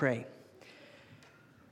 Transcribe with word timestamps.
Pray. 0.00 0.24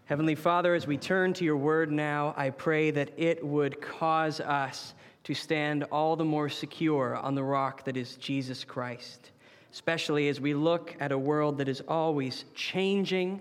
Heavenly 0.04 0.34
Father, 0.34 0.74
as 0.74 0.86
we 0.86 0.98
turn 0.98 1.32
to 1.32 1.46
your 1.46 1.56
word 1.56 1.90
now, 1.90 2.34
I 2.36 2.50
pray 2.50 2.90
that 2.90 3.10
it 3.16 3.42
would 3.42 3.80
cause 3.80 4.38
us 4.38 4.92
to 5.24 5.32
stand 5.32 5.84
all 5.84 6.14
the 6.14 6.26
more 6.26 6.50
secure 6.50 7.16
on 7.16 7.34
the 7.34 7.42
rock 7.42 7.86
that 7.86 7.96
is 7.96 8.16
Jesus 8.16 8.64
Christ, 8.64 9.30
especially 9.72 10.28
as 10.28 10.42
we 10.42 10.52
look 10.52 10.94
at 11.00 11.10
a 11.10 11.16
world 11.16 11.56
that 11.56 11.70
is 11.70 11.82
always 11.88 12.44
changing, 12.54 13.40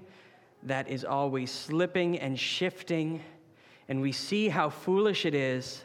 that 0.64 0.88
is 0.88 1.04
always 1.04 1.52
slipping 1.52 2.18
and 2.20 2.40
shifting, 2.40 3.22
and 3.90 4.02
we 4.02 4.14
see 4.14 4.48
how 4.48 4.70
foolish 4.70 5.26
it 5.26 5.36
is 5.36 5.84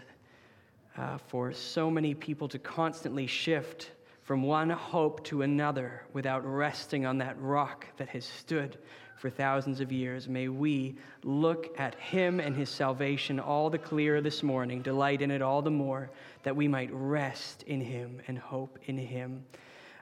uh, 0.97 1.19
for 1.27 1.53
so 1.53 1.91
many 1.91 2.15
people 2.15 2.47
to 2.47 2.59
constantly 2.61 3.27
shift 3.27 3.91
from 4.23 4.43
one 4.43 4.71
hope 4.71 5.25
to 5.25 5.43
another 5.43 6.03
without 6.13 6.45
resting 6.47 7.05
on 7.05 7.19
that 7.19 7.41
rock 7.41 7.87
that 7.97 8.09
has 8.09 8.25
stood 8.25 8.79
for 9.17 9.31
thousands 9.31 9.81
of 9.81 9.93
years. 9.93 10.29
May 10.29 10.49
we 10.49 10.97
look 11.23 11.79
at 11.79 11.95
him 11.97 12.41
and 12.41 12.57
his 12.57 12.69
salvation 12.69 13.39
all 13.39 13.71
the 13.71 13.79
clearer 13.79 14.21
this 14.21 14.43
morning, 14.43 14.83
delight 14.83 15.23
in 15.23 15.31
it 15.31 15.43
all 15.43 15.63
the 15.63 15.71
more, 15.71 16.11
that 16.43 16.55
we 16.55 16.67
might 16.67 16.91
rest 16.93 17.63
in 17.65 17.81
him 17.81 18.21
and 18.27 18.39
hope 18.39 18.79
in 18.87 18.99
him. 18.99 19.45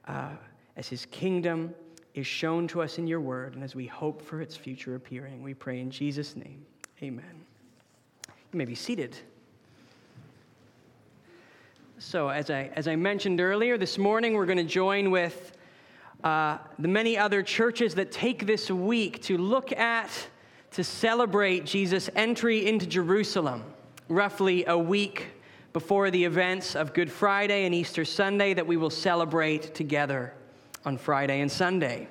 Uh, 0.08 0.30
as 0.76 0.88
his 0.88 1.06
kingdom 1.06 1.74
is 2.14 2.26
shown 2.26 2.66
to 2.68 2.82
us 2.82 2.98
in 2.98 3.06
your 3.06 3.20
word, 3.20 3.54
and 3.54 3.62
as 3.62 3.74
we 3.74 3.86
hope 3.86 4.22
for 4.22 4.40
its 4.40 4.56
future 4.56 4.94
appearing, 4.94 5.42
we 5.42 5.54
pray 5.54 5.80
in 5.80 5.90
Jesus' 5.90 6.34
name. 6.34 6.64
Amen. 7.02 7.44
You 8.26 8.58
may 8.58 8.64
be 8.64 8.74
seated. 8.74 9.16
So, 12.02 12.30
as 12.30 12.48
I, 12.48 12.70
as 12.76 12.88
I 12.88 12.96
mentioned 12.96 13.42
earlier, 13.42 13.76
this 13.76 13.98
morning 13.98 14.32
we're 14.32 14.46
going 14.46 14.56
to 14.56 14.64
join 14.64 15.10
with 15.10 15.52
uh, 16.24 16.56
the 16.78 16.88
many 16.88 17.18
other 17.18 17.42
churches 17.42 17.94
that 17.96 18.10
take 18.10 18.46
this 18.46 18.70
week 18.70 19.20
to 19.24 19.36
look 19.36 19.70
at, 19.72 20.08
to 20.70 20.82
celebrate 20.82 21.66
Jesus' 21.66 22.08
entry 22.16 22.66
into 22.66 22.86
Jerusalem, 22.86 23.64
roughly 24.08 24.64
a 24.64 24.78
week 24.78 25.26
before 25.74 26.10
the 26.10 26.24
events 26.24 26.74
of 26.74 26.94
Good 26.94 27.12
Friday 27.12 27.66
and 27.66 27.74
Easter 27.74 28.06
Sunday 28.06 28.54
that 28.54 28.66
we 28.66 28.78
will 28.78 28.88
celebrate 28.88 29.74
together 29.74 30.32
on 30.86 30.96
Friday 30.96 31.42
and 31.42 31.52
Sunday. 31.52 32.08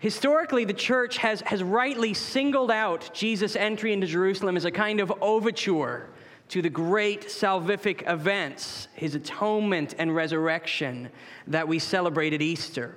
Historically, 0.00 0.66
the 0.66 0.74
church 0.74 1.16
has, 1.16 1.40
has 1.46 1.62
rightly 1.62 2.12
singled 2.12 2.70
out 2.70 3.08
Jesus' 3.14 3.56
entry 3.56 3.94
into 3.94 4.06
Jerusalem 4.06 4.54
as 4.54 4.66
a 4.66 4.70
kind 4.70 5.00
of 5.00 5.10
overture 5.22 6.10
to 6.48 6.62
the 6.62 6.70
great 6.70 7.22
salvific 7.22 8.08
events, 8.10 8.88
his 8.94 9.14
atonement 9.14 9.94
and 9.98 10.14
resurrection 10.14 11.08
that 11.46 11.66
we 11.66 11.78
celebrate 11.78 12.32
at 12.32 12.42
Easter. 12.42 12.96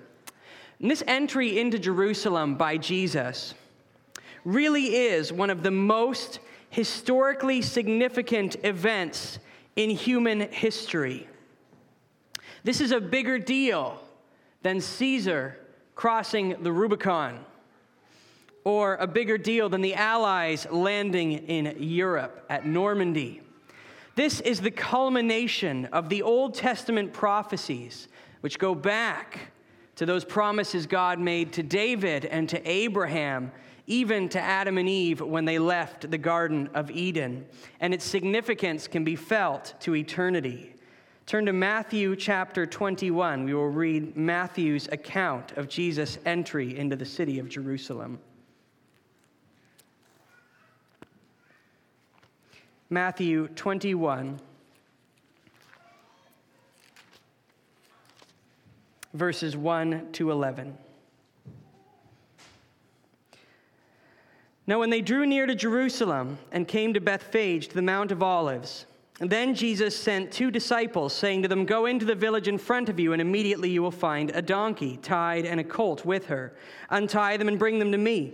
And 0.79 0.89
this 0.89 1.03
entry 1.07 1.59
into 1.59 1.79
Jerusalem 1.79 2.55
by 2.55 2.77
Jesus 2.77 3.53
really 4.45 4.95
is 4.95 5.33
one 5.33 5.49
of 5.49 5.63
the 5.63 5.71
most 5.71 6.39
historically 6.69 7.61
significant 7.61 8.55
events 8.63 9.39
in 9.75 9.89
human 9.89 10.41
history. 10.51 11.27
This 12.63 12.81
is 12.81 12.91
a 12.91 12.99
bigger 12.99 13.39
deal 13.39 13.99
than 14.61 14.79
Caesar 14.79 15.57
crossing 15.95 16.61
the 16.63 16.71
Rubicon 16.71 17.43
or 18.69 18.97
a 18.97 19.07
bigger 19.07 19.35
deal 19.35 19.67
than 19.67 19.81
the 19.81 19.95
Allies 19.95 20.67
landing 20.69 21.31
in 21.31 21.75
Europe 21.79 22.45
at 22.51 22.67
Normandy. 22.67 23.41
This 24.13 24.41
is 24.41 24.61
the 24.61 24.69
culmination 24.69 25.85
of 25.85 26.07
the 26.07 26.21
Old 26.21 26.53
Testament 26.53 27.11
prophecies, 27.11 28.07
which 28.41 28.59
go 28.59 28.75
back 28.75 29.51
to 29.95 30.05
those 30.05 30.23
promises 30.23 30.85
God 30.85 31.17
made 31.17 31.51
to 31.53 31.63
David 31.63 32.25
and 32.25 32.47
to 32.49 32.69
Abraham, 32.69 33.51
even 33.87 34.29
to 34.29 34.39
Adam 34.39 34.77
and 34.77 34.87
Eve 34.87 35.19
when 35.19 35.45
they 35.45 35.57
left 35.57 36.11
the 36.11 36.19
Garden 36.19 36.69
of 36.75 36.91
Eden. 36.91 37.47
And 37.79 37.91
its 37.91 38.05
significance 38.05 38.87
can 38.87 39.03
be 39.03 39.15
felt 39.15 39.73
to 39.79 39.95
eternity. 39.95 40.75
Turn 41.25 41.47
to 41.47 41.53
Matthew 41.53 42.15
chapter 42.15 42.67
21. 42.67 43.45
We 43.45 43.55
will 43.55 43.69
read 43.69 44.15
Matthew's 44.15 44.87
account 44.91 45.53
of 45.53 45.67
Jesus' 45.67 46.19
entry 46.23 46.77
into 46.77 46.95
the 46.95 47.05
city 47.05 47.39
of 47.39 47.49
Jerusalem. 47.49 48.19
Matthew 52.91 53.47
21, 53.49 54.39
verses 59.13 59.55
1 59.55 60.07
to 60.13 60.31
11. 60.31 60.75
Now, 64.65 64.79
when 64.79 64.89
they 64.89 65.01
drew 65.01 65.27
near 65.27 65.45
to 65.45 65.53
Jerusalem 65.53 66.39
and 66.51 66.67
came 66.67 66.95
to 66.95 66.99
Bethphage, 66.99 67.67
to 67.67 67.75
the 67.75 67.83
Mount 67.83 68.11
of 68.11 68.23
Olives, 68.23 68.87
then 69.19 69.53
Jesus 69.53 69.95
sent 69.95 70.31
two 70.31 70.49
disciples, 70.49 71.13
saying 71.13 71.43
to 71.43 71.47
them, 71.47 71.65
Go 71.67 71.85
into 71.85 72.05
the 72.05 72.15
village 72.15 72.47
in 72.47 72.57
front 72.57 72.89
of 72.89 72.99
you, 72.99 73.13
and 73.13 73.21
immediately 73.21 73.69
you 73.69 73.83
will 73.83 73.91
find 73.91 74.31
a 74.31 74.41
donkey 74.41 74.97
tied 74.97 75.45
and 75.45 75.59
a 75.59 75.63
colt 75.63 76.05
with 76.05 76.25
her. 76.25 76.55
Untie 76.89 77.37
them 77.37 77.49
and 77.49 77.59
bring 77.59 77.77
them 77.77 77.91
to 77.91 77.99
me. 77.99 78.33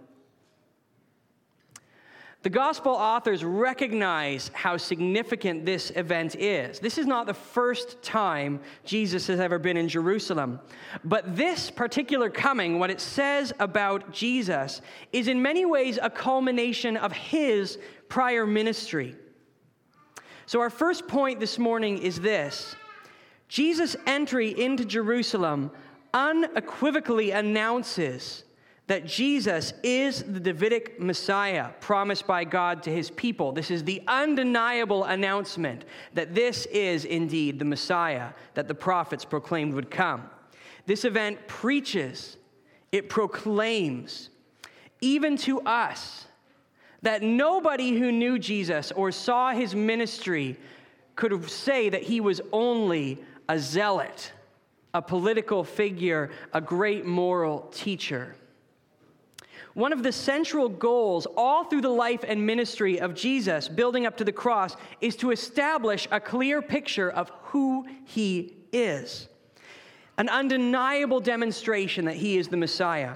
The 2.43 2.49
gospel 2.49 2.93
authors 2.93 3.43
recognize 3.43 4.49
how 4.53 4.77
significant 4.77 5.63
this 5.63 5.91
event 5.95 6.35
is. 6.35 6.79
This 6.79 6.97
is 6.97 7.05
not 7.05 7.27
the 7.27 7.35
first 7.35 8.01
time 8.01 8.61
Jesus 8.83 9.27
has 9.27 9.39
ever 9.39 9.59
been 9.59 9.77
in 9.77 9.87
Jerusalem. 9.87 10.59
But 11.03 11.35
this 11.35 11.69
particular 11.69 12.31
coming, 12.31 12.79
what 12.79 12.89
it 12.89 12.99
says 12.99 13.53
about 13.59 14.11
Jesus, 14.11 14.81
is 15.13 15.27
in 15.27 15.39
many 15.39 15.65
ways 15.65 15.99
a 16.01 16.09
culmination 16.09 16.97
of 16.97 17.11
his 17.11 17.77
prior 18.09 18.47
ministry. 18.47 19.15
So, 20.47 20.61
our 20.61 20.71
first 20.71 21.07
point 21.07 21.39
this 21.39 21.59
morning 21.59 21.99
is 21.99 22.19
this 22.19 22.75
Jesus' 23.49 23.95
entry 24.07 24.59
into 24.59 24.83
Jerusalem 24.83 25.69
unequivocally 26.11 27.31
announces 27.31 28.45
that 28.91 29.05
Jesus 29.05 29.71
is 29.83 30.21
the 30.21 30.37
Davidic 30.41 30.99
Messiah 30.99 31.69
promised 31.79 32.27
by 32.27 32.43
God 32.43 32.83
to 32.83 32.91
his 32.91 33.09
people. 33.09 33.53
This 33.53 33.71
is 33.71 33.85
the 33.85 34.03
undeniable 34.05 35.05
announcement 35.05 35.85
that 36.13 36.35
this 36.35 36.65
is 36.65 37.05
indeed 37.05 37.57
the 37.57 37.63
Messiah 37.63 38.31
that 38.53 38.67
the 38.67 38.75
prophets 38.75 39.23
proclaimed 39.23 39.75
would 39.75 39.89
come. 39.89 40.29
This 40.87 41.05
event 41.05 41.47
preaches, 41.47 42.35
it 42.91 43.07
proclaims, 43.07 44.29
even 44.99 45.37
to 45.37 45.61
us, 45.61 46.27
that 47.01 47.23
nobody 47.23 47.97
who 47.97 48.11
knew 48.11 48.37
Jesus 48.37 48.91
or 48.91 49.09
saw 49.13 49.53
his 49.53 49.73
ministry 49.73 50.57
could 51.15 51.49
say 51.49 51.87
that 51.87 52.03
he 52.03 52.19
was 52.19 52.41
only 52.51 53.23
a 53.47 53.57
zealot, 53.57 54.33
a 54.93 55.01
political 55.01 55.63
figure, 55.63 56.29
a 56.51 56.59
great 56.59 57.05
moral 57.05 57.69
teacher. 57.71 58.35
One 59.73 59.93
of 59.93 60.03
the 60.03 60.11
central 60.11 60.67
goals 60.67 61.25
all 61.37 61.63
through 61.63 61.81
the 61.81 61.89
life 61.89 62.25
and 62.27 62.45
ministry 62.45 62.99
of 62.99 63.15
Jesus, 63.15 63.67
building 63.69 64.05
up 64.05 64.17
to 64.17 64.25
the 64.25 64.31
cross, 64.31 64.75
is 64.99 65.15
to 65.17 65.31
establish 65.31 66.07
a 66.11 66.19
clear 66.19 66.61
picture 66.61 67.09
of 67.09 67.31
who 67.43 67.87
he 68.05 68.53
is. 68.73 69.29
An 70.17 70.27
undeniable 70.27 71.21
demonstration 71.21 72.05
that 72.05 72.15
he 72.15 72.37
is 72.37 72.49
the 72.49 72.57
Messiah. 72.57 73.15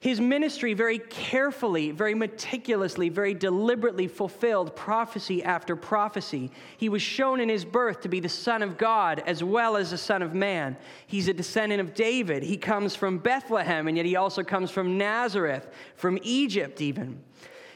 His 0.00 0.18
ministry 0.18 0.72
very 0.72 0.98
carefully, 0.98 1.90
very 1.90 2.14
meticulously, 2.14 3.10
very 3.10 3.34
deliberately 3.34 4.08
fulfilled 4.08 4.74
prophecy 4.74 5.44
after 5.44 5.76
prophecy. 5.76 6.50
He 6.78 6.88
was 6.88 7.02
shown 7.02 7.38
in 7.38 7.50
his 7.50 7.66
birth 7.66 8.00
to 8.00 8.08
be 8.08 8.18
the 8.18 8.28
Son 8.28 8.62
of 8.62 8.78
God 8.78 9.22
as 9.26 9.44
well 9.44 9.76
as 9.76 9.90
the 9.90 9.98
Son 9.98 10.22
of 10.22 10.32
Man. 10.32 10.78
He's 11.06 11.28
a 11.28 11.34
descendant 11.34 11.82
of 11.82 11.92
David. 11.92 12.42
He 12.42 12.56
comes 12.56 12.96
from 12.96 13.18
Bethlehem, 13.18 13.88
and 13.88 13.96
yet 13.98 14.06
he 14.06 14.16
also 14.16 14.42
comes 14.42 14.70
from 14.70 14.96
Nazareth, 14.96 15.68
from 15.96 16.18
Egypt, 16.22 16.80
even. 16.80 17.22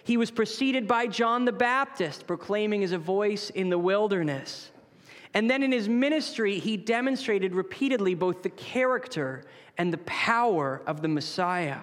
He 0.03 0.17
was 0.17 0.31
preceded 0.31 0.88
by 0.88 1.09
John 1.09 1.44
the 1.44 1.53
Baptist, 1.53 2.27
proclaiming 2.27 2.82
as 2.85 2.93
a 2.93 2.99
voice 2.99 3.50
in 3.50 3.69
the 3.69 3.79
wilderness. 3.79 4.70
And 5.35 5.50
then 5.50 5.62
in 5.62 5.73
his 5.73 5.91
ministry, 5.91 6.59
he 6.59 6.79
demonstrated 6.79 7.55
repeatedly 7.55 8.15
both 8.15 8.43
the 8.43 8.50
character 8.50 9.44
and 9.77 9.93
the 9.93 9.99
power 9.99 10.81
of 10.87 11.03
the 11.03 11.09
Messiah 11.09 11.81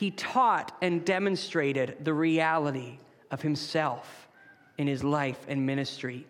he 0.00 0.10
taught 0.10 0.74
and 0.80 1.04
demonstrated 1.04 1.94
the 2.02 2.14
reality 2.14 2.96
of 3.30 3.42
himself 3.42 4.28
in 4.78 4.86
his 4.86 5.04
life 5.04 5.44
and 5.46 5.66
ministry. 5.66 6.26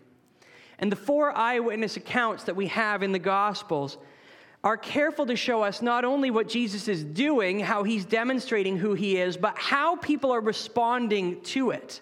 And 0.80 0.90
the 0.90 0.96
four 0.96 1.30
eyewitness 1.30 1.96
accounts 1.96 2.42
that 2.44 2.56
we 2.56 2.66
have 2.66 3.04
in 3.04 3.12
the 3.12 3.20
Gospels 3.20 3.96
are 4.64 4.76
careful 4.76 5.24
to 5.26 5.36
show 5.36 5.62
us 5.62 5.82
not 5.82 6.04
only 6.04 6.32
what 6.32 6.48
Jesus 6.48 6.88
is 6.88 7.04
doing, 7.04 7.60
how 7.60 7.84
he's 7.84 8.04
demonstrating 8.04 8.76
who 8.76 8.94
he 8.94 9.16
is, 9.18 9.36
but 9.36 9.56
how 9.56 9.94
people 9.94 10.32
are 10.32 10.40
responding 10.40 11.40
to 11.42 11.70
it. 11.70 12.00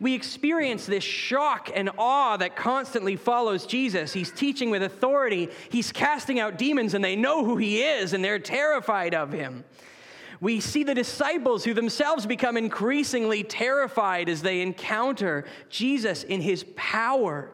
We 0.00 0.14
experience 0.14 0.86
this 0.86 1.04
shock 1.04 1.70
and 1.74 1.90
awe 1.98 2.38
that 2.38 2.56
constantly 2.56 3.16
follows 3.16 3.66
Jesus. 3.66 4.14
He's 4.14 4.30
teaching 4.30 4.70
with 4.70 4.82
authority, 4.82 5.50
he's 5.68 5.92
casting 5.92 6.40
out 6.40 6.56
demons, 6.56 6.94
and 6.94 7.04
they 7.04 7.14
know 7.14 7.44
who 7.44 7.58
he 7.58 7.82
is, 7.82 8.14
and 8.14 8.24
they're 8.24 8.38
terrified 8.38 9.14
of 9.14 9.32
him. 9.32 9.62
We 10.46 10.60
see 10.60 10.84
the 10.84 10.94
disciples 10.94 11.64
who 11.64 11.74
themselves 11.74 12.24
become 12.24 12.56
increasingly 12.56 13.42
terrified 13.42 14.28
as 14.28 14.42
they 14.42 14.60
encounter 14.60 15.44
Jesus 15.70 16.22
in 16.22 16.40
his 16.40 16.64
power, 16.76 17.50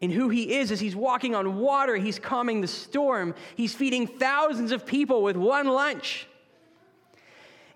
in 0.00 0.10
who 0.10 0.28
he 0.28 0.56
is 0.56 0.72
as 0.72 0.80
he's 0.80 0.96
walking 0.96 1.36
on 1.36 1.58
water, 1.58 1.94
he's 1.94 2.18
calming 2.18 2.62
the 2.62 2.66
storm, 2.66 3.32
he's 3.54 3.76
feeding 3.76 4.08
thousands 4.08 4.72
of 4.72 4.84
people 4.84 5.22
with 5.22 5.36
one 5.36 5.68
lunch. 5.68 6.26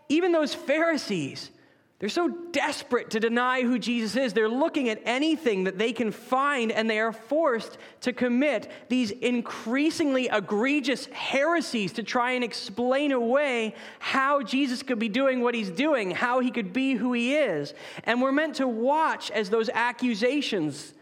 Even 0.08 0.32
those 0.32 0.52
Pharisees 0.52 1.52
they're 2.00 2.08
so 2.08 2.28
desperate 2.28 3.10
to 3.10 3.20
deny 3.20 3.60
who 3.60 3.78
Jesus 3.78 4.16
is. 4.16 4.32
They're 4.32 4.48
looking 4.48 4.88
at 4.88 5.02
anything 5.04 5.64
that 5.64 5.76
they 5.76 5.92
can 5.92 6.12
find, 6.12 6.72
and 6.72 6.88
they 6.88 6.98
are 6.98 7.12
forced 7.12 7.76
to 8.00 8.14
commit 8.14 8.70
these 8.88 9.10
increasingly 9.10 10.30
egregious 10.32 11.04
heresies 11.12 11.92
to 11.92 12.02
try 12.02 12.32
and 12.32 12.42
explain 12.42 13.12
away 13.12 13.74
how 13.98 14.42
Jesus 14.42 14.82
could 14.82 14.98
be 14.98 15.10
doing 15.10 15.42
what 15.42 15.54
he's 15.54 15.68
doing, 15.68 16.10
how 16.10 16.40
he 16.40 16.50
could 16.50 16.72
be 16.72 16.94
who 16.94 17.12
he 17.12 17.36
is. 17.36 17.74
And 18.04 18.22
we're 18.22 18.32
meant 18.32 18.56
to 18.56 18.66
watch 18.66 19.30
as 19.30 19.50
those 19.50 19.68
accusations 19.68 20.94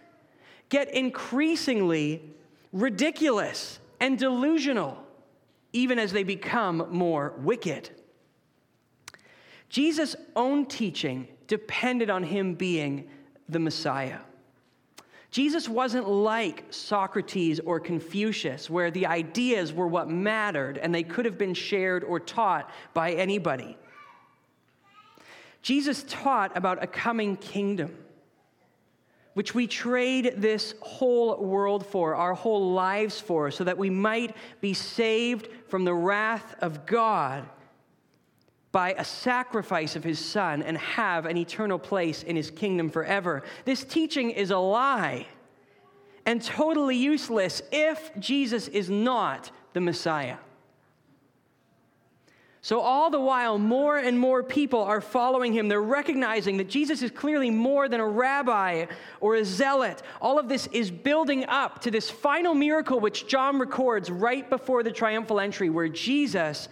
get 0.68 0.92
increasingly 0.92 2.22
ridiculous 2.72 3.78
and 4.00 4.18
delusional, 4.18 4.98
even 5.72 6.00
as 6.00 6.10
they 6.10 6.24
become 6.24 6.88
more 6.90 7.34
wicked. 7.38 7.88
Jesus' 9.68 10.16
own 10.34 10.66
teaching 10.66 11.28
depended 11.46 12.10
on 12.10 12.22
him 12.22 12.54
being 12.54 13.08
the 13.48 13.58
Messiah. 13.58 14.18
Jesus 15.30 15.68
wasn't 15.68 16.08
like 16.08 16.64
Socrates 16.70 17.60
or 17.60 17.80
Confucius, 17.80 18.70
where 18.70 18.90
the 18.90 19.06
ideas 19.06 19.72
were 19.72 19.86
what 19.86 20.08
mattered 20.08 20.78
and 20.78 20.94
they 20.94 21.02
could 21.02 21.26
have 21.26 21.36
been 21.36 21.54
shared 21.54 22.02
or 22.02 22.18
taught 22.18 22.70
by 22.94 23.12
anybody. 23.12 23.76
Jesus 25.60 26.04
taught 26.08 26.56
about 26.56 26.82
a 26.82 26.86
coming 26.86 27.36
kingdom, 27.36 27.94
which 29.34 29.54
we 29.54 29.66
trade 29.66 30.34
this 30.38 30.74
whole 30.80 31.44
world 31.44 31.84
for, 31.84 32.14
our 32.14 32.32
whole 32.32 32.72
lives 32.72 33.20
for, 33.20 33.50
so 33.50 33.64
that 33.64 33.76
we 33.76 33.90
might 33.90 34.34
be 34.62 34.72
saved 34.72 35.48
from 35.66 35.84
the 35.84 35.94
wrath 35.94 36.54
of 36.60 36.86
God 36.86 37.46
by 38.70 38.94
a 38.98 39.04
sacrifice 39.04 39.96
of 39.96 40.04
his 40.04 40.18
son 40.18 40.62
and 40.62 40.76
have 40.78 41.26
an 41.26 41.36
eternal 41.36 41.78
place 41.78 42.22
in 42.22 42.36
his 42.36 42.50
kingdom 42.50 42.90
forever. 42.90 43.42
This 43.64 43.84
teaching 43.84 44.30
is 44.30 44.50
a 44.50 44.58
lie 44.58 45.26
and 46.26 46.42
totally 46.42 46.96
useless 46.96 47.62
if 47.72 48.10
Jesus 48.18 48.68
is 48.68 48.90
not 48.90 49.50
the 49.72 49.80
Messiah. 49.80 50.36
So, 52.60 52.80
all 52.80 53.08
the 53.08 53.20
while, 53.20 53.56
more 53.58 53.96
and 53.96 54.18
more 54.18 54.42
people 54.42 54.82
are 54.82 55.00
following 55.00 55.54
him. 55.54 55.68
They're 55.68 55.80
recognizing 55.80 56.58
that 56.58 56.68
Jesus 56.68 57.00
is 57.00 57.10
clearly 57.10 57.50
more 57.50 57.88
than 57.88 58.00
a 58.00 58.06
rabbi 58.06 58.86
or 59.20 59.36
a 59.36 59.44
zealot. 59.44 60.02
All 60.20 60.38
of 60.38 60.50
this 60.50 60.66
is 60.66 60.90
building 60.90 61.46
up 61.46 61.80
to 61.82 61.90
this 61.90 62.10
final 62.10 62.54
miracle, 62.54 63.00
which 63.00 63.26
John 63.26 63.58
records 63.58 64.10
right 64.10 64.50
before 64.50 64.82
the 64.82 64.90
triumphal 64.90 65.40
entry, 65.40 65.70
where 65.70 65.88
Jesus 65.88 66.68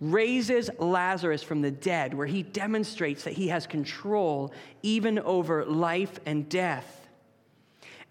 raises 0.00 0.70
Lazarus 0.78 1.42
from 1.42 1.62
the 1.62 1.70
dead, 1.70 2.14
where 2.14 2.26
he 2.26 2.42
demonstrates 2.42 3.24
that 3.24 3.34
he 3.34 3.48
has 3.48 3.66
control 3.66 4.52
even 4.82 5.18
over 5.20 5.64
life 5.64 6.18
and 6.26 6.48
death. 6.48 7.08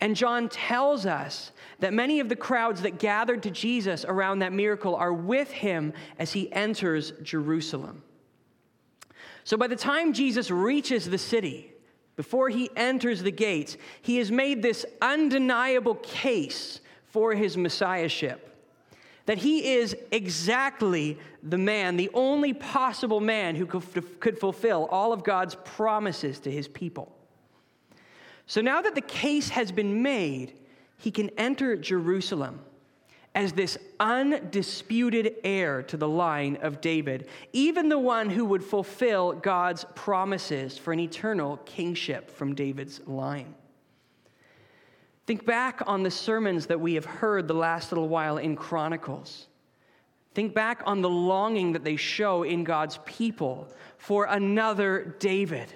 And 0.02 0.16
John 0.16 0.50
tells 0.50 1.06
us 1.06 1.52
that 1.80 1.94
many 1.94 2.20
of 2.20 2.30
the 2.30 2.36
crowds 2.36 2.82
that 2.82 3.00
gathered 3.00 3.44
to 3.44 3.52
Jesus 3.52 4.04
around 4.06 4.40
that 4.40 4.54
miracle 4.54 4.96
are 4.96 5.14
with 5.14 5.52
him 5.52 5.94
as 6.20 6.34
he 6.34 6.52
enters 6.52 7.12
Jerusalem. 7.24 8.04
So 9.44 9.58
by 9.58 9.68
the 9.68 9.76
time 9.76 10.12
Jesus 10.12 10.52
reaches 10.52 11.10
the 11.10 11.18
city, 11.18 11.72
before 12.16 12.50
he 12.50 12.70
enters 12.76 13.22
the 13.22 13.32
gates, 13.32 13.78
he 14.02 14.18
has 14.18 14.32
made 14.32 14.62
this 14.62 14.86
undeniable 15.02 15.96
case 15.96 16.82
for 17.08 17.34
his 17.34 17.56
messiahship 17.56 18.55
that 19.26 19.40
he 19.40 19.74
is 19.74 19.96
exactly 20.12 21.18
the 21.42 21.58
man, 21.58 21.98
the 21.98 22.12
only 22.14 22.54
possible 22.54 23.20
man 23.20 23.56
who 23.56 23.66
could 23.66 24.40
fulfill 24.40 24.86
all 24.92 25.12
of 25.12 25.24
God's 25.24 25.56
promises 25.66 26.40
to 26.40 26.52
his 26.52 26.68
people. 26.68 27.12
So 28.46 28.62
now 28.62 28.82
that 28.82 28.94
the 28.94 29.02
case 29.02 29.50
has 29.50 29.72
been 29.72 30.04
made, 30.04 30.54
he 30.98 31.10
can 31.10 31.30
enter 31.38 31.76
Jerusalem 31.76 32.60
as 33.34 33.52
this 33.52 33.78
undisputed 34.00 35.36
heir 35.44 35.84
to 35.84 35.98
the 35.98 36.08
line 36.08 36.58
of 36.62 36.80
David, 36.80 37.28
even 37.52 37.90
the 37.90 38.00
one 38.00 38.30
who 38.30 38.46
would 38.46 38.64
fulfill 38.64 39.34
God's 39.34 39.86
promises 39.96 40.78
for 40.78 40.94
an 40.94 41.00
eternal 41.00 41.58
kingship 41.66 42.30
from 42.30 42.56
David's 42.56 43.02
line. 43.08 43.56
Think 45.26 45.46
back 45.46 45.82
on 45.88 46.04
the 46.04 46.12
sermons 46.12 46.68
that 46.68 46.80
we 46.80 46.94
have 46.94 47.06
heard 47.06 47.48
the 47.48 47.54
last 47.54 47.92
little 47.92 48.08
while 48.08 48.38
in 48.38 48.56
Chronicles. 48.56 49.48
Think 50.36 50.54
back 50.54 50.82
on 50.86 51.02
the 51.02 51.10
longing 51.10 51.74
that 51.74 51.84
they 51.84 51.96
show 51.96 52.44
in 52.44 52.64
God's 52.64 53.00
people 53.06 53.70
for 53.98 54.26
another 54.26 55.16
David, 55.20 55.74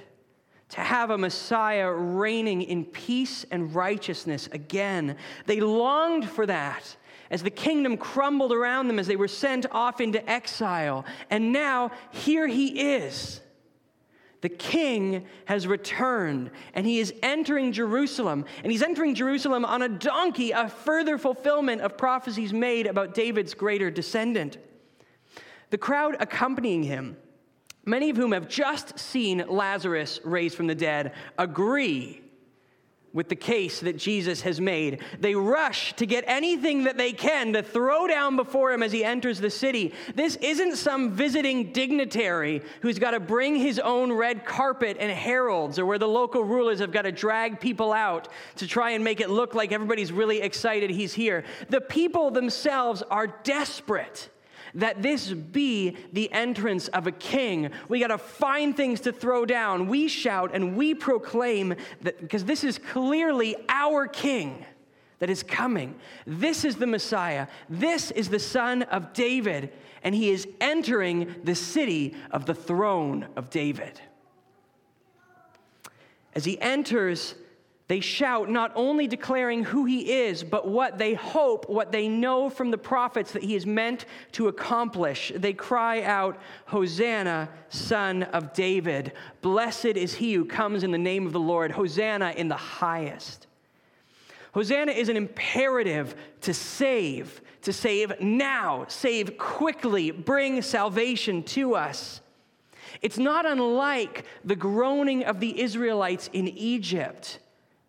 to 0.69 0.81
have 0.81 1.09
a 1.09 1.17
Messiah 1.17 1.91
reigning 1.91 2.61
in 2.61 2.85
peace 2.85 3.43
and 3.49 3.73
righteousness 3.73 4.47
again. 4.51 5.15
They 5.47 5.61
longed 5.61 6.29
for 6.29 6.45
that 6.45 6.95
as 7.31 7.41
the 7.41 7.49
kingdom 7.49 7.97
crumbled 7.97 8.53
around 8.53 8.87
them 8.87 8.99
as 8.99 9.07
they 9.07 9.15
were 9.15 9.27
sent 9.27 9.65
off 9.71 9.99
into 9.99 10.29
exile. 10.29 11.05
And 11.31 11.51
now, 11.51 11.91
here 12.11 12.47
he 12.47 12.97
is 12.97 13.41
the 14.41 14.49
king 14.49 15.25
has 15.45 15.67
returned 15.67 16.51
and 16.73 16.85
he 16.85 16.99
is 16.99 17.13
entering 17.21 17.71
Jerusalem. 17.71 18.45
And 18.63 18.71
he's 18.71 18.83
entering 18.83 19.15
Jerusalem 19.15 19.65
on 19.65 19.81
a 19.81 19.89
donkey, 19.89 20.51
a 20.51 20.69
further 20.69 21.17
fulfillment 21.17 21.81
of 21.81 21.97
prophecies 21.97 22.53
made 22.53 22.87
about 22.87 23.13
David's 23.13 23.53
greater 23.53 23.91
descendant. 23.91 24.57
The 25.71 25.77
crowd 25.77 26.15
accompanying 26.19 26.83
him, 26.83 27.17
many 27.85 28.09
of 28.09 28.17
whom 28.17 28.31
have 28.31 28.47
just 28.47 28.97
seen 28.97 29.43
Lazarus 29.47 30.19
raised 30.23 30.55
from 30.55 30.67
the 30.67 30.75
dead, 30.75 31.13
agree 31.37 32.21
with 33.13 33.27
the 33.27 33.35
case 33.35 33.79
that 33.79 33.97
Jesus 33.97 34.41
has 34.41 34.61
made. 34.61 35.01
They 35.19 35.33
rush 35.33 35.93
to 35.93 36.05
get 36.05 36.23
anything 36.27 36.83
that 36.83 36.97
they 36.97 37.11
can 37.11 37.53
to 37.53 37.63
throw 37.63 38.07
down 38.07 38.35
before 38.35 38.71
him 38.71 38.83
as 38.83 38.91
he 38.91 39.03
enters 39.03 39.39
the 39.39 39.49
city. 39.49 39.93
This 40.15 40.35
isn't 40.37 40.77
some 40.77 41.11
visiting 41.11 41.71
dignitary 41.71 42.61
who's 42.81 42.99
got 42.99 43.11
to 43.11 43.19
bring 43.19 43.55
his 43.55 43.79
own 43.79 44.11
red 44.11 44.45
carpet 44.45 44.97
and 44.99 45.11
heralds, 45.11 45.79
or 45.79 45.85
where 45.85 45.97
the 45.97 46.07
local 46.07 46.43
rulers 46.43 46.79
have 46.79 46.91
got 46.91 47.03
to 47.03 47.11
drag 47.11 47.59
people 47.59 47.91
out 47.91 48.27
to 48.57 48.67
try 48.67 48.91
and 48.91 49.03
make 49.03 49.21
it 49.21 49.29
look 49.29 49.55
like 49.55 49.71
everybody's 49.71 50.11
really 50.11 50.41
excited 50.41 50.89
he's 50.89 51.13
here. 51.13 51.43
The 51.69 51.81
people 51.81 52.31
themselves 52.31 53.01
are 53.01 53.27
desperate 53.43 54.29
that 54.75 55.01
this 55.01 55.31
be 55.33 55.97
the 56.13 56.31
entrance 56.31 56.87
of 56.89 57.07
a 57.07 57.11
king. 57.11 57.71
We 57.87 57.99
got 57.99 58.07
to 58.07 58.17
find 58.17 58.75
things 58.75 59.01
to 59.01 59.11
throw 59.11 59.45
down. 59.45 59.87
We 59.87 60.07
shout 60.07 60.51
and 60.53 60.75
we 60.75 60.93
proclaim 60.93 61.75
that 62.01 62.19
because 62.21 62.45
this 62.45 62.63
is 62.63 62.77
clearly 62.77 63.55
our 63.69 64.07
king. 64.07 64.65
that 65.19 65.29
is 65.29 65.43
coming. 65.43 65.95
This 66.25 66.65
is 66.65 66.77
the 66.77 66.87
Messiah. 66.87 67.47
This 67.69 68.11
is 68.11 68.29
the 68.29 68.39
Son 68.39 68.83
of 68.83 69.13
David, 69.13 69.71
and 70.03 70.15
he 70.15 70.29
is 70.31 70.47
entering 70.59 71.35
the 71.43 71.55
city 71.55 72.15
of 72.31 72.45
the 72.45 72.55
throne 72.55 73.27
of 73.35 73.49
David. 73.49 74.01
As 76.33 76.45
he 76.45 76.59
enters, 76.61 77.35
they 77.89 78.01
shout, 78.01 78.51
not 78.51 78.71
only 78.75 79.07
declaring 79.07 79.63
who 79.63 79.85
he 79.85 80.21
is, 80.21 80.43
but 80.43 80.67
what 80.67 80.99
they 80.99 81.15
hope, 81.15 81.67
what 81.67 81.91
they 81.91 82.07
know 82.07 82.47
from 82.47 82.69
the 82.69 82.77
prophets 82.77 83.31
that 83.31 83.41
he 83.41 83.55
is 83.55 83.65
meant 83.65 84.05
to 84.33 84.47
accomplish. 84.47 85.31
They 85.35 85.53
cry 85.53 86.03
out, 86.03 86.37
Hosanna, 86.67 87.49
son 87.69 88.23
of 88.23 88.53
David. 88.53 89.13
Blessed 89.41 89.85
is 89.85 90.13
he 90.13 90.35
who 90.35 90.45
comes 90.45 90.83
in 90.83 90.91
the 90.91 90.99
name 90.99 91.25
of 91.25 91.33
the 91.33 91.39
Lord. 91.39 91.71
Hosanna 91.71 92.35
in 92.37 92.47
the 92.47 92.55
highest. 92.55 93.47
Hosanna 94.53 94.91
is 94.91 95.09
an 95.09 95.17
imperative 95.17 96.13
to 96.41 96.53
save, 96.53 97.41
to 97.63 97.73
save 97.73 98.21
now, 98.21 98.85
save 98.87 99.35
quickly, 99.39 100.11
bring 100.11 100.61
salvation 100.61 101.41
to 101.41 101.73
us. 101.73 102.21
It's 103.01 103.17
not 103.17 103.47
unlike 103.47 104.25
the 104.45 104.55
groaning 104.55 105.23
of 105.23 105.39
the 105.39 105.59
Israelites 105.59 106.29
in 106.33 106.47
Egypt 106.49 107.39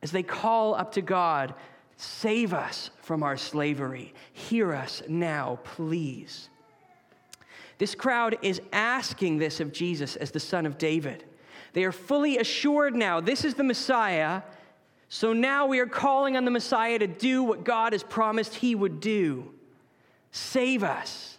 as 0.02 0.10
they 0.10 0.22
call 0.22 0.74
up 0.74 0.92
to 0.92 1.02
God, 1.02 1.54
Save 2.02 2.54
us 2.54 2.88
from 3.02 3.22
our 3.22 3.36
slavery. 3.36 4.14
Hear 4.32 4.72
us 4.72 5.02
now, 5.06 5.58
please. 5.64 6.48
This 7.76 7.94
crowd 7.94 8.38
is 8.40 8.62
asking 8.72 9.36
this 9.36 9.60
of 9.60 9.70
Jesus 9.70 10.16
as 10.16 10.30
the 10.30 10.40
Son 10.40 10.64
of 10.64 10.78
David. 10.78 11.24
They 11.74 11.84
are 11.84 11.92
fully 11.92 12.38
assured 12.38 12.96
now 12.96 13.20
this 13.20 13.44
is 13.44 13.52
the 13.52 13.64
Messiah. 13.64 14.40
So 15.10 15.34
now 15.34 15.66
we 15.66 15.78
are 15.78 15.86
calling 15.86 16.38
on 16.38 16.46
the 16.46 16.50
Messiah 16.50 16.98
to 16.98 17.06
do 17.06 17.42
what 17.42 17.64
God 17.64 17.92
has 17.92 18.02
promised 18.02 18.54
he 18.54 18.74
would 18.74 19.00
do 19.00 19.50
save 20.32 20.82
us. 20.82 21.36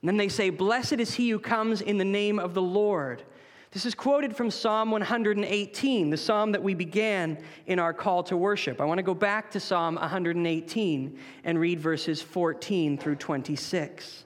And 0.00 0.08
then 0.08 0.16
they 0.16 0.30
say, 0.30 0.48
Blessed 0.48 0.94
is 0.94 1.14
he 1.14 1.28
who 1.28 1.38
comes 1.38 1.82
in 1.82 1.98
the 1.98 2.04
name 2.04 2.38
of 2.38 2.54
the 2.54 2.62
Lord. 2.62 3.24
This 3.70 3.84
is 3.84 3.94
quoted 3.94 4.34
from 4.34 4.50
Psalm 4.50 4.90
118, 4.90 6.08
the 6.08 6.16
psalm 6.16 6.52
that 6.52 6.62
we 6.62 6.72
began 6.72 7.36
in 7.66 7.78
our 7.78 7.92
call 7.92 8.22
to 8.24 8.36
worship. 8.36 8.80
I 8.80 8.86
want 8.86 8.96
to 8.96 9.02
go 9.02 9.12
back 9.12 9.50
to 9.50 9.60
Psalm 9.60 9.96
118 9.96 11.18
and 11.44 11.60
read 11.60 11.78
verses 11.78 12.22
14 12.22 12.96
through 12.96 13.16
26. 13.16 14.24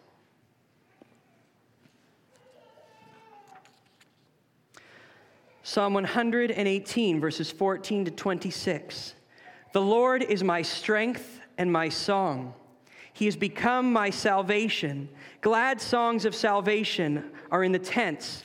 Psalm 5.65 5.95
118, 5.95 7.21
verses 7.21 7.51
14 7.51 8.05
to 8.05 8.11
26. 8.13 9.15
The 9.73 9.81
Lord 9.81 10.23
is 10.23 10.45
my 10.45 10.63
strength 10.63 11.41
and 11.59 11.73
my 11.73 11.89
song. 11.89 12.55
He 13.13 13.25
has 13.25 13.37
become 13.37 13.93
my 13.93 14.11
salvation. 14.11 15.09
Glad 15.41 15.81
songs 15.81 16.25
of 16.25 16.35
salvation 16.35 17.31
are 17.51 17.65
in 17.65 17.73
the 17.73 17.79
tents 17.79 18.45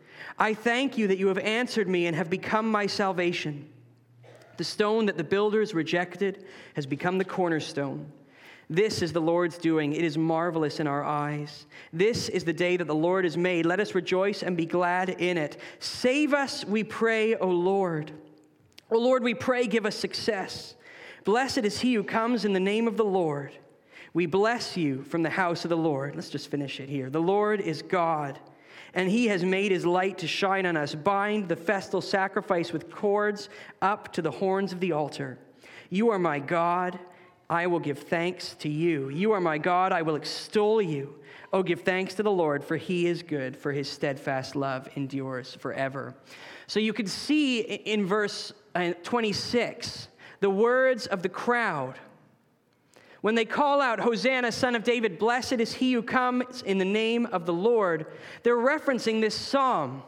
I 0.41 0.55
thank 0.55 0.97
you 0.97 1.07
that 1.09 1.19
you 1.19 1.27
have 1.27 1.37
answered 1.37 1.87
me 1.87 2.07
and 2.07 2.15
have 2.15 2.27
become 2.27 2.71
my 2.71 2.87
salvation. 2.87 3.69
The 4.57 4.63
stone 4.63 5.05
that 5.05 5.15
the 5.15 5.23
builders 5.23 5.75
rejected 5.75 6.45
has 6.75 6.87
become 6.87 7.19
the 7.19 7.25
cornerstone. 7.25 8.11
This 8.67 9.03
is 9.03 9.13
the 9.13 9.21
Lord's 9.21 9.59
doing. 9.59 9.93
It 9.93 10.03
is 10.03 10.17
marvelous 10.17 10.79
in 10.79 10.87
our 10.87 11.03
eyes. 11.03 11.67
This 11.93 12.27
is 12.27 12.43
the 12.43 12.53
day 12.53 12.75
that 12.75 12.87
the 12.87 12.95
Lord 12.95 13.23
has 13.23 13.37
made. 13.37 13.67
Let 13.67 13.79
us 13.79 13.93
rejoice 13.93 14.41
and 14.41 14.57
be 14.57 14.65
glad 14.65 15.09
in 15.09 15.37
it. 15.37 15.61
Save 15.77 16.33
us, 16.33 16.65
we 16.65 16.83
pray, 16.83 17.35
O 17.35 17.47
Lord. 17.47 18.11
O 18.89 18.97
Lord, 18.97 19.21
we 19.21 19.35
pray, 19.35 19.67
give 19.67 19.85
us 19.85 19.95
success. 19.95 20.73
Blessed 21.23 21.59
is 21.59 21.81
he 21.81 21.93
who 21.93 22.03
comes 22.03 22.45
in 22.45 22.53
the 22.53 22.59
name 22.59 22.87
of 22.87 22.97
the 22.97 23.05
Lord. 23.05 23.51
We 24.15 24.25
bless 24.25 24.75
you 24.75 25.03
from 25.03 25.21
the 25.21 25.29
house 25.29 25.65
of 25.65 25.69
the 25.69 25.77
Lord. 25.77 26.15
Let's 26.15 26.31
just 26.31 26.49
finish 26.49 26.79
it 26.79 26.89
here. 26.89 27.11
The 27.11 27.21
Lord 27.21 27.61
is 27.61 27.83
God 27.83 28.39
and 28.93 29.09
he 29.09 29.27
has 29.27 29.43
made 29.43 29.71
his 29.71 29.85
light 29.85 30.17
to 30.19 30.27
shine 30.27 30.65
on 30.65 30.75
us. 30.77 30.95
Bind 30.95 31.47
the 31.47 31.55
festal 31.55 32.01
sacrifice 32.01 32.73
with 32.73 32.91
cords 32.91 33.49
up 33.81 34.11
to 34.13 34.21
the 34.21 34.31
horns 34.31 34.73
of 34.73 34.79
the 34.79 34.91
altar. 34.91 35.37
You 35.89 36.09
are 36.11 36.19
my 36.19 36.39
God. 36.39 36.99
I 37.49 37.67
will 37.67 37.79
give 37.79 37.99
thanks 37.99 38.55
to 38.59 38.69
you. 38.69 39.09
You 39.09 39.33
are 39.33 39.41
my 39.41 39.57
God. 39.57 39.91
I 39.91 40.01
will 40.01 40.15
extol 40.15 40.81
you. 40.81 41.15
Oh, 41.53 41.63
give 41.63 41.81
thanks 41.81 42.13
to 42.15 42.23
the 42.23 42.31
Lord, 42.31 42.63
for 42.63 42.77
he 42.77 43.07
is 43.07 43.23
good, 43.23 43.57
for 43.57 43.73
his 43.73 43.89
steadfast 43.89 44.55
love 44.55 44.87
endures 44.95 45.53
forever. 45.55 46.15
So 46.67 46.79
you 46.79 46.93
can 46.93 47.07
see 47.07 47.59
in 47.59 48.05
verse 48.05 48.53
uh, 48.73 48.93
26 49.03 50.07
the 50.39 50.49
words 50.49 51.07
of 51.07 51.21
the 51.21 51.29
crowd 51.29 51.99
when 53.21 53.35
they 53.35 53.45
call 53.45 53.81
out, 53.81 53.99
Hosanna, 53.99 54.51
son 54.51 54.75
of 54.75 54.83
David, 54.83 55.19
blessed 55.19 55.53
is 55.53 55.73
he 55.73 55.93
who 55.93 56.01
comes 56.01 56.63
in 56.63 56.79
the 56.79 56.85
name 56.85 57.27
of 57.27 57.45
the 57.45 57.53
Lord, 57.53 58.07
they're 58.43 58.57
referencing 58.57 59.21
this 59.21 59.35
psalm. 59.35 60.03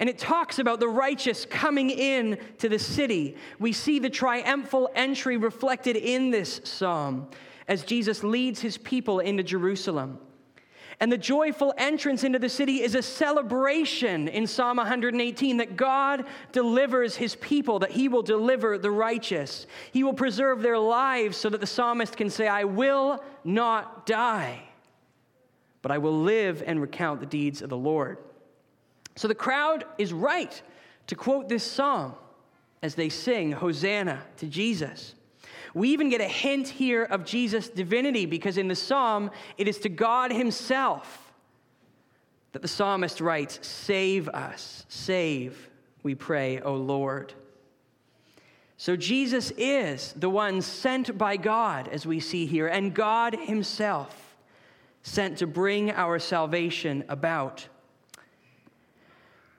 And 0.00 0.08
it 0.08 0.18
talks 0.18 0.58
about 0.58 0.78
the 0.78 0.88
righteous 0.88 1.44
coming 1.44 1.90
in 1.90 2.38
to 2.58 2.68
the 2.68 2.78
city. 2.78 3.36
We 3.58 3.72
see 3.72 3.98
the 3.98 4.10
triumphal 4.10 4.90
entry 4.94 5.36
reflected 5.36 5.96
in 5.96 6.30
this 6.30 6.60
psalm 6.64 7.28
as 7.66 7.82
Jesus 7.82 8.22
leads 8.22 8.60
his 8.60 8.78
people 8.78 9.18
into 9.20 9.42
Jerusalem. 9.42 10.18
And 11.00 11.12
the 11.12 11.18
joyful 11.18 11.72
entrance 11.78 12.24
into 12.24 12.40
the 12.40 12.48
city 12.48 12.82
is 12.82 12.96
a 12.96 13.02
celebration 13.02 14.26
in 14.26 14.48
Psalm 14.48 14.78
118 14.78 15.58
that 15.58 15.76
God 15.76 16.24
delivers 16.50 17.14
his 17.14 17.36
people, 17.36 17.78
that 17.78 17.92
he 17.92 18.08
will 18.08 18.22
deliver 18.22 18.78
the 18.78 18.90
righteous. 18.90 19.68
He 19.92 20.02
will 20.02 20.14
preserve 20.14 20.60
their 20.60 20.78
lives 20.78 21.36
so 21.36 21.50
that 21.50 21.60
the 21.60 21.68
psalmist 21.68 22.16
can 22.16 22.30
say, 22.30 22.48
I 22.48 22.64
will 22.64 23.22
not 23.44 24.06
die, 24.06 24.60
but 25.82 25.92
I 25.92 25.98
will 25.98 26.20
live 26.20 26.64
and 26.66 26.80
recount 26.80 27.20
the 27.20 27.26
deeds 27.26 27.62
of 27.62 27.70
the 27.70 27.76
Lord. 27.76 28.18
So 29.14 29.28
the 29.28 29.36
crowd 29.36 29.84
is 29.98 30.12
right 30.12 30.60
to 31.06 31.14
quote 31.14 31.48
this 31.48 31.62
psalm 31.62 32.14
as 32.82 32.96
they 32.96 33.08
sing 33.08 33.52
Hosanna 33.52 34.22
to 34.38 34.46
Jesus. 34.46 35.14
We 35.78 35.90
even 35.90 36.08
get 36.08 36.20
a 36.20 36.26
hint 36.26 36.66
here 36.66 37.04
of 37.04 37.24
Jesus' 37.24 37.68
divinity 37.68 38.26
because 38.26 38.58
in 38.58 38.66
the 38.66 38.74
psalm, 38.74 39.30
it 39.56 39.68
is 39.68 39.78
to 39.78 39.88
God 39.88 40.32
Himself 40.32 41.32
that 42.50 42.62
the 42.62 42.68
psalmist 42.68 43.20
writes, 43.20 43.60
Save 43.62 44.28
us, 44.30 44.84
save, 44.88 45.70
we 46.02 46.16
pray, 46.16 46.60
O 46.60 46.74
Lord. 46.74 47.32
So 48.76 48.96
Jesus 48.96 49.52
is 49.56 50.14
the 50.14 50.28
one 50.28 50.62
sent 50.62 51.16
by 51.16 51.36
God, 51.36 51.86
as 51.86 52.04
we 52.04 52.18
see 52.18 52.44
here, 52.44 52.66
and 52.66 52.92
God 52.92 53.36
Himself 53.36 54.36
sent 55.04 55.38
to 55.38 55.46
bring 55.46 55.92
our 55.92 56.18
salvation 56.18 57.04
about. 57.08 57.68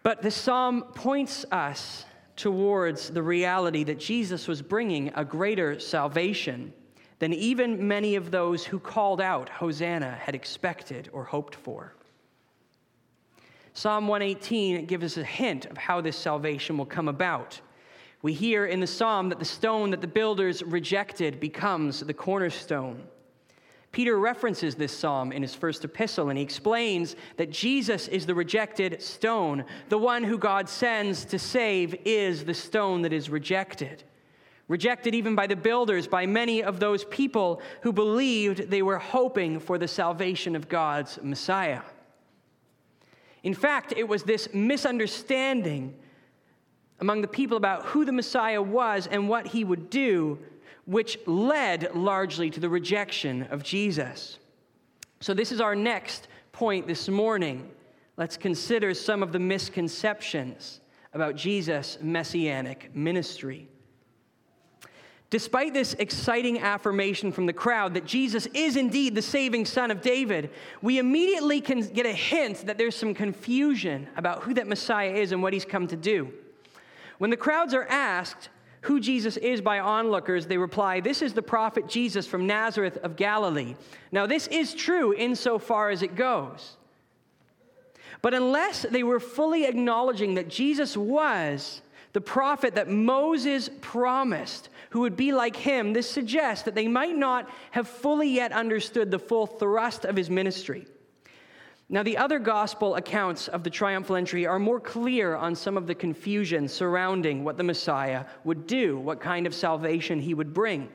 But 0.03 0.21
the 0.21 0.31
psalm 0.31 0.81
points 0.95 1.45
us 1.49 2.03
towards 2.39 3.09
the 3.09 3.21
reality 3.21 3.83
that 3.83 3.99
Jesus 3.99 4.47
was 4.47 4.61
bringing 4.61 5.11
a 5.15 5.25
greater 5.25 5.77
salvation 5.77 6.73
than 7.19 7.33
even 7.33 7.85
many 7.85 8.15
of 8.15 8.31
those 8.31 8.65
who 8.65 8.79
called 8.79 9.19
out 9.19 9.49
Hosanna 9.49 10.11
had 10.11 10.35
expected 10.35 11.09
or 11.11 11.25
hoped 11.25 11.53
for. 11.53 11.93
Psalm 13.73 14.07
118 14.07 14.85
gives 14.85 15.03
us 15.03 15.17
a 15.17 15.23
hint 15.23 15.65
of 15.65 15.77
how 15.77 15.99
this 15.99 16.15
salvation 16.15 16.77
will 16.77 16.85
come 16.85 17.09
about. 17.09 17.59
We 18.21 18.33
hear 18.33 18.65
in 18.65 18.79
the 18.79 18.87
psalm 18.87 19.27
that 19.29 19.39
the 19.39 19.45
stone 19.45 19.91
that 19.91 19.99
the 19.99 20.07
builders 20.07 20.63
rejected 20.63 21.41
becomes 21.41 21.99
the 21.99 22.13
cornerstone. 22.13 23.03
Peter 23.91 24.19
references 24.19 24.75
this 24.75 24.95
psalm 24.95 25.31
in 25.31 25.41
his 25.41 25.55
first 25.55 25.83
epistle, 25.83 26.29
and 26.29 26.37
he 26.37 26.43
explains 26.43 27.15
that 27.37 27.49
Jesus 27.49 28.07
is 28.07 28.25
the 28.25 28.35
rejected 28.35 29.01
stone. 29.01 29.65
The 29.89 29.97
one 29.97 30.23
who 30.23 30.37
God 30.37 30.69
sends 30.69 31.25
to 31.25 31.39
save 31.39 31.95
is 32.05 32.45
the 32.45 32.53
stone 32.53 33.01
that 33.01 33.13
is 33.13 33.29
rejected. 33.29 34.03
Rejected 34.67 35.15
even 35.15 35.33
by 35.33 35.47
the 35.47 35.55
builders, 35.55 36.07
by 36.07 36.27
many 36.27 36.61
of 36.61 36.79
those 36.79 37.03
people 37.05 37.61
who 37.81 37.91
believed 37.91 38.69
they 38.69 38.83
were 38.83 38.99
hoping 38.99 39.59
for 39.59 39.79
the 39.79 39.87
salvation 39.87 40.55
of 40.55 40.69
God's 40.69 41.17
Messiah. 41.23 41.81
In 43.41 43.55
fact, 43.55 43.93
it 43.97 44.07
was 44.07 44.21
this 44.21 44.53
misunderstanding 44.53 45.95
among 46.99 47.21
the 47.21 47.27
people 47.27 47.57
about 47.57 47.85
who 47.85 48.05
the 48.05 48.11
Messiah 48.11 48.61
was 48.61 49.07
and 49.07 49.27
what 49.27 49.47
he 49.47 49.63
would 49.63 49.89
do 49.89 50.37
which 50.89 51.19
led 51.27 51.93
largely 51.93 52.49
to 52.49 52.59
the 52.59 52.67
rejection 52.67 53.43
of 53.51 53.61
Jesus. 53.61 54.39
So, 55.19 55.35
this 55.35 55.51
is 55.51 55.61
our 55.61 55.75
next 55.75 56.27
point 56.51 56.87
this 56.87 57.07
morning. 57.07 57.69
Let's 58.17 58.37
consider 58.37 58.95
some 58.95 59.21
of 59.21 59.31
the 59.31 59.37
misconceptions 59.37 60.81
about 61.13 61.35
Jesus' 61.35 61.99
messianic 62.01 62.89
ministry. 62.95 63.67
Despite 65.29 65.75
this 65.75 65.93
exciting 65.93 66.57
affirmation 66.57 67.31
from 67.31 67.45
the 67.45 67.53
crowd 67.53 67.93
that 67.93 68.05
Jesus 68.05 68.47
is 68.47 68.75
indeed 68.75 69.13
the 69.13 69.21
saving 69.21 69.65
son 69.65 69.91
of 69.91 70.01
David, 70.01 70.49
we 70.81 70.97
immediately 70.97 71.61
can 71.61 71.81
get 71.81 72.07
a 72.07 72.13
hint 72.13 72.65
that 72.65 72.79
there's 72.79 72.95
some 72.95 73.13
confusion 73.13 74.07
about 74.17 74.41
who 74.41 74.55
that 74.55 74.67
Messiah 74.67 75.11
is 75.11 75.33
and 75.33 75.43
what 75.43 75.53
he's 75.53 75.65
come 75.65 75.85
to 75.85 75.95
do. 75.95 76.33
When 77.19 77.29
the 77.29 77.37
crowds 77.37 77.75
are 77.75 77.85
asked 77.85 78.49
who 78.81 78.99
Jesus 78.99 79.37
is 79.37 79.61
by 79.61 79.79
onlookers, 79.79 80.45
they 80.45 80.57
reply, 80.57 80.99
This 80.99 81.21
is 81.21 81.33
the 81.33 81.41
prophet 81.41 81.87
Jesus 81.87 82.25
from 82.25 82.47
Nazareth 82.47 82.97
of 82.97 83.15
Galilee. 83.15 83.75
Now, 84.11 84.25
this 84.25 84.47
is 84.47 84.73
true 84.73 85.13
insofar 85.13 85.89
as 85.89 86.01
it 86.01 86.15
goes. 86.15 86.77
But 88.21 88.33
unless 88.33 88.83
they 88.83 89.03
were 89.03 89.19
fully 89.19 89.65
acknowledging 89.65 90.35
that 90.35 90.49
Jesus 90.49 90.97
was 90.97 91.81
the 92.13 92.21
prophet 92.21 92.75
that 92.75 92.89
Moses 92.89 93.69
promised, 93.81 94.69
who 94.89 95.01
would 95.01 95.15
be 95.15 95.31
like 95.31 95.55
him, 95.55 95.93
this 95.93 96.09
suggests 96.09 96.63
that 96.63 96.75
they 96.75 96.87
might 96.87 97.15
not 97.15 97.49
have 97.71 97.87
fully 97.87 98.29
yet 98.29 98.51
understood 98.51 99.11
the 99.11 99.19
full 99.19 99.45
thrust 99.45 100.05
of 100.05 100.15
his 100.15 100.29
ministry. 100.29 100.87
Now, 101.91 102.03
the 102.03 102.17
other 102.17 102.37
gospel 102.37 102.95
accounts 102.95 103.47
of 103.47 103.63
the 103.63 103.69
triumphal 103.71 104.15
entry 104.15 104.45
are 104.45 104.59
more 104.59 104.79
clear 104.79 105.35
on 105.35 105.55
some 105.55 105.75
of 105.75 105.87
the 105.87 105.95
confusion 105.95 106.67
surrounding 106.67 107.43
what 107.43 107.57
the 107.57 107.63
Messiah 107.63 108.25
would 108.43 108.67
do, 108.67 108.99
what 108.99 109.19
kind 109.19 109.47
of 109.47 109.55
salvation 109.55 110.19
he 110.19 110.35
would 110.35 110.53
bring. 110.53 110.87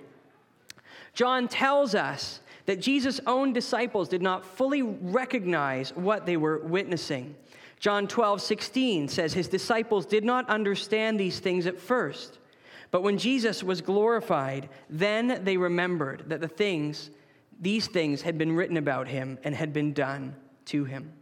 John 1.13 1.49
tells 1.49 1.97
us 1.97 2.41
that 2.67 2.81
Jesus' 2.81 3.21
own 3.27 3.53
disciples 3.53 4.09
did 4.09 4.23
not 4.23 4.47
fully 4.47 4.83
recognize 4.83 5.91
what 5.97 6.27
they 6.27 6.37
were 6.37 6.59
witnessing. 6.59 7.35
John 7.81 8.07
12, 8.07 8.41
16 8.41 9.09
says, 9.09 9.33
His 9.33 9.49
disciples 9.49 10.07
did 10.07 10.25
not 10.25 10.49
understand 10.49 11.19
these 11.19 11.41
things 11.41 11.67
at 11.67 11.81
first. 11.81 12.39
But 12.93 13.03
when 13.03 13.19
Jesus 13.19 13.65
was 13.65 13.81
glorified, 13.81 14.69
then 14.89 15.43
they 15.43 15.57
remembered 15.57 16.29
that 16.29 16.41
the 16.41 16.47
things, 16.47 17.11
these 17.61 17.89
things 17.89 18.23
had 18.23 18.39
been 18.39 18.55
written 18.55 18.77
about 18.77 19.09
him 19.09 19.39
and 19.43 19.57
had 19.57 19.73
been 19.73 19.93
done 19.93 20.37
to 20.67 20.85
him. 20.85 21.13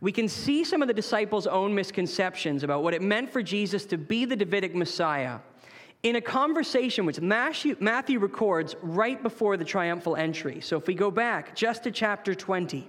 We 0.00 0.12
can 0.12 0.28
see 0.28 0.64
some 0.64 0.80
of 0.80 0.88
the 0.88 0.94
disciples' 0.94 1.46
own 1.46 1.74
misconceptions 1.74 2.62
about 2.62 2.82
what 2.82 2.94
it 2.94 3.02
meant 3.02 3.30
for 3.30 3.42
Jesus 3.42 3.84
to 3.86 3.98
be 3.98 4.24
the 4.24 4.36
Davidic 4.36 4.74
Messiah 4.74 5.40
in 6.02 6.16
a 6.16 6.20
conversation 6.20 7.04
which 7.04 7.20
Matthew, 7.20 7.76
records 8.18 8.74
right 8.80 9.22
before 9.22 9.58
the 9.58 9.64
triumphal 9.64 10.16
entry. 10.16 10.60
So 10.62 10.78
if 10.78 10.86
we 10.86 10.94
go 10.94 11.10
back 11.10 11.54
just 11.54 11.82
to 11.84 11.90
chapter 11.90 12.34
20, 12.34 12.88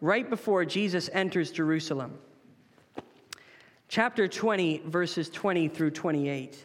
right 0.00 0.30
before 0.30 0.64
Jesus 0.64 1.10
enters 1.12 1.50
Jerusalem, 1.50 2.16
chapter 3.88 4.28
20, 4.28 4.82
verses 4.86 5.28
20 5.30 5.66
through 5.66 5.90
28. 5.90 6.64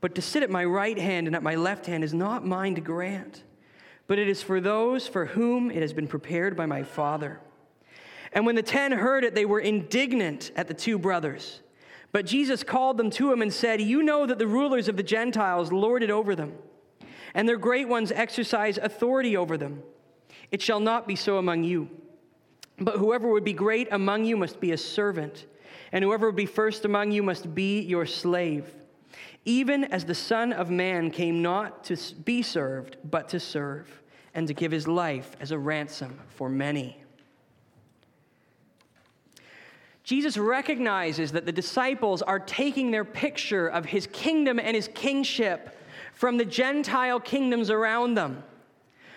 but 0.00 0.14
to 0.14 0.22
sit 0.22 0.42
at 0.42 0.50
my 0.50 0.64
right 0.64 0.98
hand 0.98 1.26
and 1.26 1.36
at 1.36 1.42
my 1.42 1.54
left 1.54 1.86
hand 1.86 2.04
is 2.04 2.14
not 2.14 2.46
mine 2.46 2.74
to 2.74 2.80
grant, 2.80 3.44
but 4.06 4.18
it 4.18 4.28
is 4.28 4.42
for 4.42 4.60
those 4.60 5.06
for 5.06 5.26
whom 5.26 5.70
it 5.70 5.82
has 5.82 5.92
been 5.92 6.08
prepared 6.08 6.56
by 6.56 6.66
my 6.66 6.82
Father. 6.82 7.40
And 8.32 8.46
when 8.46 8.54
the 8.54 8.62
ten 8.62 8.92
heard 8.92 9.24
it, 9.24 9.34
they 9.34 9.44
were 9.44 9.60
indignant 9.60 10.52
at 10.56 10.68
the 10.68 10.74
two 10.74 10.98
brothers. 10.98 11.60
But 12.12 12.26
Jesus 12.26 12.64
called 12.64 12.96
them 12.96 13.10
to 13.10 13.32
him 13.32 13.42
and 13.42 13.52
said, 13.52 13.80
You 13.80 14.02
know 14.02 14.26
that 14.26 14.38
the 14.38 14.46
rulers 14.46 14.88
of 14.88 14.96
the 14.96 15.02
Gentiles 15.02 15.72
lord 15.72 16.02
it 16.02 16.10
over 16.10 16.34
them, 16.34 16.54
and 17.34 17.48
their 17.48 17.58
great 17.58 17.88
ones 17.88 18.10
exercise 18.10 18.78
authority 18.78 19.36
over 19.36 19.56
them. 19.56 19.82
It 20.50 20.62
shall 20.62 20.80
not 20.80 21.06
be 21.06 21.16
so 21.16 21.38
among 21.38 21.64
you. 21.64 21.88
But 22.78 22.96
whoever 22.96 23.28
would 23.28 23.44
be 23.44 23.52
great 23.52 23.88
among 23.90 24.24
you 24.24 24.36
must 24.36 24.58
be 24.58 24.72
a 24.72 24.78
servant, 24.78 25.46
and 25.92 26.02
whoever 26.02 26.26
would 26.26 26.36
be 26.36 26.46
first 26.46 26.84
among 26.84 27.12
you 27.12 27.22
must 27.22 27.54
be 27.54 27.80
your 27.80 28.06
slave. 28.06 28.66
Even 29.44 29.84
as 29.84 30.04
the 30.04 30.14
Son 30.14 30.52
of 30.52 30.70
Man 30.70 31.10
came 31.10 31.40
not 31.42 31.84
to 31.84 31.96
be 32.24 32.42
served, 32.42 32.96
but 33.04 33.28
to 33.30 33.40
serve, 33.40 34.02
and 34.34 34.46
to 34.46 34.54
give 34.54 34.70
his 34.70 34.86
life 34.86 35.34
as 35.40 35.50
a 35.50 35.58
ransom 35.58 36.18
for 36.28 36.48
many. 36.48 37.02
Jesus 40.04 40.36
recognizes 40.36 41.32
that 41.32 41.46
the 41.46 41.52
disciples 41.52 42.20
are 42.22 42.38
taking 42.38 42.90
their 42.90 43.04
picture 43.04 43.68
of 43.68 43.84
his 43.86 44.08
kingdom 44.08 44.58
and 44.58 44.74
his 44.74 44.88
kingship 44.88 45.76
from 46.14 46.36
the 46.36 46.44
Gentile 46.44 47.20
kingdoms 47.20 47.70
around 47.70 48.14
them. 48.14 48.42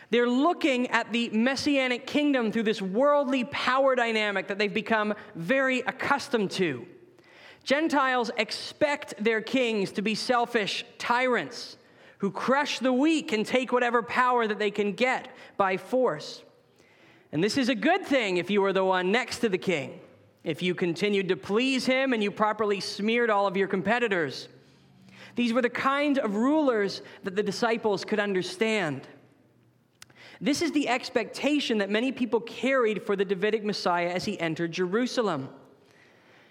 They're 0.09 0.29
looking 0.29 0.87
at 0.91 1.11
the 1.11 1.29
messianic 1.29 2.05
kingdom 2.05 2.51
through 2.51 2.63
this 2.63 2.81
worldly 2.81 3.45
power 3.45 3.95
dynamic 3.95 4.47
that 4.47 4.59
they've 4.59 4.73
become 4.73 5.15
very 5.33 5.79
accustomed 5.79 6.51
to. 6.51 6.85
Gentiles 7.63 8.29
expect 8.37 9.23
their 9.23 9.41
kings 9.41 9.91
to 9.93 10.01
be 10.01 10.15
selfish 10.15 10.85
tyrants 10.97 11.77
who 12.17 12.31
crush 12.31 12.79
the 12.79 12.93
weak 12.93 13.31
and 13.31 13.45
take 13.45 13.71
whatever 13.71 14.01
power 14.01 14.47
that 14.47 14.59
they 14.59 14.71
can 14.71 14.93
get 14.93 15.29
by 15.57 15.77
force. 15.77 16.43
And 17.31 17.43
this 17.43 17.57
is 17.57 17.69
a 17.69 17.75
good 17.75 18.05
thing 18.05 18.37
if 18.37 18.49
you 18.49 18.61
were 18.61 18.73
the 18.73 18.85
one 18.85 19.11
next 19.11 19.39
to 19.39 19.49
the 19.49 19.57
king 19.57 19.99
if 20.43 20.61
you 20.61 20.75
continued 20.75 21.29
to 21.29 21.37
please 21.37 21.85
him 21.85 22.13
and 22.13 22.21
you 22.21 22.29
properly 22.29 22.79
smeared 22.79 23.29
all 23.29 23.47
of 23.47 23.55
your 23.55 23.67
competitors. 23.67 24.49
These 25.35 25.53
were 25.53 25.61
the 25.61 25.69
kind 25.69 26.19
of 26.19 26.35
rulers 26.35 27.01
that 27.23 27.35
the 27.35 27.43
disciples 27.43 28.05
could 28.05 28.19
understand. 28.19 29.07
This 30.41 30.61
is 30.61 30.71
the 30.73 30.89
expectation 30.89 31.77
that 31.77 31.89
many 31.89 32.11
people 32.11 32.41
carried 32.41 33.03
for 33.03 33.15
the 33.15 33.25
Davidic 33.25 33.63
Messiah 33.63 34.09
as 34.09 34.25
he 34.25 34.39
entered 34.39 34.73
Jerusalem. 34.73 35.49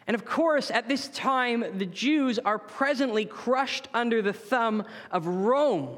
And 0.07 0.15
of 0.15 0.25
course, 0.25 0.71
at 0.71 0.89
this 0.89 1.09
time, 1.09 1.79
the 1.79 1.87
Jews 1.87 2.39
are 2.39 2.59
presently 2.59 3.25
crushed 3.25 3.89
under 3.95 4.21
the 4.23 4.33
thumb 4.33 4.85
of 5.11 5.27
Rome. 5.27 5.97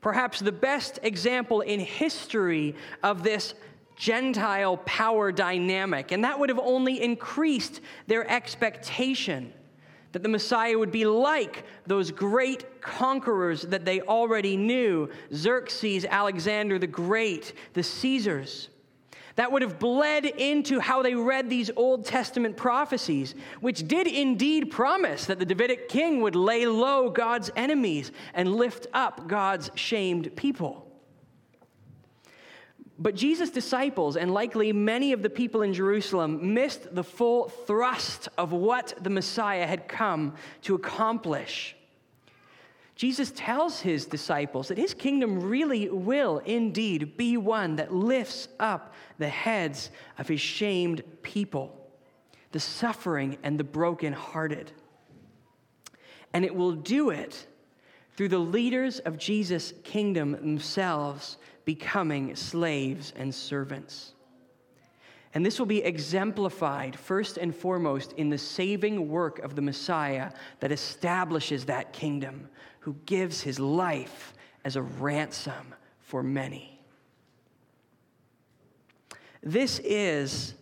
Perhaps 0.00 0.40
the 0.40 0.52
best 0.52 0.98
example 1.02 1.60
in 1.60 1.80
history 1.80 2.74
of 3.02 3.22
this 3.22 3.54
Gentile 3.96 4.78
power 4.78 5.30
dynamic. 5.30 6.10
And 6.10 6.24
that 6.24 6.38
would 6.38 6.48
have 6.48 6.58
only 6.58 7.02
increased 7.02 7.82
their 8.06 8.28
expectation 8.30 9.52
that 10.12 10.22
the 10.22 10.28
Messiah 10.28 10.76
would 10.76 10.90
be 10.90 11.04
like 11.04 11.64
those 11.86 12.10
great 12.10 12.80
conquerors 12.80 13.62
that 13.62 13.84
they 13.84 14.00
already 14.00 14.56
knew 14.56 15.08
Xerxes, 15.34 16.04
Alexander 16.04 16.78
the 16.78 16.86
Great, 16.86 17.52
the 17.74 17.82
Caesars. 17.82 18.70
That 19.36 19.52
would 19.52 19.62
have 19.62 19.78
bled 19.78 20.24
into 20.24 20.80
how 20.80 21.02
they 21.02 21.14
read 21.14 21.48
these 21.48 21.70
Old 21.76 22.04
Testament 22.04 22.56
prophecies, 22.56 23.34
which 23.60 23.86
did 23.86 24.06
indeed 24.06 24.70
promise 24.70 25.26
that 25.26 25.38
the 25.38 25.44
Davidic 25.44 25.88
king 25.88 26.20
would 26.20 26.36
lay 26.36 26.66
low 26.66 27.10
God's 27.10 27.50
enemies 27.56 28.12
and 28.34 28.56
lift 28.56 28.86
up 28.92 29.28
God's 29.28 29.70
shamed 29.74 30.34
people. 30.36 30.86
But 32.98 33.14
Jesus' 33.14 33.48
disciples, 33.48 34.18
and 34.18 34.34
likely 34.34 34.74
many 34.74 35.12
of 35.12 35.22
the 35.22 35.30
people 35.30 35.62
in 35.62 35.72
Jerusalem, 35.72 36.52
missed 36.52 36.94
the 36.94 37.02
full 37.02 37.48
thrust 37.48 38.28
of 38.36 38.52
what 38.52 38.92
the 39.00 39.08
Messiah 39.08 39.66
had 39.66 39.88
come 39.88 40.34
to 40.62 40.74
accomplish. 40.74 41.76
Jesus 43.00 43.32
tells 43.34 43.80
his 43.80 44.04
disciples 44.04 44.68
that 44.68 44.76
his 44.76 44.92
kingdom 44.92 45.40
really 45.40 45.88
will 45.88 46.36
indeed 46.44 47.16
be 47.16 47.38
one 47.38 47.76
that 47.76 47.94
lifts 47.94 48.48
up 48.58 48.92
the 49.16 49.26
heads 49.26 49.90
of 50.18 50.28
his 50.28 50.42
shamed 50.42 51.02
people, 51.22 51.74
the 52.52 52.60
suffering 52.60 53.38
and 53.42 53.58
the 53.58 53.64
brokenhearted. 53.64 54.70
And 56.34 56.44
it 56.44 56.54
will 56.54 56.72
do 56.72 57.08
it 57.08 57.46
through 58.18 58.28
the 58.28 58.38
leaders 58.38 58.98
of 58.98 59.16
Jesus' 59.16 59.72
kingdom 59.82 60.32
themselves 60.32 61.38
becoming 61.64 62.36
slaves 62.36 63.14
and 63.16 63.34
servants. 63.34 64.12
And 65.32 65.46
this 65.46 65.58
will 65.58 65.66
be 65.66 65.82
exemplified 65.82 66.98
first 66.98 67.36
and 67.36 67.54
foremost 67.54 68.12
in 68.14 68.30
the 68.30 68.38
saving 68.38 69.08
work 69.08 69.38
of 69.38 69.54
the 69.54 69.62
Messiah 69.62 70.32
that 70.58 70.72
establishes 70.72 71.66
that 71.66 71.92
kingdom, 71.92 72.48
who 72.80 72.96
gives 73.06 73.40
his 73.40 73.60
life 73.60 74.34
as 74.64 74.76
a 74.76 74.82
ransom 74.82 75.74
for 76.00 76.22
many. 76.22 76.80
This 79.42 79.78
is 79.80 80.54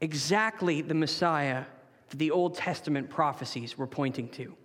exactly 0.00 0.80
the 0.80 0.94
Messiah 0.94 1.64
that 2.08 2.16
the 2.16 2.30
Old 2.30 2.54
Testament 2.54 3.10
prophecies 3.10 3.76
were 3.76 3.86
pointing 3.86 4.28
to. 4.30 4.56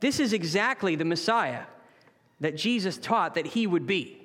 This 0.00 0.20
is 0.20 0.32
exactly 0.32 0.94
the 0.94 1.04
Messiah 1.04 1.64
that 2.40 2.56
Jesus 2.56 2.96
taught 2.96 3.34
that 3.34 3.46
he 3.46 3.66
would 3.66 3.86
be. 3.86 4.21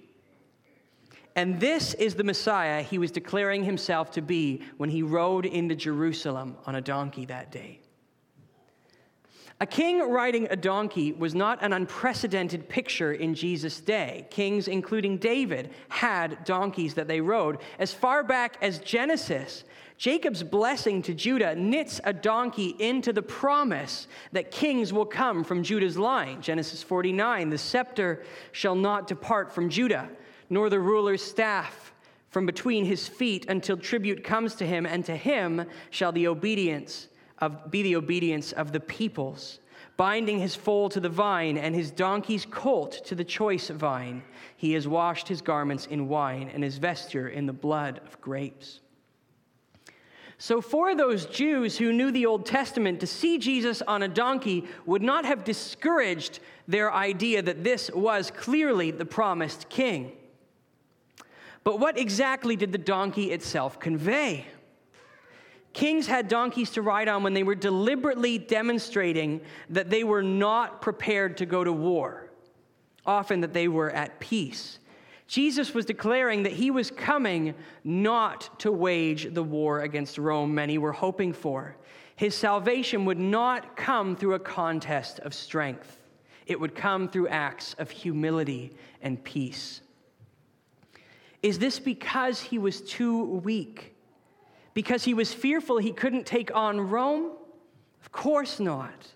And 1.38 1.60
this 1.60 1.93
is 1.93 2.15
the 2.15 2.23
Messiah 2.23 2.82
he 2.82 2.97
was 2.97 3.12
declaring 3.12 3.63
himself 3.63 4.10
to 4.13 4.23
be 4.23 4.63
when 4.78 4.89
he 4.89 5.04
rode 5.04 5.45
into 5.45 5.76
Jerusalem 5.76 6.58
on 6.65 6.73
a 6.73 6.82
donkey 6.82 7.26
that 7.26 7.52
day. 7.52 7.80
A 9.60 9.65
king 9.67 10.00
riding 10.00 10.47
a 10.50 10.56
donkey 10.56 11.13
was 11.13 11.36
not 11.36 11.63
an 11.63 11.73
unprecedented 11.73 12.67
picture 12.67 13.13
in 13.13 13.36
Jesus' 13.36 13.80
day. 13.80 14.26
Kings, 14.32 14.67
including 14.67 15.17
David, 15.17 15.69
had 15.89 16.43
donkeys 16.43 16.95
that 16.95 17.08
they 17.08 17.21
rode. 17.21 17.60
As 17.78 17.93
far 17.93 18.23
back 18.23 18.58
as 18.63 18.80
Genesis, 18.80 19.63
Jacob's 19.97 20.41
blessing 20.41 21.04
to 21.04 21.13
Judah 21.13 21.56
knits 21.56 22.02
a 22.04 22.13
donkey 22.13 22.76
into 22.80 23.13
the 23.13 23.21
promise 23.21 24.08
that 24.32 24.50
kings 24.50 24.91
will 24.91 25.06
come 25.06 25.43
from 25.43 25.62
Judah's 25.62 25.97
line. 25.97 26.41
Genesis 26.41 26.82
49 26.82 27.52
The 27.52 27.58
scepter 27.60 28.23
shall 28.52 28.76
not 28.76 29.08
depart 29.08 29.52
from 29.52 29.69
Judah, 29.69 30.10
nor 30.49 30.69
the 30.69 30.79
ruler's 30.79 31.23
staff 31.23 31.93
from 32.29 32.45
between 32.45 32.86
his 32.86 33.07
feet 33.07 33.45
until 33.47 33.77
tribute 33.77 34.23
comes 34.23 34.55
to 34.55 34.65
him, 34.65 34.86
and 34.86 35.05
to 35.05 35.15
him 35.15 35.65
shall 35.89 36.12
the 36.12 36.27
obedience 36.27 37.07
of, 37.39 37.71
be 37.71 37.83
the 37.83 37.95
obedience 37.95 38.51
of 38.51 38.71
the 38.71 38.79
peoples, 38.79 39.60
binding 39.95 40.39
his 40.39 40.55
foal 40.55 40.89
to 40.89 40.99
the 40.99 41.10
vine 41.10 41.57
and 41.57 41.73
his 41.73 41.91
donkey's 41.91 42.45
colt 42.45 43.01
to 43.05 43.15
the 43.15 43.23
choice 43.23 43.69
vine. 43.69 44.21
He 44.55 44.73
has 44.73 44.88
washed 44.88 45.27
his 45.27 45.41
garments 45.41 45.86
in 45.86 46.07
wine 46.07 46.51
and 46.53 46.63
his 46.63 46.77
vesture 46.77 47.29
in 47.29 47.45
the 47.45 47.53
blood 47.53 48.01
of 48.05 48.19
grapes. 48.21 48.81
So, 50.39 50.62
for 50.62 50.93
those 50.93 51.25
Jews 51.25 51.79
who 51.79 51.91
knew 51.91 52.12
the 52.12 52.27
Old 52.27 52.45
Testament, 52.45 52.99
to 52.99 53.07
see 53.07 53.39
Jesus 53.39 53.81
on 53.81 54.03
a 54.03 54.07
donkey 54.07 54.65
would 54.86 55.01
not 55.01 55.25
have 55.25 55.43
discouraged 55.43 56.39
their 56.67 56.93
idea 56.93 57.41
that 57.41 57.63
this 57.63 57.89
was 57.91 58.29
clearly 58.29 58.91
the 58.91 59.05
promised 59.05 59.67
king. 59.69 60.16
But 61.67 61.82
what 61.82 61.97
exactly 61.97 62.56
did 62.56 62.71
the 62.71 62.77
donkey 62.77 63.34
itself 63.34 63.77
convey? 63.77 64.45
Kings 65.73 66.08
had 66.08 66.30
donkeys 66.30 66.69
to 66.69 66.82
ride 66.82 67.10
on 67.10 67.23
when 67.23 67.34
they 67.34 67.43
were 67.43 67.56
deliberately 67.56 68.38
demonstrating 68.38 69.41
that 69.71 69.89
they 69.89 70.06
were 70.06 70.23
not 70.23 70.82
prepared 70.82 71.36
to 71.39 71.45
go 71.45 71.65
to 71.65 71.73
war, 71.73 72.32
often 73.06 73.41
that 73.41 73.51
they 73.51 73.67
were 73.67 73.89
at 73.89 74.17
peace. 74.21 74.80
Jesus 75.27 75.73
was 75.73 75.84
declaring 75.84 76.43
that 76.43 76.53
he 76.53 76.71
was 76.71 76.89
coming 76.89 77.53
not 77.84 78.62
to 78.62 78.71
wage 78.71 79.34
the 79.34 79.43
war 79.43 79.82
against 79.82 80.17
Rome 80.17 80.56
many 80.56 80.77
were 80.77 80.93
hoping 80.93 81.34
for. 81.34 81.75
His 82.15 82.34
salvation 82.34 83.03
would 83.03 83.19
not 83.19 83.75
come 83.75 84.15
through 84.15 84.36
a 84.36 84.39
contest 84.39 85.19
of 85.19 85.34
strength, 85.34 86.01
it 86.45 86.62
would 86.62 86.75
come 86.75 87.10
through 87.10 87.27
acts 87.27 87.73
of 87.73 87.91
humility 87.91 88.71
and 89.01 89.21
peace. 89.21 89.82
Is 91.43 91.60
this 91.60 91.80
because 91.80 92.41
he 92.41 92.58
was 92.58 92.82
too 92.82 93.23
weak? 93.23 93.95
because 94.78 95.04
he 95.04 95.15
was 95.15 95.34
fearful 95.34 95.80
he 95.80 95.91
couldn't 95.91 96.28
take 96.28 96.56
on 96.56 96.80
Rome? 96.80 97.32
Of 98.00 98.12
course 98.12 98.60
not. 98.60 99.08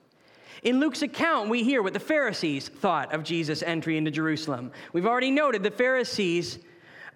In 0.64 0.80
Luke's 0.80 1.04
account, 1.04 1.52
we 1.52 1.64
hear 1.64 1.84
what 1.84 1.94
the 1.94 2.00
Pharisees 2.00 2.68
thought 2.68 3.14
of 3.14 3.22
Jesus' 3.22 3.62
entry 3.62 3.96
into 3.96 4.10
Jerusalem. 4.10 4.72
We've 4.92 5.06
already 5.06 5.30
noted 5.30 5.62
the 5.62 5.70
Pharisees 5.70 6.58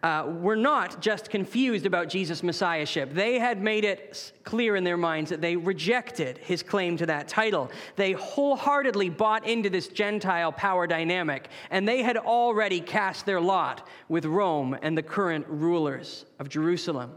uh, 0.03 0.25
were 0.27 0.55
not 0.55 1.01
just 1.01 1.29
confused 1.29 1.86
about 1.86 2.10
Jesus' 2.10 2.43
messiahship. 2.43 3.13
They 3.13 3.39
had 3.39 3.62
made 3.62 3.84
it 3.84 4.34
clear 4.43 4.75
in 4.75 4.84
their 4.84 4.97
minds 4.97 5.31
that 5.31 5.41
they 5.41 5.55
rejected 5.55 6.38
his 6.38 6.62
claim 6.62 6.95
to 6.97 7.05
that 7.08 7.27
title. 7.27 7.71
They 7.95 8.12
wholeheartedly 8.12 9.10
bought 9.10 9.47
into 9.47 9.69
this 9.69 9.88
Gentile 9.88 10.51
power 10.51 10.86
dynamic, 10.86 11.49
and 11.71 11.88
they 11.88 12.03
had 12.03 12.17
already 12.17 12.81
cast 12.81 13.25
their 13.25 13.41
lot 13.41 13.88
with 14.08 14.25
Rome 14.25 14.77
and 14.81 14.97
the 14.97 15.03
current 15.03 15.45
rulers 15.47 16.25
of 16.39 16.49
Jerusalem. 16.49 17.12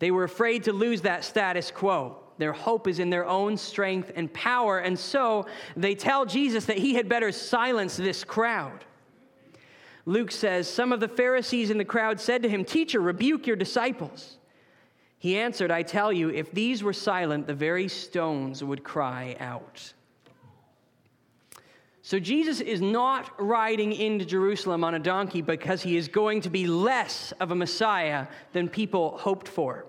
They 0.00 0.10
were 0.10 0.24
afraid 0.24 0.64
to 0.64 0.72
lose 0.72 1.02
that 1.02 1.24
status 1.24 1.70
quo. 1.70 2.20
Their 2.38 2.52
hope 2.54 2.88
is 2.88 2.98
in 2.98 3.10
their 3.10 3.26
own 3.26 3.56
strength 3.56 4.12
and 4.16 4.32
power, 4.32 4.78
and 4.78 4.98
so 4.98 5.46
they 5.76 5.94
tell 5.94 6.24
Jesus 6.24 6.64
that 6.66 6.78
he 6.78 6.94
had 6.94 7.08
better 7.08 7.32
silence 7.32 7.96
this 7.96 8.24
crowd. 8.24 8.84
Luke 10.06 10.30
says, 10.30 10.68
Some 10.68 10.92
of 10.92 11.00
the 11.00 11.08
Pharisees 11.08 11.70
in 11.70 11.78
the 11.78 11.84
crowd 11.84 12.20
said 12.20 12.42
to 12.42 12.48
him, 12.48 12.64
Teacher, 12.64 13.00
rebuke 13.00 13.46
your 13.46 13.56
disciples. 13.56 14.38
He 15.18 15.36
answered, 15.36 15.70
I 15.70 15.82
tell 15.82 16.12
you, 16.12 16.30
if 16.30 16.50
these 16.52 16.82
were 16.82 16.94
silent, 16.94 17.46
the 17.46 17.54
very 17.54 17.88
stones 17.88 18.64
would 18.64 18.82
cry 18.82 19.36
out. 19.38 19.92
So 22.02 22.18
Jesus 22.18 22.60
is 22.60 22.80
not 22.80 23.30
riding 23.38 23.92
into 23.92 24.24
Jerusalem 24.24 24.82
on 24.82 24.94
a 24.94 24.98
donkey 24.98 25.42
because 25.42 25.82
he 25.82 25.96
is 25.96 26.08
going 26.08 26.40
to 26.40 26.50
be 26.50 26.66
less 26.66 27.32
of 27.38 27.50
a 27.50 27.54
Messiah 27.54 28.26
than 28.52 28.68
people 28.68 29.18
hoped 29.18 29.46
for. 29.46 29.84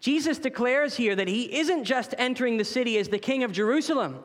Jesus 0.00 0.38
declares 0.38 0.94
here 0.94 1.16
that 1.16 1.26
he 1.26 1.58
isn't 1.58 1.84
just 1.84 2.14
entering 2.18 2.58
the 2.58 2.64
city 2.64 2.98
as 2.98 3.08
the 3.08 3.18
king 3.18 3.42
of 3.42 3.52
Jerusalem. 3.52 4.22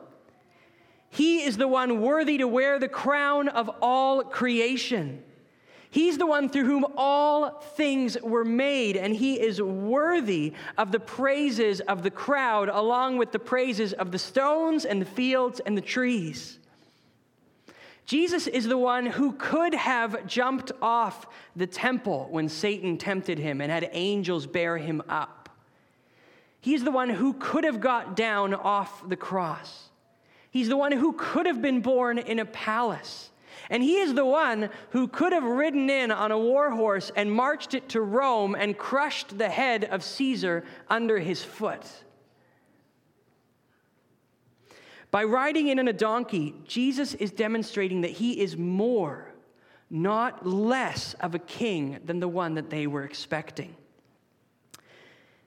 He 1.11 1.43
is 1.43 1.57
the 1.57 1.67
one 1.67 1.99
worthy 2.01 2.37
to 2.37 2.47
wear 2.47 2.79
the 2.79 2.87
crown 2.87 3.49
of 3.49 3.69
all 3.81 4.23
creation. 4.23 5.21
He's 5.89 6.17
the 6.17 6.25
one 6.25 6.47
through 6.47 6.63
whom 6.63 6.85
all 6.95 7.59
things 7.75 8.17
were 8.21 8.45
made, 8.45 8.95
and 8.95 9.13
he 9.13 9.37
is 9.37 9.61
worthy 9.61 10.53
of 10.77 10.93
the 10.93 11.01
praises 11.01 11.81
of 11.81 12.01
the 12.01 12.09
crowd, 12.09 12.69
along 12.69 13.17
with 13.17 13.33
the 13.33 13.39
praises 13.39 13.91
of 13.91 14.11
the 14.11 14.17
stones 14.17 14.85
and 14.85 15.01
the 15.01 15.05
fields 15.05 15.59
and 15.59 15.77
the 15.77 15.81
trees. 15.81 16.59
Jesus 18.05 18.47
is 18.47 18.69
the 18.69 18.77
one 18.77 19.05
who 19.05 19.33
could 19.33 19.75
have 19.75 20.25
jumped 20.25 20.71
off 20.81 21.27
the 21.57 21.67
temple 21.67 22.27
when 22.31 22.47
Satan 22.47 22.97
tempted 22.97 23.37
him 23.37 23.59
and 23.59 23.69
had 23.69 23.89
angels 23.91 24.47
bear 24.47 24.77
him 24.77 25.03
up. 25.09 25.49
He's 26.61 26.85
the 26.85 26.91
one 26.91 27.09
who 27.09 27.33
could 27.33 27.65
have 27.65 27.81
got 27.81 28.15
down 28.15 28.53
off 28.53 29.07
the 29.09 29.17
cross. 29.17 29.90
He's 30.51 30.69
the 30.69 30.77
one 30.77 30.91
who 30.91 31.13
could 31.13 31.45
have 31.47 31.61
been 31.61 31.81
born 31.81 32.17
in 32.17 32.37
a 32.39 32.45
palace. 32.45 33.31
And 33.69 33.81
he 33.81 33.97
is 33.97 34.13
the 34.13 34.25
one 34.25 34.69
who 34.91 35.07
could 35.07 35.33
have 35.33 35.43
ridden 35.43 35.89
in 35.89 36.11
on 36.11 36.31
a 36.31 36.37
war 36.37 36.71
horse 36.71 37.11
and 37.15 37.31
marched 37.31 37.73
it 37.73 37.89
to 37.89 38.01
Rome 38.01 38.53
and 38.53 38.77
crushed 38.77 39.37
the 39.37 39.49
head 39.49 39.85
of 39.85 40.03
Caesar 40.03 40.63
under 40.89 41.19
his 41.19 41.43
foot. 41.43 41.85
By 45.09 45.23
riding 45.23 45.69
in 45.69 45.79
on 45.79 45.87
a 45.87 45.93
donkey, 45.93 46.53
Jesus 46.67 47.13
is 47.15 47.31
demonstrating 47.31 48.01
that 48.01 48.11
he 48.11 48.39
is 48.39 48.55
more, 48.55 49.33
not 49.89 50.45
less, 50.45 51.15
of 51.15 51.33
a 51.33 51.39
king 51.39 51.99
than 52.05 52.19
the 52.19 52.27
one 52.27 52.53
that 52.55 52.69
they 52.69 52.87
were 52.87 53.03
expecting 53.03 53.75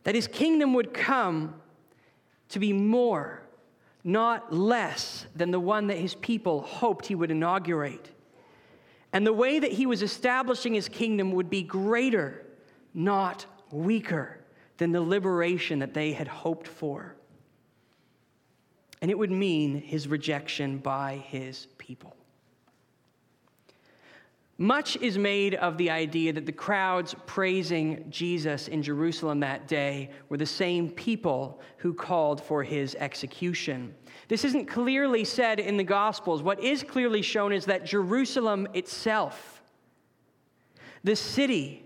that 0.04 0.14
his 0.14 0.28
kingdom 0.28 0.74
would 0.74 0.94
come 0.94 1.54
to 2.50 2.58
be 2.58 2.72
more, 2.72 3.42
not 4.04 4.52
less, 4.52 5.26
than 5.34 5.50
the 5.50 5.58
one 5.58 5.86
that 5.86 5.96
his 5.96 6.14
people 6.14 6.60
hoped 6.60 7.06
he 7.06 7.14
would 7.14 7.30
inaugurate. 7.30 8.10
And 9.14 9.26
the 9.26 9.32
way 9.32 9.58
that 9.58 9.72
he 9.72 9.86
was 9.86 10.02
establishing 10.02 10.74
his 10.74 10.88
kingdom 10.88 11.32
would 11.32 11.48
be 11.48 11.62
greater, 11.62 12.44
not 12.92 13.46
weaker, 13.70 14.40
than 14.76 14.92
the 14.92 15.00
liberation 15.00 15.78
that 15.78 15.94
they 15.94 16.12
had 16.12 16.28
hoped 16.28 16.68
for. 16.68 17.16
And 19.00 19.10
it 19.10 19.18
would 19.18 19.30
mean 19.30 19.80
his 19.80 20.08
rejection 20.08 20.78
by 20.78 21.16
his 21.28 21.66
people. 21.78 22.13
Much 24.56 24.96
is 24.98 25.18
made 25.18 25.56
of 25.56 25.76
the 25.78 25.90
idea 25.90 26.32
that 26.32 26.46
the 26.46 26.52
crowds 26.52 27.14
praising 27.26 28.04
Jesus 28.08 28.68
in 28.68 28.82
Jerusalem 28.82 29.40
that 29.40 29.66
day 29.66 30.10
were 30.28 30.36
the 30.36 30.46
same 30.46 30.88
people 30.90 31.60
who 31.78 31.92
called 31.92 32.40
for 32.40 32.62
his 32.62 32.94
execution. 33.00 33.92
This 34.28 34.44
isn't 34.44 34.66
clearly 34.66 35.24
said 35.24 35.58
in 35.58 35.76
the 35.76 35.84
Gospels. 35.84 36.40
What 36.42 36.62
is 36.62 36.84
clearly 36.84 37.20
shown 37.20 37.52
is 37.52 37.64
that 37.64 37.84
Jerusalem 37.84 38.68
itself, 38.74 39.60
the 41.02 41.16
city, 41.16 41.84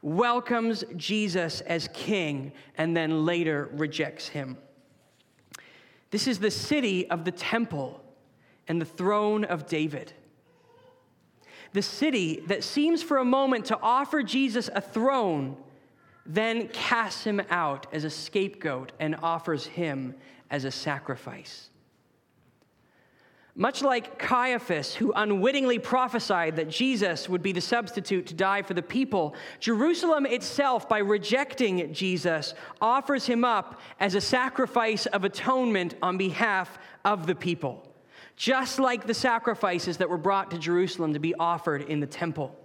welcomes 0.00 0.84
Jesus 0.96 1.60
as 1.62 1.90
king 1.92 2.52
and 2.78 2.96
then 2.96 3.26
later 3.26 3.68
rejects 3.74 4.28
him. 4.28 4.56
This 6.10 6.26
is 6.26 6.38
the 6.38 6.50
city 6.50 7.10
of 7.10 7.26
the 7.26 7.32
temple 7.32 8.02
and 8.66 8.80
the 8.80 8.86
throne 8.86 9.44
of 9.44 9.66
David 9.66 10.14
the 11.72 11.82
city 11.82 12.42
that 12.46 12.64
seems 12.64 13.02
for 13.02 13.18
a 13.18 13.24
moment 13.24 13.66
to 13.66 13.78
offer 13.80 14.22
Jesus 14.22 14.70
a 14.74 14.80
throne, 14.80 15.56
then 16.24 16.68
casts 16.68 17.24
him 17.24 17.40
out 17.50 17.86
as 17.92 18.04
a 18.04 18.10
scapegoat 18.10 18.92
and 19.00 19.16
offers 19.22 19.66
him 19.66 20.14
as 20.50 20.64
a 20.64 20.70
sacrifice. 20.70 21.70
Much 23.58 23.82
like 23.82 24.20
Caiaphas, 24.20 24.94
who 24.94 25.12
unwittingly 25.16 25.80
prophesied 25.80 26.54
that 26.54 26.68
Jesus 26.68 27.28
would 27.28 27.42
be 27.42 27.50
the 27.50 27.60
substitute 27.60 28.24
to 28.26 28.34
die 28.34 28.62
for 28.62 28.72
the 28.72 28.82
people, 28.82 29.34
Jerusalem 29.58 30.26
itself, 30.26 30.88
by 30.88 30.98
rejecting 30.98 31.92
Jesus, 31.92 32.54
offers 32.80 33.26
him 33.26 33.44
up 33.44 33.80
as 33.98 34.14
a 34.14 34.20
sacrifice 34.20 35.06
of 35.06 35.24
atonement 35.24 35.96
on 36.02 36.16
behalf 36.16 36.78
of 37.04 37.26
the 37.26 37.34
people, 37.34 37.87
just 38.38 38.78
like 38.78 39.04
the 39.04 39.12
sacrifices 39.12 39.96
that 39.96 40.08
were 40.08 40.16
brought 40.16 40.52
to 40.52 40.58
Jerusalem 40.58 41.12
to 41.12 41.18
be 41.18 41.34
offered 41.34 41.82
in 41.82 41.98
the 41.98 42.06
temple. 42.06 42.56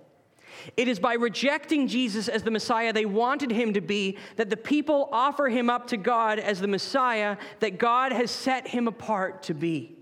It 0.77 0.87
is 0.87 0.99
by 0.99 1.15
rejecting 1.15 1.87
Jesus 1.87 2.27
as 2.29 2.43
the 2.43 2.51
Messiah 2.51 2.93
they 2.93 3.05
wanted 3.05 3.51
him 3.51 3.73
to 3.73 3.81
be 3.81 4.19
that 4.35 4.51
the 4.51 4.55
people 4.55 5.09
offer 5.11 5.49
him 5.49 5.71
up 5.71 5.87
to 5.87 5.97
God 5.97 6.37
as 6.37 6.61
the 6.61 6.67
Messiah 6.67 7.37
that 7.59 7.79
God 7.79 8.11
has 8.11 8.29
set 8.29 8.67
him 8.67 8.87
apart 8.87 9.41
to 9.43 9.55
be. 9.55 9.97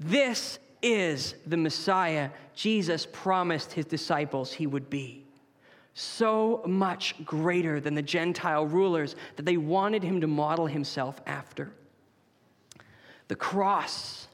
This 0.00 0.58
is 0.82 1.36
the 1.46 1.56
Messiah 1.56 2.30
Jesus 2.54 3.06
promised 3.10 3.72
his 3.72 3.84
disciples 3.84 4.52
he 4.52 4.66
would 4.66 4.90
be. 4.90 5.24
So 5.94 6.62
much 6.66 7.14
greater 7.24 7.78
than 7.78 7.94
the 7.94 8.02
Gentile 8.02 8.66
rulers 8.66 9.14
that 9.36 9.46
they 9.46 9.56
wanted 9.56 10.02
him 10.02 10.20
to 10.22 10.26
model 10.26 10.66
himself 10.66 11.20
after. 11.24 11.72
The 13.28 13.36
cross, 13.36 14.25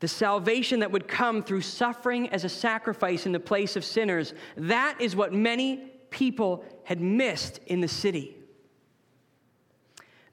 the 0.00 0.08
salvation 0.08 0.80
that 0.80 0.90
would 0.90 1.08
come 1.08 1.42
through 1.42 1.62
suffering 1.62 2.28
as 2.30 2.44
a 2.44 2.48
sacrifice 2.48 3.26
in 3.26 3.32
the 3.32 3.40
place 3.40 3.76
of 3.76 3.84
sinners, 3.84 4.34
that 4.56 5.00
is 5.00 5.16
what 5.16 5.32
many 5.32 5.92
people 6.10 6.64
had 6.84 7.00
missed 7.00 7.60
in 7.66 7.80
the 7.80 7.88
city. 7.88 8.36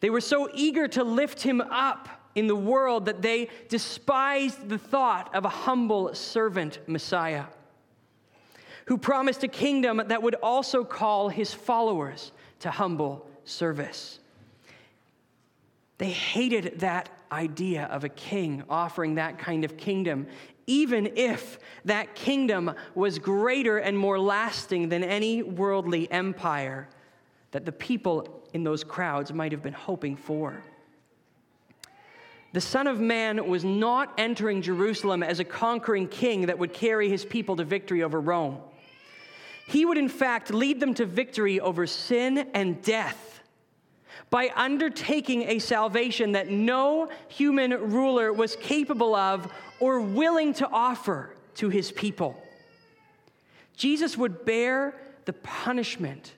They 0.01 0.09
were 0.09 0.21
so 0.21 0.49
eager 0.53 0.87
to 0.89 1.03
lift 1.03 1.41
him 1.41 1.61
up 1.61 2.09
in 2.35 2.47
the 2.47 2.55
world 2.55 3.05
that 3.05 3.21
they 3.21 3.49
despised 3.69 4.67
the 4.67 4.77
thought 4.77 5.33
of 5.33 5.45
a 5.45 5.49
humble 5.49 6.13
servant 6.13 6.79
Messiah 6.87 7.45
who 8.85 8.97
promised 8.97 9.43
a 9.43 9.47
kingdom 9.47 10.01
that 10.07 10.21
would 10.21 10.35
also 10.35 10.83
call 10.83 11.29
his 11.29 11.53
followers 11.53 12.31
to 12.59 12.69
humble 12.69 13.25
service. 13.45 14.19
They 15.97 16.09
hated 16.09 16.79
that 16.79 17.09
idea 17.33 17.85
of 17.85 18.03
a 18.03 18.09
king 18.09 18.63
offering 18.69 19.15
that 19.15 19.37
kind 19.39 19.65
of 19.65 19.75
kingdom, 19.75 20.27
even 20.67 21.11
if 21.15 21.59
that 21.83 22.15
kingdom 22.15 22.73
was 22.95 23.19
greater 23.19 23.79
and 23.79 23.97
more 23.97 24.19
lasting 24.19 24.89
than 24.89 25.03
any 25.03 25.43
worldly 25.43 26.09
empire 26.11 26.87
that 27.51 27.65
the 27.65 27.71
people 27.71 28.43
in 28.53 28.63
those 28.63 28.83
crowds 28.83 29.33
might 29.33 29.51
have 29.51 29.61
been 29.61 29.73
hoping 29.73 30.15
for. 30.15 30.63
The 32.53 32.61
Son 32.61 32.85
of 32.85 32.99
Man 32.99 33.47
was 33.47 33.65
not 33.65 34.13
entering 34.17 34.61
Jerusalem 34.61 35.23
as 35.23 35.39
a 35.39 35.43
conquering 35.43 36.07
king 36.07 36.45
that 36.45 36.59
would 36.59 36.71
carry 36.71 37.09
his 37.09 37.25
people 37.25 37.55
to 37.55 37.63
victory 37.63 38.03
over 38.03 38.21
Rome. 38.21 38.59
He 39.67 39.85
would, 39.85 39.97
in 39.97 40.09
fact, 40.09 40.53
lead 40.53 40.79
them 40.79 40.93
to 40.95 41.05
victory 41.05 41.59
over 41.59 41.87
sin 41.87 42.49
and 42.53 42.81
death 42.83 43.41
by 44.33 44.49
undertaking 44.55 45.43
a 45.43 45.59
salvation 45.59 46.31
that 46.31 46.49
no 46.49 47.07
human 47.27 47.91
ruler 47.91 48.33
was 48.33 48.55
capable 48.55 49.13
of 49.13 49.47
or 49.79 50.01
willing 50.01 50.51
to 50.55 50.67
offer 50.69 51.35
to 51.53 51.69
his 51.69 51.91
people. 51.91 52.35
Jesus 53.77 54.17
would 54.17 54.43
bear 54.43 54.99
the 55.25 55.33
punishment 55.33 56.33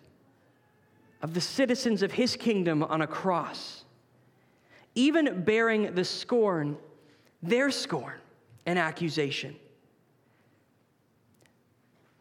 of 1.21 1.33
the 1.33 1.39
citizens 1.39 2.01
of 2.01 2.11
his 2.11 2.35
kingdom 2.35 2.83
on 2.83 3.01
a 3.01 3.07
cross 3.07 3.85
even 4.95 5.43
bearing 5.43 5.95
the 5.95 6.03
scorn, 6.03 6.77
their 7.41 7.71
scorn 7.71 8.19
and 8.65 8.77
accusation, 8.77 9.55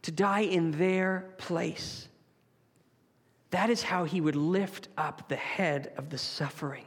to 0.03 0.13
die 0.13 0.43
in 0.43 0.71
their 0.71 1.25
place. 1.39 2.07
That 3.55 3.71
is 3.71 3.85
how 3.85 4.03
he 4.03 4.21
would 4.21 4.35
lift 4.35 4.89
up 4.99 5.29
the 5.29 5.37
head 5.37 5.93
of 5.97 6.11
the 6.11 6.19
suffering. 6.19 6.87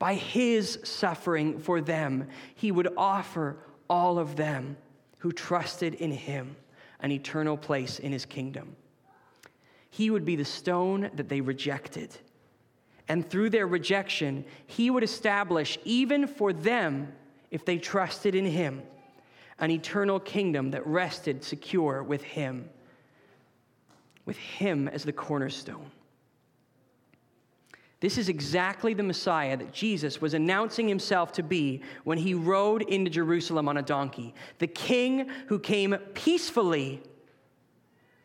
By 0.00 0.14
his 0.14 0.80
suffering 0.82 1.60
for 1.60 1.80
them, 1.80 2.26
he 2.56 2.72
would 2.72 2.88
offer 2.96 3.56
all 3.88 4.18
of 4.18 4.34
them 4.34 4.76
who 5.18 5.30
trusted 5.30 5.94
in 5.94 6.10
him 6.10 6.56
an 6.98 7.12
eternal 7.12 7.56
place 7.56 8.00
in 8.00 8.10
his 8.10 8.26
kingdom. 8.26 8.74
He 9.90 10.10
would 10.10 10.24
be 10.24 10.34
the 10.34 10.44
stone 10.44 11.08
that 11.14 11.28
they 11.28 11.40
rejected 11.40 12.18
and 13.06 13.24
through 13.28 13.50
their 13.50 13.68
rejection, 13.68 14.44
he 14.66 14.90
would 14.90 15.04
establish, 15.04 15.78
even 15.84 16.26
for 16.26 16.52
them, 16.52 17.12
if 17.52 17.64
they 17.64 17.78
trusted 17.78 18.34
in 18.34 18.46
him, 18.46 18.82
an 19.60 19.70
eternal 19.70 20.18
kingdom 20.18 20.72
that 20.72 20.84
rested 20.84 21.44
secure 21.44 22.02
with 22.02 22.22
him, 22.22 22.68
with 24.24 24.36
him 24.36 24.88
as 24.88 25.04
the 25.04 25.12
cornerstone. 25.12 25.90
This 28.00 28.18
is 28.18 28.28
exactly 28.28 28.94
the 28.94 29.04
Messiah 29.04 29.56
that 29.56 29.72
Jesus 29.72 30.20
was 30.20 30.34
announcing 30.34 30.88
himself 30.88 31.30
to 31.34 31.42
be 31.42 31.82
when 32.02 32.18
he 32.18 32.34
rode 32.34 32.82
into 32.82 33.08
Jerusalem 33.08 33.68
on 33.68 33.76
a 33.76 33.82
donkey. 33.82 34.34
The 34.58 34.66
king 34.66 35.28
who 35.46 35.60
came 35.60 35.94
peacefully, 36.12 37.00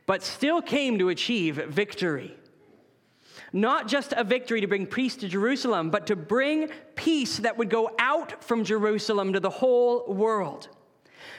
but 0.08 0.24
still 0.24 0.64
came 0.64 0.98
to 0.98 1.10
achieve 1.10 1.58
victory. 1.68 2.36
Not 3.54 3.88
just 3.88 4.14
a 4.18 4.24
victory 4.24 4.62
to 4.62 4.68
bring 4.68 4.88
peace 4.88 5.16
to 5.18 5.28
Jerusalem, 5.28 5.92
but 5.92 6.08
to 6.08 6.16
bring 6.16 6.70
peace 6.96 7.38
that 7.38 7.58
would 7.60 7.70
go 7.70 7.92
out 8.00 8.44
from 8.44 8.64
Jerusalem 8.64 9.34
to 9.34 9.40
the 9.40 9.52
whole 9.52 10.12
world. 10.12 10.70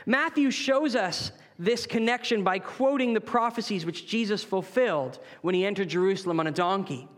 Matthew 0.07 0.53
shows 0.53 0.95
us 0.95 1.33
this 1.59 1.87
connection 1.87 2.45
by 2.45 2.59
quoting 2.59 3.15
the 3.15 3.21
prophecies 3.21 3.85
which 3.85 4.07
Jesus 4.07 4.45
fulfilled 4.45 5.19
when 5.43 5.55
he 5.55 5.67
entered 5.67 5.89
Jerusalem 5.89 6.39
on 6.39 6.47
a 6.47 6.53
donkey. 6.53 7.09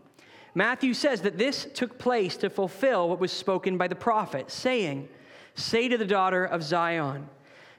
Matthew 0.55 0.93
says 0.93 1.21
that 1.21 1.37
this 1.37 1.67
took 1.73 1.97
place 1.97 2.35
to 2.37 2.49
fulfill 2.49 3.07
what 3.07 3.19
was 3.19 3.31
spoken 3.31 3.77
by 3.77 3.87
the 3.87 3.95
prophet, 3.95 4.51
saying, 4.51 5.07
Say 5.55 5.87
to 5.87 5.97
the 5.97 6.05
daughter 6.05 6.45
of 6.45 6.63
Zion, 6.63 7.29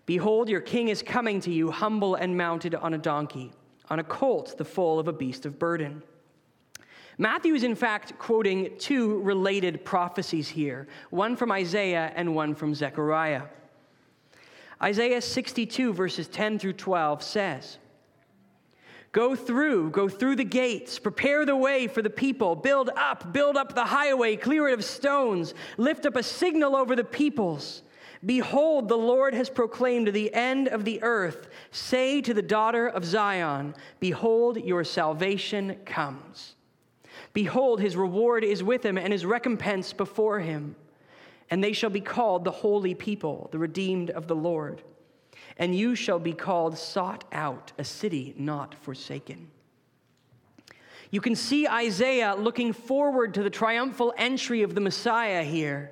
Behold, 0.06 0.48
your 0.48 0.60
king 0.60 0.88
is 0.88 1.02
coming 1.02 1.40
to 1.40 1.52
you, 1.52 1.70
humble 1.70 2.14
and 2.14 2.36
mounted 2.36 2.74
on 2.74 2.94
a 2.94 2.98
donkey, 2.98 3.52
on 3.90 3.98
a 3.98 4.04
colt, 4.04 4.56
the 4.56 4.64
foal 4.64 4.98
of 4.98 5.08
a 5.08 5.12
beast 5.12 5.46
of 5.46 5.58
burden. 5.58 6.02
Matthew 7.18 7.54
is, 7.54 7.62
in 7.62 7.74
fact, 7.74 8.18
quoting 8.18 8.70
two 8.78 9.20
related 9.20 9.84
prophecies 9.84 10.48
here 10.48 10.88
one 11.10 11.36
from 11.36 11.52
Isaiah 11.52 12.12
and 12.16 12.34
one 12.34 12.54
from 12.54 12.74
Zechariah. 12.74 13.42
Isaiah 14.82 15.20
62, 15.20 15.92
verses 15.92 16.26
10 16.28 16.58
through 16.58 16.72
12 16.74 17.22
says, 17.22 17.78
Go 19.12 19.36
through, 19.36 19.90
go 19.90 20.08
through 20.08 20.36
the 20.36 20.44
gates, 20.44 20.98
prepare 20.98 21.44
the 21.44 21.54
way 21.54 21.86
for 21.86 22.00
the 22.00 22.10
people, 22.10 22.56
build 22.56 22.90
up, 22.96 23.32
build 23.32 23.56
up 23.58 23.74
the 23.74 23.84
highway, 23.84 24.36
clear 24.36 24.68
it 24.68 24.74
of 24.74 24.84
stones, 24.84 25.52
lift 25.76 26.06
up 26.06 26.16
a 26.16 26.22
signal 26.22 26.74
over 26.74 26.96
the 26.96 27.04
peoples. 27.04 27.82
Behold, 28.24 28.88
the 28.88 28.96
Lord 28.96 29.34
has 29.34 29.50
proclaimed 29.50 30.08
the 30.08 30.32
end 30.32 30.68
of 30.68 30.84
the 30.84 31.02
earth, 31.02 31.48
say 31.72 32.22
to 32.22 32.32
the 32.32 32.42
daughter 32.42 32.86
of 32.88 33.04
Zion, 33.04 33.74
Behold, 34.00 34.56
your 34.56 34.82
salvation 34.82 35.76
comes. 35.84 36.54
Behold, 37.32 37.80
his 37.80 37.96
reward 37.96 38.44
is 38.44 38.62
with 38.62 38.84
him, 38.84 38.96
and 38.96 39.12
his 39.12 39.26
recompense 39.26 39.92
before 39.92 40.40
him. 40.40 40.76
And 41.52 41.62
they 41.62 41.74
shall 41.74 41.90
be 41.90 42.00
called 42.00 42.44
the 42.44 42.50
holy 42.50 42.94
people, 42.94 43.50
the 43.52 43.58
redeemed 43.58 44.08
of 44.08 44.26
the 44.26 44.34
Lord. 44.34 44.80
And 45.58 45.76
you 45.76 45.94
shall 45.94 46.18
be 46.18 46.32
called 46.32 46.78
sought 46.78 47.24
out, 47.30 47.72
a 47.76 47.84
city 47.84 48.32
not 48.38 48.74
forsaken. 48.74 49.50
You 51.10 51.20
can 51.20 51.36
see 51.36 51.68
Isaiah 51.68 52.34
looking 52.34 52.72
forward 52.72 53.34
to 53.34 53.42
the 53.42 53.50
triumphal 53.50 54.14
entry 54.16 54.62
of 54.62 54.74
the 54.74 54.80
Messiah 54.80 55.44
here. 55.44 55.90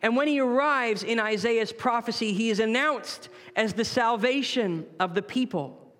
And 0.00 0.16
when 0.16 0.28
he 0.28 0.38
arrives 0.38 1.02
in 1.02 1.18
Isaiah's 1.18 1.72
prophecy, 1.72 2.32
he 2.32 2.50
is 2.50 2.60
announced 2.60 3.30
as 3.56 3.72
the 3.72 3.84
salvation 3.84 4.86
of 5.00 5.16
the 5.16 5.22
people. 5.22 5.92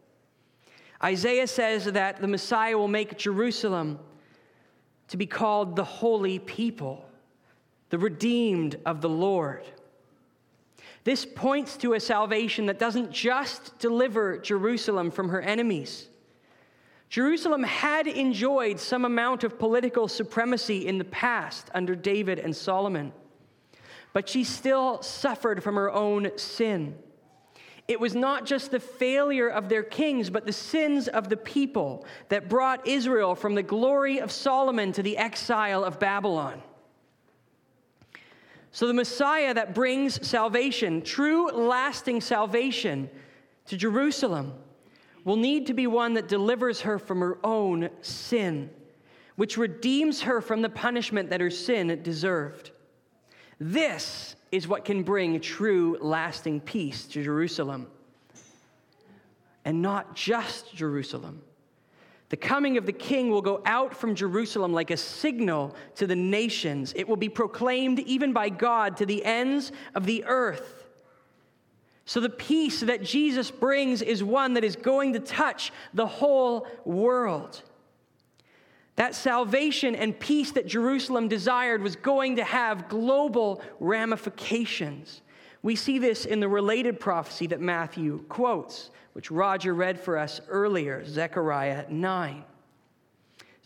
Isaiah 1.02 1.48
says 1.48 1.86
that 1.86 2.20
the 2.20 2.28
Messiah 2.28 2.78
will 2.78 2.86
make 2.86 3.18
Jerusalem 3.18 3.98
to 5.08 5.16
be 5.16 5.26
called 5.26 5.74
the 5.74 5.82
holy 5.82 6.38
people, 6.38 7.04
the 7.90 7.98
redeemed 7.98 8.78
of 8.86 9.00
the 9.00 9.08
Lord. 9.08 9.64
This 11.04 11.26
points 11.26 11.76
to 11.78 11.92
a 11.92 12.00
salvation 12.00 12.66
that 12.66 12.78
doesn't 12.78 13.12
just 13.12 13.78
deliver 13.78 14.38
Jerusalem 14.38 15.10
from 15.10 15.28
her 15.28 15.40
enemies. 15.40 16.08
Jerusalem 17.10 17.62
had 17.62 18.06
enjoyed 18.06 18.80
some 18.80 19.04
amount 19.04 19.44
of 19.44 19.58
political 19.58 20.08
supremacy 20.08 20.86
in 20.86 20.98
the 20.98 21.04
past 21.04 21.70
under 21.74 21.94
David 21.94 22.38
and 22.38 22.56
Solomon, 22.56 23.12
but 24.12 24.28
she 24.28 24.44
still 24.44 25.02
suffered 25.02 25.62
from 25.62 25.76
her 25.76 25.92
own 25.92 26.30
sin. 26.36 26.96
It 27.86 28.00
was 28.00 28.14
not 28.14 28.46
just 28.46 28.70
the 28.70 28.80
failure 28.80 29.48
of 29.48 29.68
their 29.68 29.82
kings, 29.82 30.30
but 30.30 30.46
the 30.46 30.52
sins 30.52 31.06
of 31.06 31.28
the 31.28 31.36
people 31.36 32.06
that 32.30 32.48
brought 32.48 32.86
Israel 32.88 33.34
from 33.34 33.54
the 33.54 33.62
glory 33.62 34.18
of 34.20 34.32
Solomon 34.32 34.90
to 34.92 35.02
the 35.02 35.18
exile 35.18 35.84
of 35.84 36.00
Babylon. 36.00 36.62
So, 38.74 38.88
the 38.88 38.92
Messiah 38.92 39.54
that 39.54 39.72
brings 39.72 40.26
salvation, 40.26 41.00
true 41.02 41.48
lasting 41.48 42.20
salvation 42.20 43.08
to 43.66 43.76
Jerusalem, 43.76 44.52
will 45.22 45.36
need 45.36 45.68
to 45.68 45.74
be 45.74 45.86
one 45.86 46.14
that 46.14 46.26
delivers 46.26 46.80
her 46.80 46.98
from 46.98 47.20
her 47.20 47.38
own 47.44 47.88
sin, 48.02 48.68
which 49.36 49.56
redeems 49.56 50.22
her 50.22 50.40
from 50.40 50.60
the 50.60 50.68
punishment 50.68 51.30
that 51.30 51.40
her 51.40 51.50
sin 51.50 52.00
deserved. 52.02 52.72
This 53.60 54.34
is 54.50 54.66
what 54.66 54.84
can 54.84 55.04
bring 55.04 55.38
true 55.38 55.96
lasting 56.00 56.60
peace 56.60 57.06
to 57.06 57.22
Jerusalem. 57.22 57.86
And 59.64 59.82
not 59.82 60.16
just 60.16 60.74
Jerusalem 60.74 61.42
the 62.30 62.36
coming 62.36 62.76
of 62.76 62.86
the 62.86 62.92
king 62.92 63.30
will 63.30 63.42
go 63.42 63.62
out 63.66 63.94
from 63.94 64.14
Jerusalem 64.14 64.72
like 64.72 64.90
a 64.90 64.96
signal 64.96 65.74
to 65.96 66.06
the 66.06 66.16
nations. 66.16 66.92
It 66.96 67.06
will 67.06 67.16
be 67.16 67.28
proclaimed 67.28 68.00
even 68.00 68.32
by 68.32 68.48
God 68.48 68.96
to 68.96 69.06
the 69.06 69.24
ends 69.24 69.72
of 69.94 70.06
the 70.06 70.24
earth. 70.24 70.84
So, 72.06 72.20
the 72.20 72.30
peace 72.30 72.80
that 72.80 73.02
Jesus 73.02 73.50
brings 73.50 74.02
is 74.02 74.22
one 74.22 74.54
that 74.54 74.64
is 74.64 74.76
going 74.76 75.14
to 75.14 75.20
touch 75.20 75.72
the 75.94 76.06
whole 76.06 76.66
world. 76.84 77.62
That 78.96 79.14
salvation 79.14 79.94
and 79.94 80.18
peace 80.18 80.52
that 80.52 80.66
Jerusalem 80.66 81.28
desired 81.28 81.82
was 81.82 81.96
going 81.96 82.36
to 82.36 82.44
have 82.44 82.88
global 82.88 83.60
ramifications. 83.80 85.22
We 85.64 85.76
see 85.76 85.98
this 85.98 86.26
in 86.26 86.40
the 86.40 86.48
related 86.48 87.00
prophecy 87.00 87.46
that 87.46 87.58
Matthew 87.58 88.22
quotes 88.28 88.90
which 89.14 89.30
Roger 89.30 89.72
read 89.72 89.98
for 89.98 90.18
us 90.18 90.42
earlier, 90.46 91.02
Zechariah 91.06 91.86
9. 91.88 92.44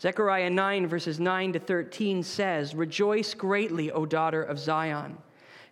Zechariah 0.01 0.49
9, 0.49 0.87
verses 0.87 1.19
9 1.19 1.55
to 1.55 1.59
13 1.59 2.23
says, 2.23 2.73
Rejoice 2.73 3.35
greatly, 3.35 3.91
O 3.91 4.07
daughter 4.07 4.41
of 4.41 4.61
Zion. 4.61 5.19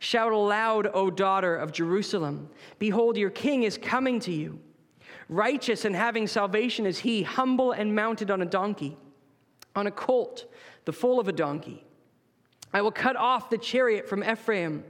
Shout 0.00 0.32
aloud, 0.32 0.88
O 0.92 1.10
daughter 1.10 1.54
of 1.54 1.70
Jerusalem. 1.70 2.50
Behold, 2.80 3.16
your 3.16 3.30
king 3.30 3.62
is 3.62 3.78
coming 3.78 4.18
to 4.20 4.32
you. 4.32 4.58
Righteous 5.28 5.84
and 5.84 5.94
having 5.94 6.26
salvation 6.26 6.86
is 6.86 6.98
he, 6.98 7.22
humble 7.22 7.70
and 7.70 7.94
mounted 7.94 8.32
on 8.32 8.42
a 8.42 8.46
donkey, 8.46 8.96
on 9.76 9.86
a 9.86 9.92
colt, 9.92 10.52
the 10.86 10.92
foal 10.92 11.20
of 11.20 11.28
a 11.28 11.32
donkey. 11.32 11.84
I 12.72 12.82
will 12.82 12.90
cut 12.90 13.14
off 13.14 13.48
the 13.48 13.58
chariot 13.58 14.08
from 14.08 14.24
Ephraim, 14.24 14.82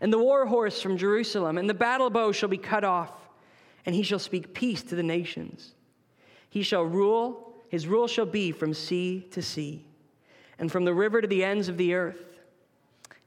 and 0.00 0.12
the 0.12 0.18
war 0.18 0.46
horse 0.46 0.80
from 0.80 0.96
Jerusalem, 0.96 1.58
and 1.58 1.68
the 1.68 1.74
battle 1.74 2.10
bow 2.10 2.32
shall 2.32 2.48
be 2.48 2.58
cut 2.58 2.84
off 2.84 3.26
and 3.86 3.94
he 3.94 4.02
shall 4.02 4.18
speak 4.18 4.52
peace 4.52 4.82
to 4.82 4.96
the 4.96 5.02
nations. 5.02 5.74
He 6.50 6.62
shall 6.62 6.82
rule, 6.82 7.54
his 7.68 7.86
rule 7.86 8.08
shall 8.08 8.26
be 8.26 8.50
from 8.50 8.74
sea 8.74 9.26
to 9.30 9.40
sea, 9.40 9.86
and 10.58 10.70
from 10.70 10.84
the 10.84 10.92
river 10.92 11.20
to 11.20 11.28
the 11.28 11.44
ends 11.44 11.68
of 11.68 11.76
the 11.76 11.94
earth. 11.94 12.40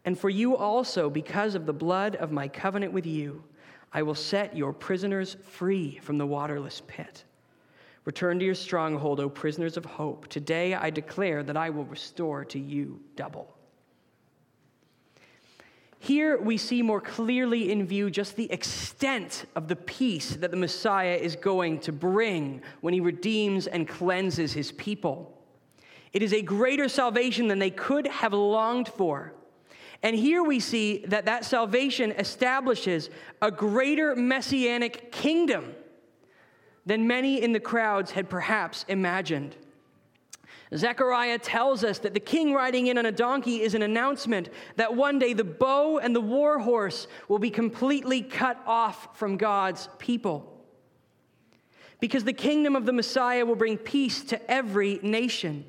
And 0.03 0.19
for 0.19 0.29
you 0.29 0.57
also, 0.57 1.09
because 1.09 1.55
of 1.55 1.65
the 1.65 1.73
blood 1.73 2.17
of 2.17 2.31
my 2.31 2.47
covenant 2.47 2.91
with 2.91 3.05
you, 3.05 3.43
I 3.93 4.03
will 4.03 4.15
set 4.15 4.55
your 4.55 4.73
prisoners 4.73 5.37
free 5.43 5.99
from 6.03 6.17
the 6.17 6.27
waterless 6.27 6.81
pit. 6.87 7.23
Return 8.05 8.39
to 8.39 8.45
your 8.45 8.55
stronghold, 8.55 9.19
O 9.19 9.29
prisoners 9.29 9.77
of 9.77 9.85
hope. 9.85 10.27
Today 10.27 10.73
I 10.73 10.89
declare 10.89 11.43
that 11.43 11.57
I 11.57 11.69
will 11.69 11.85
restore 11.85 12.43
to 12.45 12.59
you 12.59 12.99
double. 13.15 13.55
Here 16.01 16.41
we 16.41 16.57
see 16.57 16.81
more 16.81 17.01
clearly 17.01 17.71
in 17.71 17.85
view 17.85 18.09
just 18.09 18.37
the 18.37 18.51
extent 18.51 19.45
of 19.55 19.67
the 19.67 19.75
peace 19.75 20.37
that 20.37 20.49
the 20.49 20.57
Messiah 20.57 21.15
is 21.15 21.35
going 21.35 21.81
to 21.81 21.91
bring 21.91 22.61
when 22.79 22.93
he 22.93 23.01
redeems 23.01 23.67
and 23.67 23.87
cleanses 23.87 24.53
his 24.53 24.71
people. 24.71 25.37
It 26.13 26.23
is 26.23 26.33
a 26.33 26.41
greater 26.41 26.87
salvation 26.87 27.49
than 27.49 27.59
they 27.59 27.69
could 27.69 28.07
have 28.07 28.33
longed 28.33 28.87
for. 28.87 29.33
And 30.01 30.15
here 30.15 30.41
we 30.41 30.61
see 30.61 31.03
that 31.07 31.25
that 31.25 31.43
salvation 31.43 32.11
establishes 32.11 33.09
a 33.41 33.51
greater 33.51 34.15
messianic 34.15 35.11
kingdom 35.11 35.75
than 36.85 37.05
many 37.07 37.43
in 37.43 37.51
the 37.51 37.59
crowds 37.59 38.11
had 38.11 38.29
perhaps 38.29 38.85
imagined. 38.87 39.57
Zechariah 40.75 41.39
tells 41.39 41.83
us 41.83 41.97
that 41.99 42.13
the 42.13 42.19
king 42.19 42.53
riding 42.53 42.87
in 42.87 42.97
on 42.97 43.05
a 43.07 43.11
donkey 43.11 43.61
is 43.61 43.73
an 43.73 43.81
announcement 43.81 44.49
that 44.75 44.95
one 44.95 45.17
day 45.17 45.33
the 45.33 45.43
bow 45.43 45.97
and 45.97 46.15
the 46.15 46.21
war 46.21 46.59
horse 46.59 47.07
will 47.27 47.39
be 47.39 47.49
completely 47.49 48.21
cut 48.21 48.61
off 48.67 49.17
from 49.17 49.35
God's 49.35 49.89
people. 49.97 50.63
Because 51.99 52.23
the 52.23 52.33
kingdom 52.33 52.75
of 52.75 52.85
the 52.85 52.93
Messiah 52.93 53.45
will 53.45 53.55
bring 53.55 53.77
peace 53.77 54.23
to 54.25 54.51
every 54.51 54.99
nation, 55.01 55.65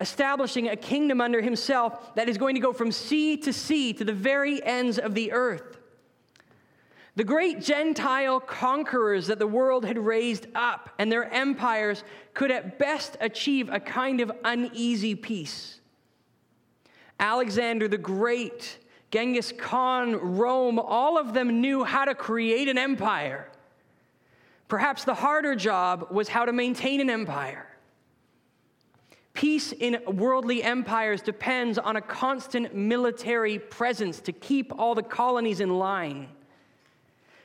establishing 0.00 0.68
a 0.68 0.76
kingdom 0.76 1.20
under 1.20 1.40
himself 1.40 2.14
that 2.14 2.28
is 2.28 2.36
going 2.36 2.54
to 2.54 2.60
go 2.60 2.74
from 2.74 2.92
sea 2.92 3.38
to 3.38 3.52
sea 3.54 3.94
to 3.94 4.04
the 4.04 4.12
very 4.12 4.62
ends 4.62 4.98
of 4.98 5.14
the 5.14 5.32
earth. 5.32 5.79
The 7.20 7.24
great 7.24 7.60
Gentile 7.60 8.40
conquerors 8.40 9.26
that 9.26 9.38
the 9.38 9.46
world 9.46 9.84
had 9.84 9.98
raised 9.98 10.46
up 10.54 10.88
and 10.98 11.12
their 11.12 11.30
empires 11.30 12.02
could 12.32 12.50
at 12.50 12.78
best 12.78 13.18
achieve 13.20 13.68
a 13.68 13.78
kind 13.78 14.22
of 14.22 14.32
uneasy 14.42 15.14
peace. 15.14 15.80
Alexander 17.18 17.88
the 17.88 17.98
Great, 17.98 18.78
Genghis 19.10 19.52
Khan, 19.52 20.16
Rome, 20.16 20.78
all 20.78 21.18
of 21.18 21.34
them 21.34 21.60
knew 21.60 21.84
how 21.84 22.06
to 22.06 22.14
create 22.14 22.70
an 22.70 22.78
empire. 22.78 23.50
Perhaps 24.68 25.04
the 25.04 25.12
harder 25.12 25.54
job 25.54 26.06
was 26.10 26.26
how 26.26 26.46
to 26.46 26.54
maintain 26.54 27.02
an 27.02 27.10
empire. 27.10 27.66
Peace 29.34 29.72
in 29.72 29.98
worldly 30.06 30.62
empires 30.62 31.20
depends 31.20 31.76
on 31.76 31.96
a 31.96 32.00
constant 32.00 32.74
military 32.74 33.58
presence 33.58 34.20
to 34.20 34.32
keep 34.32 34.72
all 34.78 34.94
the 34.94 35.02
colonies 35.02 35.60
in 35.60 35.78
line. 35.78 36.26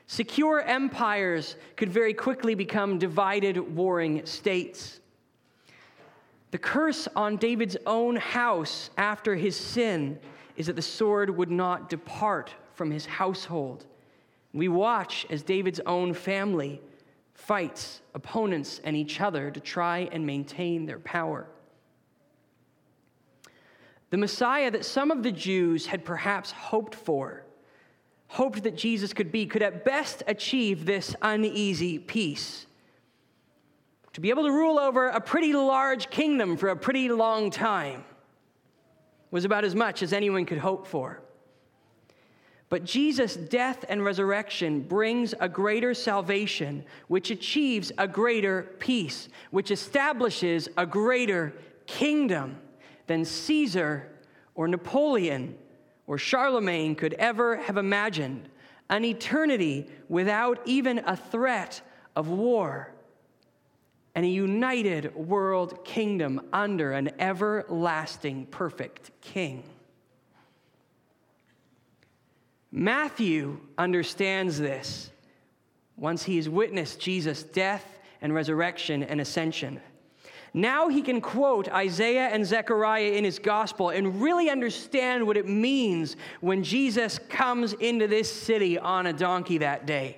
Secure 0.06 0.60
empires 0.60 1.56
could 1.76 1.90
very 1.90 2.14
quickly 2.14 2.54
become 2.54 2.98
divided, 2.98 3.58
warring 3.74 4.24
states. 4.24 5.00
The 6.52 6.58
curse 6.58 7.08
on 7.16 7.36
David's 7.36 7.76
own 7.86 8.16
house 8.16 8.90
after 8.96 9.34
his 9.34 9.56
sin 9.56 10.18
is 10.56 10.66
that 10.66 10.76
the 10.76 10.82
sword 10.82 11.28
would 11.30 11.50
not 11.50 11.88
depart 11.88 12.54
from 12.74 12.90
his 12.90 13.04
household. 13.04 13.84
We 14.52 14.68
watch 14.68 15.26
as 15.28 15.42
David's 15.42 15.80
own 15.80 16.14
family 16.14 16.80
fights 17.34 18.00
opponents 18.14 18.80
and 18.84 18.96
each 18.96 19.20
other 19.20 19.50
to 19.50 19.60
try 19.60 20.08
and 20.12 20.24
maintain 20.24 20.86
their 20.86 21.00
power. 21.00 21.46
The 24.10 24.16
Messiah 24.16 24.70
that 24.70 24.84
some 24.84 25.10
of 25.10 25.22
the 25.22 25.32
Jews 25.32 25.86
had 25.86 26.04
perhaps 26.04 26.52
hoped 26.52 26.94
for 26.94 27.45
hoped 28.28 28.62
that 28.64 28.76
Jesus 28.76 29.12
could 29.12 29.30
be 29.30 29.46
could 29.46 29.62
at 29.62 29.84
best 29.84 30.22
achieve 30.26 30.84
this 30.84 31.14
uneasy 31.22 31.98
peace. 31.98 32.66
To 34.14 34.20
be 34.20 34.30
able 34.30 34.44
to 34.44 34.52
rule 34.52 34.78
over 34.78 35.08
a 35.08 35.20
pretty 35.20 35.52
large 35.52 36.10
kingdom 36.10 36.56
for 36.56 36.70
a 36.70 36.76
pretty 36.76 37.08
long 37.10 37.50
time 37.50 38.04
was 39.30 39.44
about 39.44 39.64
as 39.64 39.74
much 39.74 40.02
as 40.02 40.12
anyone 40.12 40.46
could 40.46 40.58
hope 40.58 40.86
for. 40.86 41.20
But 42.68 42.84
Jesus' 42.84 43.36
death 43.36 43.84
and 43.88 44.04
resurrection 44.04 44.80
brings 44.80 45.34
a 45.38 45.48
greater 45.48 45.94
salvation, 45.94 46.84
which 47.06 47.30
achieves 47.30 47.92
a 47.96 48.08
greater 48.08 48.62
peace, 48.78 49.28
which 49.50 49.70
establishes 49.70 50.68
a 50.76 50.84
greater 50.84 51.52
kingdom 51.86 52.58
than 53.06 53.24
Caesar 53.24 54.08
or 54.56 54.66
Napoleon 54.66 55.56
or 56.06 56.18
Charlemagne 56.18 56.94
could 56.94 57.14
ever 57.14 57.56
have 57.56 57.76
imagined 57.76 58.48
an 58.88 59.04
eternity 59.04 59.88
without 60.08 60.60
even 60.64 60.98
a 61.00 61.16
threat 61.16 61.80
of 62.14 62.28
war, 62.28 62.92
and 64.14 64.24
a 64.24 64.28
united 64.28 65.14
world 65.14 65.84
kingdom 65.84 66.40
under 66.52 66.92
an 66.92 67.10
everlasting 67.18 68.46
perfect 68.46 69.10
king. 69.20 69.62
Matthew 72.72 73.60
understands 73.76 74.58
this 74.58 75.10
once 75.96 76.22
he 76.22 76.36
has 76.36 76.48
witnessed 76.48 77.00
Jesus' 77.00 77.42
death 77.42 77.98
and 78.22 78.34
resurrection 78.34 79.02
and 79.02 79.20
ascension. 79.20 79.80
Now 80.56 80.88
he 80.88 81.02
can 81.02 81.20
quote 81.20 81.68
Isaiah 81.68 82.28
and 82.28 82.46
Zechariah 82.46 83.12
in 83.12 83.24
his 83.24 83.38
gospel 83.38 83.90
and 83.90 84.22
really 84.22 84.48
understand 84.48 85.26
what 85.26 85.36
it 85.36 85.46
means 85.46 86.16
when 86.40 86.64
Jesus 86.64 87.18
comes 87.28 87.74
into 87.74 88.06
this 88.06 88.32
city 88.32 88.78
on 88.78 89.04
a 89.04 89.12
donkey 89.12 89.58
that 89.58 89.84
day. 89.84 90.16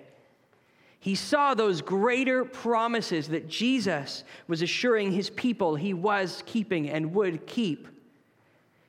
He 1.01 1.17
saw 1.17 1.55
those 1.55 1.83
greater 1.83 2.45
promises 2.45 3.27
that 3.29 3.49
Jesus 3.49 4.23
was 4.47 4.63
assuring 4.63 5.11
his 5.11 5.29
people 5.29 5.75
he 5.75 5.93
was 5.93 6.45
keeping 6.47 6.89
and 6.89 7.13
would 7.15 7.45
keep. 7.49 7.89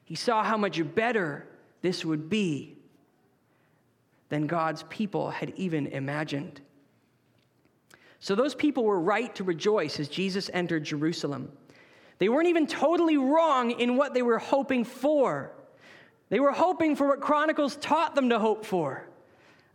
He 0.05 0.13
saw 0.13 0.43
how 0.43 0.55
much 0.55 0.79
better 0.93 1.47
this 1.81 2.05
would 2.05 2.29
be 2.29 2.77
than 4.29 4.45
God's 4.45 4.83
people 4.83 5.31
had 5.31 5.51
even 5.55 5.87
imagined. 5.87 6.61
So 8.19 8.35
those 8.35 8.55
people 8.55 8.83
were 8.83 8.99
right 8.99 9.33
to 9.35 9.43
rejoice 9.43 9.99
as 9.99 10.07
Jesus 10.07 10.49
entered 10.53 10.83
Jerusalem. 10.83 11.51
They 12.17 12.29
weren't 12.29 12.49
even 12.49 12.67
totally 12.67 13.17
wrong 13.17 13.71
in 13.71 13.95
what 13.95 14.13
they 14.13 14.21
were 14.21 14.39
hoping 14.39 14.83
for. 14.83 15.51
They 16.29 16.39
were 16.39 16.51
hoping 16.51 16.95
for 16.95 17.07
what 17.07 17.21
Chronicles 17.21 17.77
taught 17.77 18.15
them 18.15 18.29
to 18.29 18.39
hope 18.39 18.65
for 18.65 19.09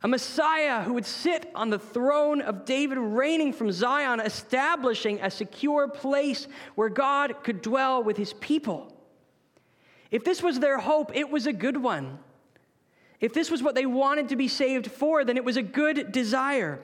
a 0.05 0.09
Messiah 0.09 0.82
who 0.82 0.92
would 0.92 1.07
sit 1.07 1.51
on 1.55 1.70
the 1.70 1.78
throne 1.78 2.42
of 2.42 2.66
David, 2.66 2.99
reigning 2.99 3.55
from 3.55 3.72
Zion, 3.72 4.20
establishing 4.20 5.18
a 5.22 5.30
secure 5.30 5.88
place 5.88 6.47
where 6.74 6.90
God 6.90 7.42
could 7.42 7.62
dwell 7.62 8.03
with 8.03 8.18
his 8.18 8.34
people. 8.34 8.95
If 10.11 10.22
this 10.22 10.42
was 10.42 10.61
their 10.61 10.78
hope, 10.78 11.16
it 11.16 11.30
was 11.30 11.47
a 11.47 11.55
good 11.55 11.78
one. 11.78 12.18
If 13.18 13.32
this 13.32 13.51
was 13.51 13.62
what 13.62 13.74
they 13.74 13.86
wanted 13.86 14.28
to 14.28 14.36
be 14.36 14.47
saved 14.47 14.90
for, 14.90 15.24
then 15.24 15.38
it 15.38 15.45
was 15.45 15.57
a 15.57 15.62
good 15.62 16.12
desire. 16.12 16.82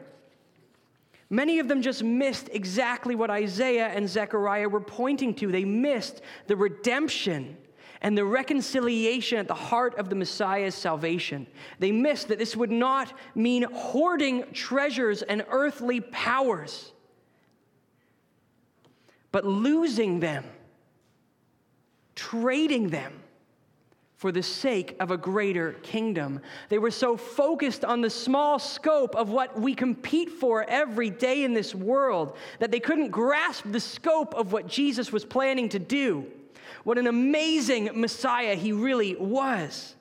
Many 1.31 1.61
of 1.61 1.69
them 1.69 1.81
just 1.81 2.03
missed 2.03 2.49
exactly 2.53 3.15
what 3.15 3.31
Isaiah 3.31 3.87
and 3.87 4.09
Zechariah 4.09 4.69
were 4.69 4.81
pointing 4.81 5.33
to. 5.37 5.53
They 5.53 5.65
missed 5.65 6.23
the 6.49 6.57
redemption 6.57 7.57
and 8.03 8.19
the 8.19 8.25
reconciliation 8.25 9.39
at 9.39 9.47
the 9.47 9.55
heart 9.55 9.95
of 9.97 10.09
the 10.09 10.17
Messiah's 10.17 10.75
salvation. 10.75 11.47
They 11.79 11.93
missed 11.93 12.29
that 12.29 12.39
this 12.39 12.57
would 12.57 12.73
not 12.73 13.13
mean 13.37 13.63
hoarding 13.73 14.53
treasures 14.53 15.23
and 15.23 15.45
earthly 15.51 16.01
powers, 16.01 16.93
but 19.31 19.47
losing 19.47 20.19
them, 20.19 20.45
trading 22.17 22.89
them 22.89 23.20
for 24.21 24.31
the 24.31 24.43
sake 24.43 24.97
of 25.01 25.11
a 25.11 25.17
greater 25.17 25.73
kingdom. 25.83 26.43
They 26.69 26.77
were 26.77 26.91
so 26.91 27.17
focused 27.17 27.87
on 27.87 28.03
the 28.03 28.11
small 28.11 28.59
scope 28.59 29.17
of 29.17 29.31
what 29.31 29.59
we 29.59 29.75
compete 29.75 30.29
for 30.29 30.63
every 30.69 31.09
day 31.09 31.43
in 31.43 31.55
this 31.55 31.75
world 31.75 32.37
that 32.59 32.71
they 32.71 32.81
couldn't 32.81 33.09
grasp 33.09 33.65
the 33.71 33.81
scope 33.81 34.35
of 34.35 34.53
what 34.53 34.67
Jesus 34.67 35.11
was 35.11 35.25
planning 35.25 35.71
to 35.71 35.79
do. 35.79 36.27
What 36.85 36.99
an 36.99 37.07
amazing 37.07 37.93
Messiah 37.95 38.57
he 38.57 38.73
really 38.73 39.17
was. 39.17 39.95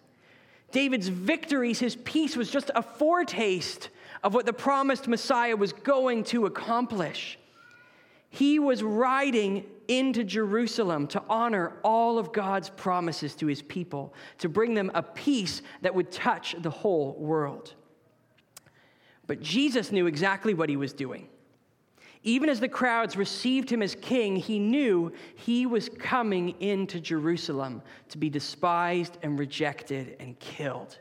David's 0.73 1.07
victories, 1.07 1.79
his 1.79 1.95
peace, 1.95 2.35
was 2.35 2.51
just 2.51 2.71
a 2.75 2.83
foretaste 2.83 3.87
of 4.21 4.33
what 4.33 4.45
the 4.45 4.51
promised 4.51 5.07
Messiah 5.07 5.55
was 5.55 5.71
going 5.71 6.25
to 6.25 6.45
accomplish. 6.45 7.39
He 8.29 8.59
was 8.59 8.83
riding 8.83 9.65
into 9.87 10.23
Jerusalem 10.23 11.07
to 11.07 11.23
honor 11.27 11.77
all 11.83 12.19
of 12.19 12.31
God's 12.31 12.69
promises 12.69 13.35
to 13.35 13.47
his 13.47 13.61
people, 13.63 14.13
to 14.37 14.47
bring 14.47 14.75
them 14.75 14.91
a 14.93 15.01
peace 15.01 15.63
that 15.81 15.93
would 15.93 16.11
touch 16.11 16.55
the 16.59 16.69
whole 16.69 17.15
world. 17.17 17.73
But 19.25 19.41
Jesus 19.41 19.91
knew 19.91 20.05
exactly 20.05 20.53
what 20.53 20.69
he 20.69 20.77
was 20.77 20.93
doing. 20.93 21.27
Even 22.23 22.49
as 22.49 22.59
the 22.59 22.67
crowds 22.67 23.15
received 23.15 23.69
him 23.69 23.81
as 23.81 23.95
king, 23.95 24.35
he 24.35 24.59
knew 24.59 25.11
he 25.35 25.65
was 25.65 25.87
coming 25.87 26.49
into 26.59 26.99
Jerusalem 26.99 27.81
to 28.09 28.17
be 28.17 28.29
despised 28.29 29.17
and 29.23 29.39
rejected 29.39 30.17
and 30.19 30.37
killed. 30.39 30.99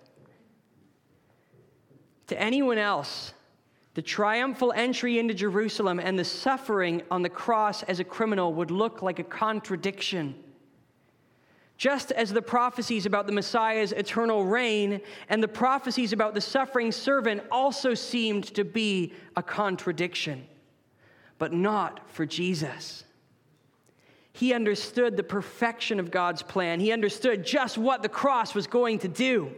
To 2.29 2.41
anyone 2.41 2.79
else, 2.79 3.33
the 3.95 4.03
triumphal 4.03 4.73
entry 4.77 5.19
into 5.19 5.35
Jerusalem 5.35 5.99
and 5.99 6.19
the 6.19 6.25
suffering 6.25 7.03
on 7.11 7.23
the 7.23 7.29
cross 7.29 7.83
as 7.85 8.01
a 8.01 8.05
criminal 8.05 8.55
would 8.55 8.71
look 8.71 9.03
like 9.03 9.19
a 9.19 9.25
contradiction. 9.25 10.35
Just 11.77 12.13
as 12.13 12.33
the 12.33 12.43
prophecies 12.43 13.07
about 13.07 13.27
the 13.27 13.33
Messiah's 13.33 13.93
eternal 13.93 14.45
reign 14.45 15.01
and 15.29 15.43
the 15.43 15.49
prophecies 15.49 16.13
about 16.13 16.35
the 16.35 16.41
suffering 16.41 16.93
servant 16.93 17.43
also 17.51 17.95
seemed 17.95 18.45
to 18.55 18.65
be 18.65 19.13
a 19.37 19.43
contradiction 19.43 20.47
but 21.39 21.53
not 21.53 22.01
for 22.11 22.27
Jesus. 22.27 23.05
He 24.33 24.53
understood 24.53 25.17
the 25.17 25.23
perfection 25.23 25.99
of 25.99 26.11
God's 26.11 26.43
plan. 26.43 26.81
He 26.81 26.93
understood 26.93 27.45
just 27.45 27.79
what 27.79 28.03
the 28.03 28.09
cross 28.09 28.55
was 28.55 28.67
going 28.67 28.99
to 29.01 29.09
do. 29.09 29.53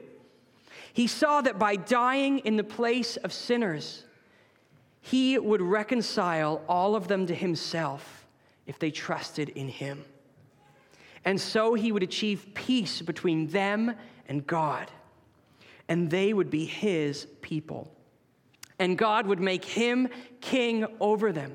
He 0.93 1.07
saw 1.07 1.41
that 1.43 1.59
by 1.59 1.77
dying 1.77 2.41
in 2.41 2.57
the 2.57 2.65
place 2.65 3.17
of 3.19 3.33
sinners, 3.33 4.05
he 5.01 5.39
would 5.39 5.63
reconcile 5.63 6.63
all 6.69 6.95
of 6.95 7.09
them 7.09 7.27
to 7.27 7.35
himself 7.35 8.27
if 8.67 8.79
they 8.79 8.91
trusted 8.91 9.49
in 9.51 9.69
him. 9.69 10.05
And 11.25 11.41
so 11.41 11.75
he 11.75 11.93
would 11.93 12.03
achieve 12.03 12.49
peace 12.55 13.03
between 13.03 13.49
them 13.49 13.95
and 14.29 14.47
God, 14.47 14.91
and 15.89 16.11
they 16.11 16.33
would 16.33 16.51
be 16.51 16.65
his 16.65 17.27
people. 17.41 17.91
And 18.79 18.97
God 18.97 19.27
would 19.27 19.41
make 19.41 19.65
him 19.65 20.09
king 20.41 20.87
over 21.01 21.33
them 21.33 21.55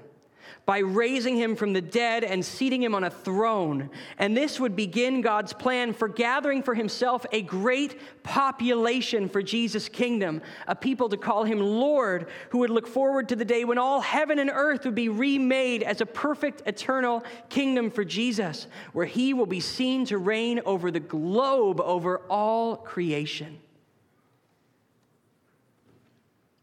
by 0.65 0.79
raising 0.79 1.35
him 1.35 1.55
from 1.55 1.73
the 1.73 1.81
dead 1.81 2.23
and 2.23 2.43
seating 2.43 2.81
him 2.81 2.95
on 2.95 3.03
a 3.03 3.09
throne. 3.09 3.89
And 4.17 4.35
this 4.35 4.59
would 4.59 4.75
begin 4.75 5.21
God's 5.21 5.53
plan 5.53 5.93
for 5.93 6.07
gathering 6.07 6.63
for 6.63 6.73
himself 6.73 7.25
a 7.31 7.43
great 7.43 7.99
population 8.23 9.29
for 9.29 9.43
Jesus' 9.43 9.87
kingdom, 9.87 10.41
a 10.67 10.75
people 10.75 11.09
to 11.09 11.17
call 11.17 11.43
him 11.43 11.59
Lord, 11.59 12.29
who 12.49 12.59
would 12.59 12.71
look 12.71 12.87
forward 12.87 13.29
to 13.29 13.35
the 13.35 13.45
day 13.45 13.63
when 13.63 13.77
all 13.77 14.01
heaven 14.01 14.39
and 14.39 14.49
earth 14.51 14.85
would 14.85 14.95
be 14.95 15.09
remade 15.09 15.83
as 15.83 16.01
a 16.01 16.05
perfect 16.05 16.63
eternal 16.65 17.23
kingdom 17.49 17.91
for 17.91 18.03
Jesus, 18.03 18.65
where 18.93 19.05
he 19.05 19.33
will 19.33 19.45
be 19.45 19.59
seen 19.59 20.05
to 20.05 20.17
reign 20.17 20.61
over 20.65 20.89
the 20.89 20.99
globe, 20.99 21.79
over 21.79 22.19
all 22.27 22.77
creation. 22.77 23.59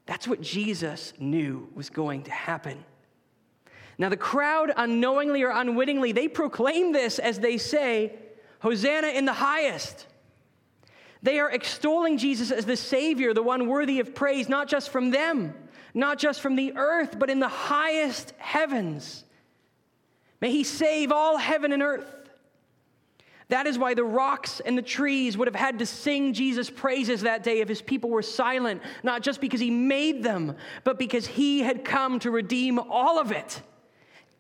That's 0.07 0.27
what 0.27 0.41
Jesus 0.41 1.13
knew 1.21 1.69
was 1.75 1.89
going 1.89 2.25
to 2.25 2.33
happen. 2.33 2.85
Now, 3.99 4.09
the 4.09 4.17
crowd, 4.17 4.73
unknowingly 4.77 5.43
or 5.43 5.51
unwittingly, 5.51 6.13
they 6.13 6.29
proclaim 6.29 6.93
this 6.93 7.19
as 7.19 7.39
they 7.41 7.59
say, 7.59 8.15
Hosanna 8.61 9.09
in 9.09 9.25
the 9.25 9.33
highest. 9.33 10.07
They 11.23 11.39
are 11.39 11.51
extolling 11.51 12.19
Jesus 12.19 12.51
as 12.51 12.65
the 12.65 12.77
Savior, 12.77 13.35
the 13.35 13.43
one 13.43 13.69
worthy 13.69 14.01
of 14.01 14.15
praise, 14.15 14.49
not 14.49 14.69
just 14.69 14.91
from 14.91 15.11
them, 15.11 15.55
not 15.95 16.19
just 16.19 16.41
from 16.41 16.57
the 16.57 16.73
earth, 16.77 17.19
but 17.19 17.31
in 17.31 17.39
the 17.39 17.49
highest 17.49 18.33
heavens. 18.39 19.25
May 20.41 20.51
He 20.51 20.65
save 20.65 21.13
all 21.13 21.37
heaven 21.37 21.73
and 21.73 21.83
earth. 21.83 22.07
That 23.49 23.67
is 23.67 23.79
why 23.79 23.95
the 23.95 24.05
rocks 24.05 24.61
and 24.61 24.79
the 24.79 24.83
trees 24.83 25.37
would 25.37 25.47
have 25.47 25.55
had 25.55 25.79
to 25.81 25.87
sing 25.87 26.33
Jesus' 26.33 26.71
praises 26.71 27.21
that 27.21 27.43
day 27.43 27.61
if 27.61 27.69
his 27.69 27.83
people 27.83 28.09
were 28.09 28.23
silent, 28.23 28.81
not 29.03 29.23
just 29.23 29.41
because 29.41 29.61
he 29.61 29.71
made 29.71 30.23
them, 30.23 30.57
but 30.85 30.99
because 30.99 31.27
he 31.27 31.61
had 31.61 31.85
come 31.85 32.19
to 32.21 32.31
redeem 32.31 32.79
all 32.79 33.19
of 33.19 33.31
it 33.31 33.61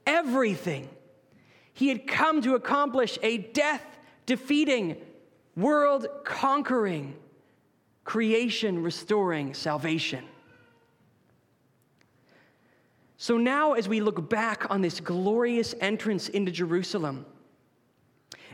everything. 0.07 0.89
He 1.73 1.89
had 1.89 2.07
come 2.07 2.43
to 2.43 2.55
accomplish 2.55 3.19
a 3.23 3.39
death 3.39 3.85
defeating, 4.27 4.97
world 5.57 6.07
conquering, 6.25 7.15
creation 8.05 8.83
restoring 8.83 9.55
salvation. 9.55 10.25
So 13.17 13.39
now, 13.39 13.75
as 13.75 13.89
we 13.89 14.01
look 14.01 14.29
back 14.29 14.69
on 14.69 14.81
this 14.81 14.99
glorious 14.99 15.75
entrance 15.81 16.29
into 16.29 16.51
Jerusalem, 16.51 17.25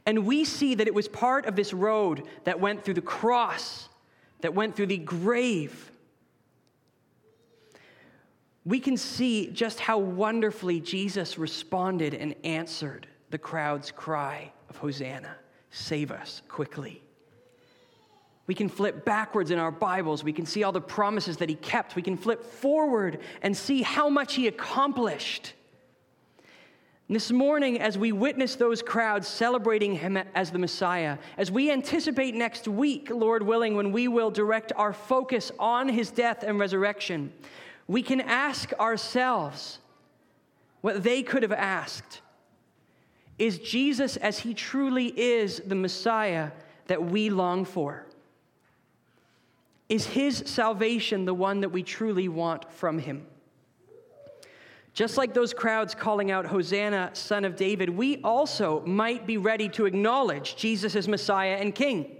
and 0.04 0.26
we 0.26 0.44
see 0.44 0.74
that 0.74 0.86
it 0.86 0.94
was 0.94 1.08
part 1.08 1.46
of 1.46 1.56
this 1.56 1.72
road 1.72 2.24
that 2.44 2.60
went 2.60 2.84
through 2.84 2.94
the 2.94 3.00
cross, 3.00 3.88
that 4.40 4.54
went 4.54 4.76
through 4.76 4.86
the 4.86 4.98
grave, 4.98 5.87
we 8.68 8.78
can 8.78 8.98
see 8.98 9.46
just 9.46 9.80
how 9.80 9.96
wonderfully 9.96 10.78
Jesus 10.78 11.38
responded 11.38 12.12
and 12.12 12.34
answered 12.44 13.06
the 13.30 13.38
crowd's 13.38 13.90
cry 13.90 14.52
of 14.68 14.76
Hosanna, 14.76 15.36
save 15.70 16.10
us 16.10 16.42
quickly. 16.48 17.02
We 18.46 18.54
can 18.54 18.68
flip 18.68 19.06
backwards 19.06 19.50
in 19.50 19.58
our 19.58 19.70
Bibles. 19.70 20.22
We 20.22 20.34
can 20.34 20.44
see 20.44 20.64
all 20.64 20.72
the 20.72 20.82
promises 20.82 21.38
that 21.38 21.48
he 21.48 21.54
kept. 21.54 21.96
We 21.96 22.02
can 22.02 22.18
flip 22.18 22.44
forward 22.44 23.20
and 23.40 23.56
see 23.56 23.80
how 23.80 24.10
much 24.10 24.34
he 24.34 24.48
accomplished. 24.48 25.54
this 27.08 27.30
morning, 27.30 27.80
as 27.80 27.96
we 27.96 28.12
witness 28.12 28.54
those 28.54 28.82
crowds 28.82 29.26
celebrating 29.26 29.94
him 29.94 30.18
as 30.34 30.50
the 30.50 30.58
Messiah, 30.58 31.16
as 31.38 31.50
we 31.50 31.70
anticipate 31.72 32.34
next 32.34 32.68
week, 32.68 33.08
Lord 33.10 33.42
willing, 33.42 33.76
when 33.76 33.92
we 33.92 34.08
will 34.08 34.30
direct 34.30 34.74
our 34.76 34.92
focus 34.92 35.50
on 35.58 35.88
his 35.88 36.10
death 36.10 36.42
and 36.42 36.58
resurrection, 36.58 37.32
we 37.88 38.02
can 38.02 38.20
ask 38.20 38.72
ourselves 38.74 39.78
what 40.82 41.02
they 41.02 41.22
could 41.22 41.42
have 41.42 41.52
asked 41.52 42.20
Is 43.38 43.58
Jesus, 43.58 44.16
as 44.16 44.40
he 44.40 44.54
truly 44.54 45.06
is, 45.06 45.62
the 45.66 45.74
Messiah 45.74 46.50
that 46.86 47.02
we 47.02 47.30
long 47.30 47.64
for? 47.64 48.04
Is 49.88 50.06
his 50.06 50.44
salvation 50.46 51.24
the 51.24 51.34
one 51.34 51.62
that 51.62 51.70
we 51.70 51.82
truly 51.82 52.28
want 52.28 52.70
from 52.70 52.98
him? 52.98 53.26
Just 54.92 55.16
like 55.16 55.32
those 55.32 55.54
crowds 55.54 55.94
calling 55.94 56.30
out, 56.30 56.44
Hosanna, 56.44 57.10
son 57.12 57.44
of 57.44 57.56
David, 57.56 57.88
we 57.88 58.20
also 58.22 58.82
might 58.84 59.26
be 59.26 59.38
ready 59.38 59.68
to 59.70 59.86
acknowledge 59.86 60.56
Jesus 60.56 60.96
as 60.96 61.08
Messiah 61.08 61.56
and 61.60 61.74
King 61.74 62.17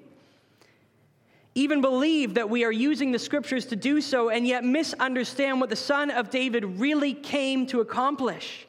even 1.55 1.80
believe 1.80 2.34
that 2.34 2.49
we 2.49 2.64
are 2.64 2.72
using 2.72 3.11
the 3.11 3.18
scriptures 3.18 3.66
to 3.66 3.76
do 3.76 4.01
so, 4.01 4.28
and 4.28 4.46
yet 4.46 4.64
misunderstand 4.64 5.61
what 5.61 5.70
the 5.70 5.76
Son 5.76 6.11
of 6.11 6.30
David 6.30 6.64
really 6.78 7.14
came 7.14 7.66
to 7.66 7.80
accomplish. 7.80 8.66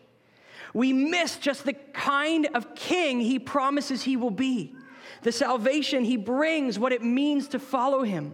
We 0.73 0.93
miss 0.93 1.37
just 1.37 1.65
the 1.65 1.73
kind 1.73 2.47
of 2.53 2.75
king 2.75 3.19
he 3.19 3.39
promises 3.39 4.03
he 4.03 4.17
will 4.17 4.31
be. 4.31 4.75
the 5.21 5.31
salvation 5.31 6.03
he 6.03 6.17
brings, 6.17 6.79
what 6.79 6.91
it 6.91 7.03
means 7.03 7.47
to 7.49 7.59
follow 7.59 8.03
him. 8.03 8.33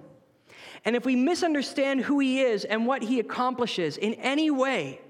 And 0.84 0.96
if 0.96 1.06
we 1.06 1.16
misunderstand 1.16 2.02
who 2.02 2.20
he 2.20 2.42
is 2.42 2.64
and 2.64 2.86
what 2.86 3.02
he 3.02 3.20
accomplishes 3.20 3.98
in 3.98 4.14
any 4.16 4.52
way, 4.52 5.02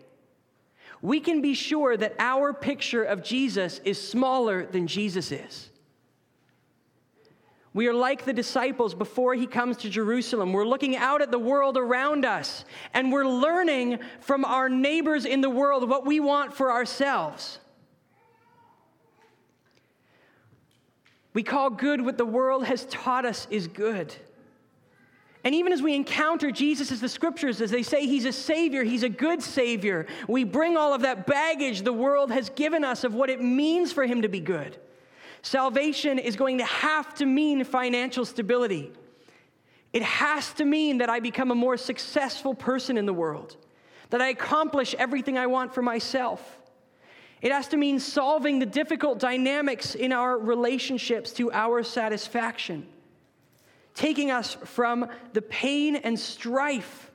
we 1.01 1.19
can 1.19 1.41
be 1.41 1.53
sure 1.53 1.97
that 1.97 2.15
our 2.17 2.53
picture 2.53 3.03
of 3.03 3.21
Jesus 3.21 3.81
is 3.83 4.01
smaller 4.01 4.65
than 4.65 4.87
Jesus 4.87 5.31
is. 5.31 5.69
We 7.75 7.87
are 7.87 7.93
like 7.93 8.23
the 8.23 8.31
disciples 8.31 8.93
before 8.93 9.35
he 9.35 9.45
comes 9.45 9.75
to 9.79 9.89
Jerusalem. 9.89 10.53
We're 10.53 10.65
looking 10.65 10.95
out 10.95 11.21
at 11.21 11.29
the 11.29 11.37
world 11.37 11.75
around 11.75 12.23
us 12.23 12.63
and 12.93 13.11
we're 13.11 13.27
learning 13.27 13.99
from 14.21 14.45
our 14.45 14.69
neighbors 14.69 15.25
in 15.25 15.41
the 15.41 15.49
world 15.49 15.89
what 15.89 16.05
we 16.05 16.21
want 16.21 16.53
for 16.53 16.71
ourselves. 16.71 17.59
We 21.33 21.43
call 21.43 21.69
good 21.69 21.99
what 21.99 22.17
the 22.17 22.25
world 22.25 22.63
has 22.63 22.85
taught 22.85 23.25
us 23.25 23.45
is 23.51 23.67
good. 23.67 24.15
And 25.43 25.53
even 25.53 25.73
as 25.73 25.81
we 25.81 25.95
encounter 25.95 26.51
Jesus 26.51 26.93
as 26.93 27.01
the 27.01 27.09
scriptures, 27.09 27.59
as 27.59 27.71
they 27.71 27.83
say 27.83 28.07
he's 28.07 28.23
a 28.23 28.31
savior, 28.31 28.85
he's 28.85 29.03
a 29.03 29.09
good 29.09 29.43
savior, 29.43 30.07
we 30.29 30.45
bring 30.45 30.77
all 30.77 30.93
of 30.93 31.01
that 31.01 31.27
baggage 31.27 31.81
the 31.81 31.91
world 31.91 32.31
has 32.31 32.49
given 32.51 32.85
us 32.85 33.03
of 33.03 33.13
what 33.13 33.29
it 33.29 33.41
means 33.41 33.91
for 33.91 34.05
him 34.05 34.21
to 34.21 34.29
be 34.29 34.39
good. 34.39 34.79
Salvation 35.45 36.17
is 36.17 36.35
going 36.35 36.57
to 36.57 36.65
have 36.65 37.13
to 37.13 37.25
mean 37.27 37.63
financial 37.65 38.25
stability. 38.25 38.91
It 39.93 40.01
has 40.01 40.51
to 40.53 40.65
mean 40.65 40.97
that 40.97 41.09
I 41.11 41.19
become 41.19 41.51
a 41.51 41.55
more 41.55 41.77
successful 41.77 42.55
person 42.55 42.97
in 42.97 43.05
the 43.05 43.13
world, 43.13 43.55
that 44.09 44.23
I 44.23 44.29
accomplish 44.29 44.95
everything 44.95 45.37
I 45.37 45.45
want 45.45 45.71
for 45.71 45.83
myself. 45.83 46.57
It 47.43 47.51
has 47.51 47.67
to 47.67 47.77
mean 47.77 47.99
solving 47.99 48.57
the 48.57 48.65
difficult 48.65 49.19
dynamics 49.19 49.93
in 49.93 50.11
our 50.11 50.35
relationships 50.35 51.31
to 51.33 51.51
our 51.51 51.83
satisfaction 51.83 52.87
taking 53.93 54.31
us 54.31 54.57
from 54.65 55.07
the 55.33 55.43
pain 55.43 55.95
and 55.95 56.19
strife 56.19 57.11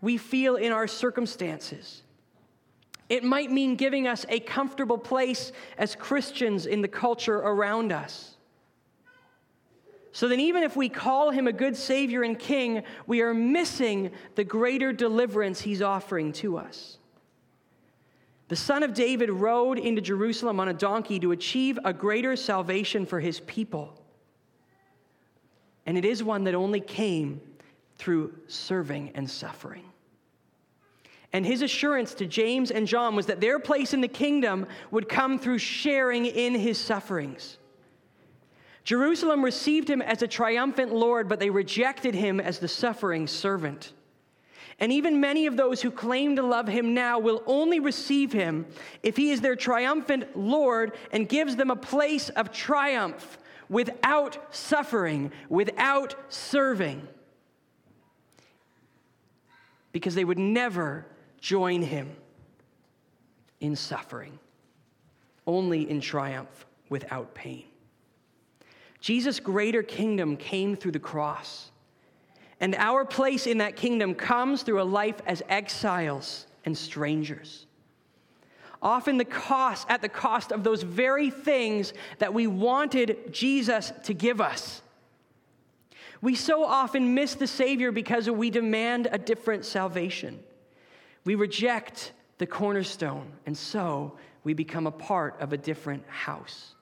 we 0.00 0.18
feel 0.18 0.56
in 0.56 0.72
our 0.72 0.88
circumstances. 0.88 2.02
It 3.10 3.22
might 3.22 3.50
mean 3.50 3.76
giving 3.76 4.08
us 4.08 4.24
a 4.30 4.40
comfortable 4.40 4.96
place 4.96 5.52
as 5.76 5.94
Christians 5.94 6.64
in 6.64 6.80
the 6.80 6.88
culture 6.88 7.36
around 7.36 7.92
us. 7.92 8.36
So 10.12 10.26
then, 10.26 10.40
even 10.40 10.62
if 10.62 10.74
we 10.74 10.88
call 10.88 11.30
him 11.30 11.46
a 11.46 11.52
good 11.52 11.76
Savior 11.76 12.22
and 12.22 12.38
King, 12.38 12.82
we 13.06 13.20
are 13.20 13.34
missing 13.34 14.10
the 14.34 14.44
greater 14.44 14.92
deliverance 14.92 15.60
he's 15.60 15.82
offering 15.82 16.32
to 16.34 16.56
us. 16.56 16.96
The 18.48 18.56
Son 18.56 18.82
of 18.82 18.94
David 18.94 19.30
rode 19.30 19.78
into 19.78 20.00
Jerusalem 20.00 20.58
on 20.58 20.68
a 20.68 20.74
donkey 20.74 21.20
to 21.20 21.32
achieve 21.32 21.78
a 21.84 21.92
greater 21.92 22.34
salvation 22.34 23.04
for 23.04 23.20
his 23.20 23.40
people 23.40 24.00
and 25.90 25.98
it 25.98 26.04
is 26.04 26.22
one 26.22 26.44
that 26.44 26.54
only 26.54 26.80
came 26.80 27.40
through 27.98 28.32
serving 28.46 29.10
and 29.16 29.28
suffering. 29.28 29.82
And 31.32 31.46
his 31.46 31.62
assurance 31.62 32.14
to 32.14 32.26
James 32.26 32.70
and 32.70 32.86
John 32.86 33.14
was 33.14 33.26
that 33.26 33.40
their 33.40 33.58
place 33.60 33.94
in 33.94 34.00
the 34.00 34.08
kingdom 34.08 34.66
would 34.90 35.08
come 35.08 35.38
through 35.38 35.58
sharing 35.58 36.26
in 36.26 36.54
his 36.54 36.76
sufferings. 36.76 37.58
Jerusalem 38.82 39.44
received 39.44 39.88
him 39.88 40.02
as 40.02 40.22
a 40.22 40.28
triumphant 40.28 40.92
Lord, 40.92 41.28
but 41.28 41.38
they 41.38 41.50
rejected 41.50 42.14
him 42.14 42.40
as 42.40 42.58
the 42.58 42.66
suffering 42.66 43.26
servant. 43.26 43.92
And 44.80 44.90
even 44.90 45.20
many 45.20 45.46
of 45.46 45.56
those 45.56 45.82
who 45.82 45.90
claim 45.90 46.36
to 46.36 46.42
love 46.42 46.66
him 46.66 46.94
now 46.94 47.18
will 47.18 47.42
only 47.46 47.78
receive 47.78 48.32
him 48.32 48.66
if 49.02 49.16
he 49.16 49.30
is 49.30 49.42
their 49.42 49.54
triumphant 49.54 50.36
Lord 50.36 50.96
and 51.12 51.28
gives 51.28 51.54
them 51.54 51.70
a 51.70 51.76
place 51.76 52.30
of 52.30 52.50
triumph 52.50 53.38
without 53.68 54.52
suffering, 54.54 55.30
without 55.48 56.16
serving, 56.28 57.06
because 59.92 60.14
they 60.14 60.24
would 60.24 60.38
never 60.38 61.06
join 61.40 61.82
him 61.82 62.10
in 63.60 63.76
suffering, 63.76 64.38
only 65.46 65.88
in 65.88 66.00
triumph 66.00 66.66
without 66.88 67.34
pain. 67.34 67.64
Jesus' 69.00 69.40
greater 69.40 69.82
kingdom 69.82 70.36
came 70.36 70.76
through 70.76 70.92
the 70.92 70.98
cross. 70.98 71.70
And 72.60 72.74
our 72.74 73.06
place 73.06 73.46
in 73.46 73.58
that 73.58 73.76
kingdom 73.76 74.14
comes 74.14 74.62
through 74.62 74.82
a 74.82 74.84
life 74.84 75.20
as 75.26 75.42
exiles 75.48 76.46
and 76.66 76.76
strangers 76.76 77.66
often 78.82 79.18
the 79.18 79.24
cost 79.24 79.86
at 79.90 80.02
the 80.02 80.08
cost 80.08 80.52
of 80.52 80.64
those 80.64 80.82
very 80.82 81.30
things 81.30 81.92
that 82.18 82.32
we 82.32 82.46
wanted 82.46 83.32
Jesus 83.32 83.92
to 84.04 84.14
give 84.14 84.40
us. 84.40 84.82
We 86.22 86.34
so 86.34 86.64
often 86.64 87.14
miss 87.14 87.34
the 87.34 87.46
Savior 87.46 87.92
because 87.92 88.28
we 88.28 88.50
demand 88.50 89.08
a 89.10 89.18
different 89.18 89.64
salvation. 89.64 90.42
We 91.24 91.34
reject 91.34 92.12
the 92.38 92.46
cornerstone, 92.46 93.30
and 93.46 93.56
so 93.56 94.16
we 94.44 94.54
become 94.54 94.86
a 94.86 94.90
part 94.90 95.40
of 95.40 95.52
a 95.52 95.56
different 95.56 96.04
house. 96.08 96.74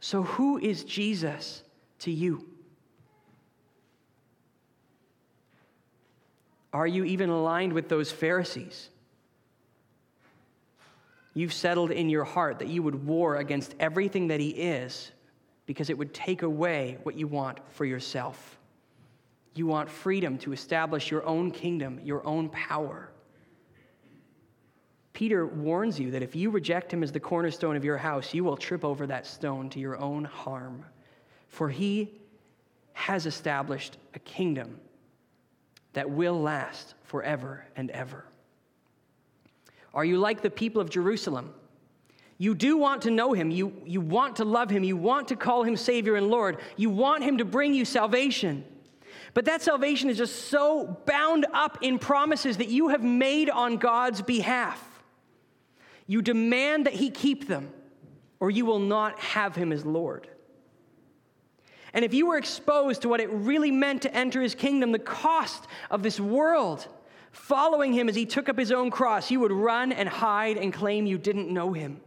So, 0.00 0.22
who 0.22 0.58
is 0.58 0.84
Jesus 0.84 1.62
to 2.00 2.10
you? 2.10 2.46
Are 6.72 6.86
you 6.86 7.04
even 7.04 7.30
aligned 7.30 7.72
with 7.72 7.88
those 7.88 8.12
Pharisees? 8.12 8.90
You've 11.34 11.52
settled 11.52 11.90
in 11.90 12.08
your 12.10 12.24
heart 12.24 12.58
that 12.58 12.68
you 12.68 12.82
would 12.82 13.06
war 13.06 13.36
against 13.36 13.74
everything 13.78 14.28
that 14.28 14.40
He 14.40 14.50
is 14.50 15.12
because 15.66 15.90
it 15.90 15.98
would 15.98 16.14
take 16.14 16.42
away 16.42 16.98
what 17.02 17.14
you 17.14 17.26
want 17.26 17.58
for 17.70 17.84
yourself. 17.84 18.57
You 19.58 19.66
want 19.66 19.90
freedom 19.90 20.38
to 20.38 20.52
establish 20.52 21.10
your 21.10 21.26
own 21.26 21.50
kingdom, 21.50 22.00
your 22.04 22.24
own 22.24 22.48
power. 22.50 23.10
Peter 25.12 25.48
warns 25.48 25.98
you 25.98 26.12
that 26.12 26.22
if 26.22 26.36
you 26.36 26.50
reject 26.50 26.92
him 26.92 27.02
as 27.02 27.10
the 27.10 27.18
cornerstone 27.18 27.74
of 27.74 27.84
your 27.84 27.96
house, 27.96 28.32
you 28.32 28.44
will 28.44 28.56
trip 28.56 28.84
over 28.84 29.04
that 29.08 29.26
stone 29.26 29.68
to 29.70 29.80
your 29.80 29.98
own 29.98 30.22
harm. 30.22 30.84
For 31.48 31.68
he 31.68 32.20
has 32.92 33.26
established 33.26 33.98
a 34.14 34.20
kingdom 34.20 34.78
that 35.92 36.08
will 36.08 36.40
last 36.40 36.94
forever 37.02 37.66
and 37.74 37.90
ever. 37.90 38.26
Are 39.92 40.04
you 40.04 40.18
like 40.18 40.40
the 40.40 40.50
people 40.50 40.80
of 40.80 40.88
Jerusalem? 40.88 41.52
You 42.38 42.54
do 42.54 42.76
want 42.76 43.02
to 43.02 43.10
know 43.10 43.32
him. 43.32 43.50
You, 43.50 43.72
you 43.84 44.00
want 44.00 44.36
to 44.36 44.44
love 44.44 44.70
him. 44.70 44.84
You 44.84 44.96
want 44.96 45.26
to 45.28 45.34
call 45.34 45.64
him 45.64 45.76
Savior 45.76 46.14
and 46.14 46.28
Lord. 46.28 46.58
You 46.76 46.90
want 46.90 47.24
him 47.24 47.38
to 47.38 47.44
bring 47.44 47.74
you 47.74 47.84
salvation. 47.84 48.64
But 49.34 49.44
that 49.44 49.62
salvation 49.62 50.10
is 50.10 50.16
just 50.16 50.48
so 50.48 50.98
bound 51.06 51.46
up 51.52 51.78
in 51.82 51.98
promises 51.98 52.56
that 52.56 52.68
you 52.68 52.88
have 52.88 53.02
made 53.02 53.50
on 53.50 53.76
God's 53.76 54.22
behalf. 54.22 54.82
You 56.06 56.22
demand 56.22 56.86
that 56.86 56.94
he 56.94 57.10
keep 57.10 57.46
them, 57.46 57.70
or 58.40 58.50
you 58.50 58.64
will 58.64 58.78
not 58.78 59.18
have 59.18 59.54
him 59.54 59.72
as 59.72 59.84
Lord. 59.84 60.28
And 61.92 62.04
if 62.04 62.14
you 62.14 62.26
were 62.26 62.38
exposed 62.38 63.02
to 63.02 63.08
what 63.08 63.20
it 63.20 63.30
really 63.30 63.70
meant 63.70 64.02
to 64.02 64.14
enter 64.14 64.40
his 64.40 64.54
kingdom, 64.54 64.92
the 64.92 64.98
cost 64.98 65.66
of 65.90 66.02
this 66.02 66.18
world, 66.20 66.86
following 67.32 67.92
him 67.92 68.08
as 68.08 68.14
he 68.14 68.26
took 68.26 68.48
up 68.48 68.58
his 68.58 68.72
own 68.72 68.90
cross, 68.90 69.30
you 69.30 69.40
would 69.40 69.52
run 69.52 69.92
and 69.92 70.08
hide 70.08 70.56
and 70.56 70.72
claim 70.72 71.06
you 71.06 71.18
didn't 71.18 71.50
know 71.50 71.72
him. 71.72 72.00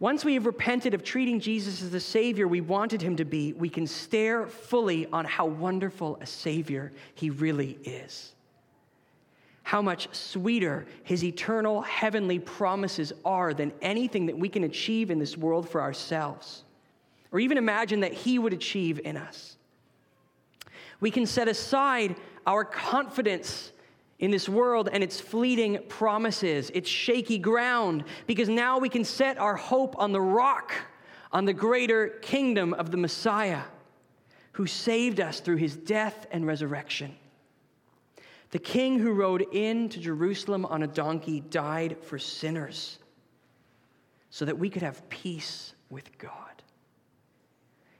Once 0.00 0.24
we 0.24 0.32
have 0.32 0.46
repented 0.46 0.94
of 0.94 1.04
treating 1.04 1.38
Jesus 1.38 1.82
as 1.82 1.90
the 1.90 2.00
Savior 2.00 2.48
we 2.48 2.62
wanted 2.62 3.02
him 3.02 3.16
to 3.16 3.24
be, 3.26 3.52
we 3.52 3.68
can 3.68 3.86
stare 3.86 4.46
fully 4.46 5.06
on 5.12 5.26
how 5.26 5.44
wonderful 5.44 6.18
a 6.22 6.26
Savior 6.26 6.90
he 7.14 7.28
really 7.28 7.78
is. 7.84 8.32
How 9.62 9.82
much 9.82 10.08
sweeter 10.14 10.86
his 11.04 11.22
eternal 11.22 11.82
heavenly 11.82 12.38
promises 12.38 13.12
are 13.26 13.52
than 13.52 13.72
anything 13.82 14.24
that 14.26 14.38
we 14.38 14.48
can 14.48 14.64
achieve 14.64 15.10
in 15.10 15.18
this 15.18 15.36
world 15.36 15.68
for 15.68 15.82
ourselves, 15.82 16.64
or 17.30 17.38
even 17.38 17.58
imagine 17.58 18.00
that 18.00 18.14
he 18.14 18.38
would 18.38 18.54
achieve 18.54 19.00
in 19.04 19.18
us. 19.18 19.58
We 20.98 21.10
can 21.10 21.26
set 21.26 21.46
aside 21.46 22.16
our 22.46 22.64
confidence 22.64 23.72
in 24.20 24.30
this 24.30 24.48
world 24.48 24.88
and 24.92 25.02
its 25.02 25.20
fleeting 25.20 25.78
promises, 25.88 26.70
its 26.70 26.88
shaky 26.88 27.38
ground, 27.38 28.04
because 28.26 28.48
now 28.48 28.78
we 28.78 28.88
can 28.88 29.04
set 29.04 29.38
our 29.38 29.56
hope 29.56 29.98
on 29.98 30.12
the 30.12 30.20
rock, 30.20 30.72
on 31.32 31.46
the 31.46 31.52
greater 31.52 32.08
kingdom 32.20 32.74
of 32.74 32.90
the 32.90 32.96
Messiah, 32.96 33.62
who 34.52 34.66
saved 34.66 35.20
us 35.20 35.40
through 35.40 35.56
his 35.56 35.74
death 35.74 36.26
and 36.30 36.46
resurrection. 36.46 37.16
The 38.50 38.58
king 38.58 38.98
who 38.98 39.12
rode 39.12 39.42
into 39.54 40.00
Jerusalem 40.00 40.66
on 40.66 40.82
a 40.82 40.86
donkey 40.86 41.40
died 41.40 41.96
for 42.02 42.18
sinners 42.18 42.98
so 44.28 44.44
that 44.44 44.58
we 44.58 44.68
could 44.68 44.82
have 44.82 45.08
peace 45.08 45.72
with 45.88 46.18
God. 46.18 46.34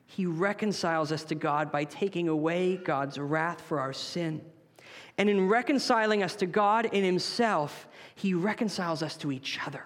He 0.06 0.26
reconciles 0.26 1.12
us 1.12 1.24
to 1.24 1.34
God 1.34 1.72
by 1.72 1.84
taking 1.84 2.28
away 2.28 2.76
God's 2.76 3.16
wrath 3.16 3.60
for 3.62 3.80
our 3.80 3.92
sin. 3.92 4.42
And 5.18 5.28
in 5.28 5.48
reconciling 5.48 6.22
us 6.22 6.34
to 6.36 6.46
God 6.46 6.86
in 6.86 7.04
Himself, 7.04 7.86
He 8.14 8.34
reconciles 8.34 9.02
us 9.02 9.16
to 9.18 9.32
each 9.32 9.58
other. 9.66 9.84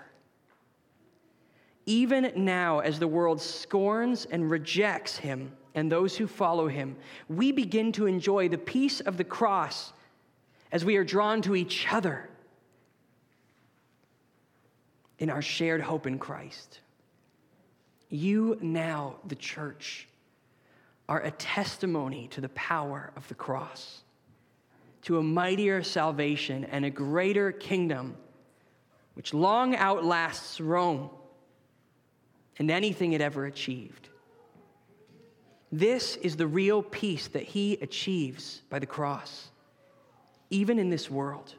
even 1.87 2.33
now, 2.37 2.79
as 2.81 2.99
the 2.99 3.09
world 3.09 3.41
scorns 3.41 4.25
and 4.27 4.51
rejects 4.51 5.17
him 5.17 5.53
and 5.75 5.91
those 5.91 6.17
who 6.17 6.27
follow 6.27 6.69
him, 6.69 6.97
we 7.29 7.53
begin 7.53 7.93
to 7.93 8.07
enjoy 8.07 8.49
the 8.49 8.59
peace 8.59 9.01
of 9.01 9.17
the 9.17 9.25
cross 9.25 9.93
as 10.73 10.85
we 10.85 10.97
are 10.97 11.05
drawn 11.05 11.43
to 11.43 11.55
each 11.55 11.87
other 11.93 12.29
in 15.19 15.31
our 15.31 15.43
shared 15.43 15.81
hope 15.81 16.07
in 16.07 16.19
Christ. 16.19 16.81
You 18.09 18.59
now, 18.61 19.17
the 19.27 19.35
church, 19.35 20.09
are 21.09 21.21
a 21.21 21.31
testimony 21.33 22.29
to 22.29 22.41
the 22.41 22.49
power 22.51 23.13
of 23.15 23.29
the 23.29 23.35
cross, 23.35 24.04
to 25.05 25.19
a 25.19 25.23
mightier 25.23 25.83
salvation 25.83 26.65
and 26.65 26.85
a 26.85 26.91
greater 26.91 27.53
kingdom 27.53 28.17
which 29.15 29.33
long 29.33 29.75
outlasts 29.77 30.61
Rome 30.61 31.09
and 32.59 32.71
anything 32.71 33.13
it 33.13 33.21
ever 33.21 33.47
achieved. 33.47 34.09
This 35.71 36.17
is 36.17 36.37
the 36.37 36.47
real 36.47 36.83
peace 36.83 37.29
that 37.29 37.43
he 37.43 37.75
achieves 37.75 38.63
by 38.71 38.79
the 38.79 38.87
cross, 38.87 39.51
even 40.51 40.79
in 40.79 40.91
this 40.91 41.11
world. 41.11 41.55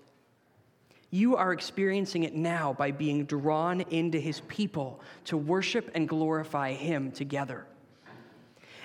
You 1.11 1.35
are 1.35 1.53
experiencing 1.53 2.23
it 2.23 2.33
now 2.33 2.73
by 2.73 2.91
being 2.91 3.25
drawn 3.25 3.81
into 3.81 4.19
his 4.19 4.41
people 4.41 5.01
to 5.25 5.37
worship 5.37 5.91
and 5.95 6.07
glorify 6.07 6.73
him 6.73 7.11
together. 7.11 7.65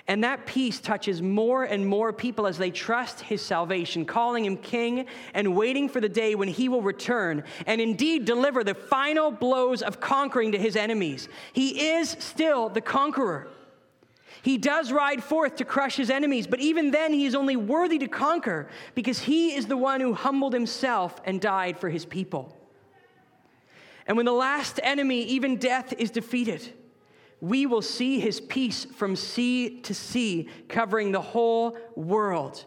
And 0.08 0.24
that 0.24 0.46
peace 0.46 0.80
touches 0.80 1.22
more 1.22 1.64
and 1.64 1.86
more 1.86 2.12
people 2.12 2.46
as 2.46 2.58
they 2.58 2.70
trust 2.70 3.20
his 3.20 3.42
salvation, 3.42 4.04
calling 4.04 4.44
him 4.44 4.56
king 4.56 5.06
and 5.34 5.54
waiting 5.54 5.88
for 5.88 6.00
the 6.00 6.08
day 6.08 6.34
when 6.34 6.48
he 6.48 6.68
will 6.68 6.82
return 6.82 7.44
and 7.66 7.80
indeed 7.80 8.24
deliver 8.24 8.64
the 8.64 8.74
final 8.74 9.30
blows 9.30 9.82
of 9.82 10.00
conquering 10.00 10.52
to 10.52 10.58
his 10.58 10.76
enemies. 10.76 11.28
He 11.52 11.90
is 11.90 12.16
still 12.18 12.68
the 12.68 12.80
conqueror. 12.80 13.48
He 14.42 14.56
does 14.56 14.90
ride 14.90 15.22
forth 15.22 15.56
to 15.56 15.64
crush 15.64 15.96
his 15.96 16.10
enemies, 16.10 16.46
but 16.46 16.60
even 16.60 16.90
then 16.90 17.12
he 17.12 17.26
is 17.26 17.34
only 17.34 17.56
worthy 17.56 17.98
to 17.98 18.08
conquer 18.08 18.68
because 18.94 19.18
he 19.18 19.54
is 19.54 19.66
the 19.66 19.76
one 19.76 20.00
who 20.00 20.14
humbled 20.14 20.54
himself 20.54 21.20
and 21.24 21.40
died 21.40 21.78
for 21.78 21.90
his 21.90 22.06
people. 22.06 22.56
And 24.06 24.16
when 24.16 24.26
the 24.26 24.32
last 24.32 24.80
enemy, 24.82 25.22
even 25.24 25.56
death, 25.56 25.92
is 25.98 26.10
defeated, 26.10 26.72
we 27.40 27.66
will 27.66 27.82
see 27.82 28.20
his 28.20 28.40
peace 28.40 28.84
from 28.84 29.16
sea 29.16 29.80
to 29.80 29.94
sea, 29.94 30.48
covering 30.68 31.12
the 31.12 31.20
whole 31.20 31.76
world. 31.96 32.64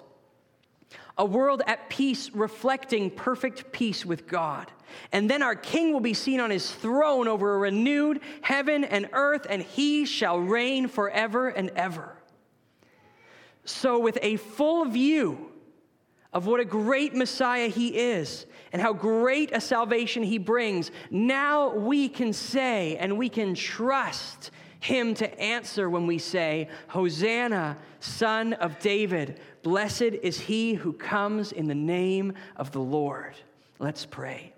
A 1.18 1.26
world 1.26 1.62
at 1.68 1.90
peace, 1.90 2.32
reflecting 2.34 3.12
perfect 3.12 3.72
peace 3.72 4.04
with 4.04 4.28
God. 4.28 4.72
And 5.12 5.30
then 5.30 5.44
our 5.44 5.56
king 5.56 5.94
will 5.94 6.00
be 6.00 6.16
seen 6.16 6.40
on 6.40 6.50
his 6.50 6.72
throne 6.72 7.28
over 7.28 7.56
a 7.56 7.60
renewed 7.60 8.22
heaven 8.42 8.84
and 8.84 9.10
earth, 9.14 9.46
and 9.48 9.62
he 9.62 10.06
shall 10.06 10.40
reign 10.40 10.88
forever 10.88 11.50
and 11.50 11.70
ever. 11.76 12.18
So, 13.66 14.00
with 14.00 14.18
a 14.22 14.38
full 14.38 14.86
view 14.86 15.52
of 16.34 16.48
what 16.48 16.60
a 16.60 16.66
great 16.66 17.16
Messiah 17.16 17.68
he 17.68 17.96
is 17.96 18.48
and 18.72 18.82
how 18.82 18.92
great 18.92 19.52
a 19.54 19.62
salvation 19.62 20.24
he 20.24 20.40
brings, 20.40 20.90
now 21.12 21.74
we 21.76 22.10
can 22.10 22.34
say 22.34 22.98
and 22.98 23.18
we 23.18 23.30
can 23.30 23.54
trust 23.54 24.52
him 24.84 25.14
to 25.16 25.40
answer 25.40 25.90
when 25.90 26.06
we 26.08 26.18
say, 26.18 26.68
Hosanna, 26.88 27.78
son 28.00 28.54
of 28.54 28.80
David. 28.80 29.40
Blessed 29.62 30.02
is 30.02 30.40
he 30.40 30.74
who 30.74 30.94
comes 30.94 31.52
in 31.52 31.68
the 31.68 31.76
name 31.76 32.34
of 32.58 32.72
the 32.72 32.82
Lord. 32.82 33.36
Let's 33.80 34.06
pray. 34.06 34.54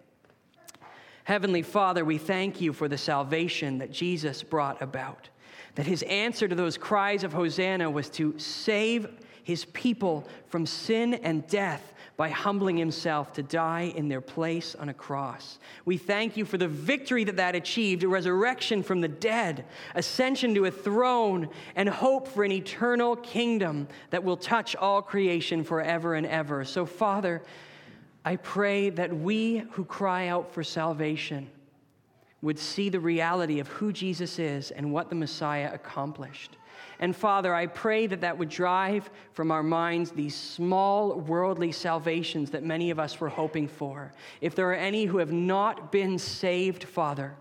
Heavenly 1.25 1.61
Father, 1.61 2.03
we 2.03 2.17
thank 2.17 2.59
you 2.59 2.73
for 2.73 2.87
the 2.87 2.97
salvation 2.97 3.77
that 3.77 3.91
Jesus 3.91 4.43
brought 4.43 4.81
about. 4.81 5.29
That 5.75 5.85
his 5.85 6.03
answer 6.03 6.47
to 6.47 6.55
those 6.55 6.77
cries 6.77 7.23
of 7.23 7.33
Hosanna 7.33 7.89
was 7.89 8.09
to 8.11 8.37
save 8.39 9.07
his 9.43 9.65
people 9.65 10.27
from 10.47 10.65
sin 10.65 11.15
and 11.15 11.45
death 11.47 11.93
by 12.17 12.29
humbling 12.29 12.77
himself 12.77 13.33
to 13.33 13.43
die 13.43 13.93
in 13.95 14.07
their 14.07 14.21
place 14.21 14.73
on 14.75 14.89
a 14.89 14.93
cross. 14.93 15.59
We 15.83 15.97
thank 15.97 16.37
you 16.37 16.45
for 16.45 16.57
the 16.57 16.67
victory 16.67 17.25
that 17.25 17.35
that 17.35 17.55
achieved, 17.55 18.03
a 18.03 18.07
resurrection 18.07 18.83
from 18.83 19.01
the 19.01 19.07
dead, 19.07 19.65
ascension 19.95 20.55
to 20.55 20.65
a 20.65 20.71
throne, 20.71 21.49
and 21.75 21.89
hope 21.89 22.27
for 22.27 22.45
an 22.45 22.53
eternal 22.53 23.17
kingdom 23.17 23.87
that 24.11 24.23
will 24.23 24.37
touch 24.37 24.75
all 24.77 25.01
creation 25.01 25.63
forever 25.63 26.15
and 26.15 26.25
ever. 26.25 26.63
So, 26.63 26.85
Father, 26.85 27.41
I 28.23 28.37
pray 28.37 28.89
that 28.91 29.15
we 29.15 29.63
who 29.71 29.83
cry 29.83 30.27
out 30.27 30.53
for 30.53 30.63
salvation 30.63 31.49
would 32.41 32.59
see 32.59 32.89
the 32.89 32.99
reality 32.99 33.59
of 33.59 33.67
who 33.67 33.91
Jesus 33.91 34.39
is 34.39 34.71
and 34.71 34.93
what 34.93 35.09
the 35.09 35.15
Messiah 35.15 35.71
accomplished. 35.73 36.57
And 36.99 37.15
Father, 37.15 37.53
I 37.53 37.67
pray 37.67 38.07
that 38.07 38.21
that 38.21 38.37
would 38.37 38.49
drive 38.49 39.09
from 39.33 39.51
our 39.51 39.63
minds 39.63 40.11
these 40.11 40.35
small 40.35 41.19
worldly 41.19 41.71
salvations 41.71 42.51
that 42.51 42.63
many 42.63 42.89
of 42.89 42.99
us 42.99 43.19
were 43.19 43.29
hoping 43.29 43.67
for. 43.67 44.11
If 44.41 44.55
there 44.55 44.69
are 44.69 44.75
any 44.75 45.05
who 45.05 45.17
have 45.17 45.31
not 45.31 45.91
been 45.91 46.17
saved, 46.17 46.83
Father, 46.83 47.35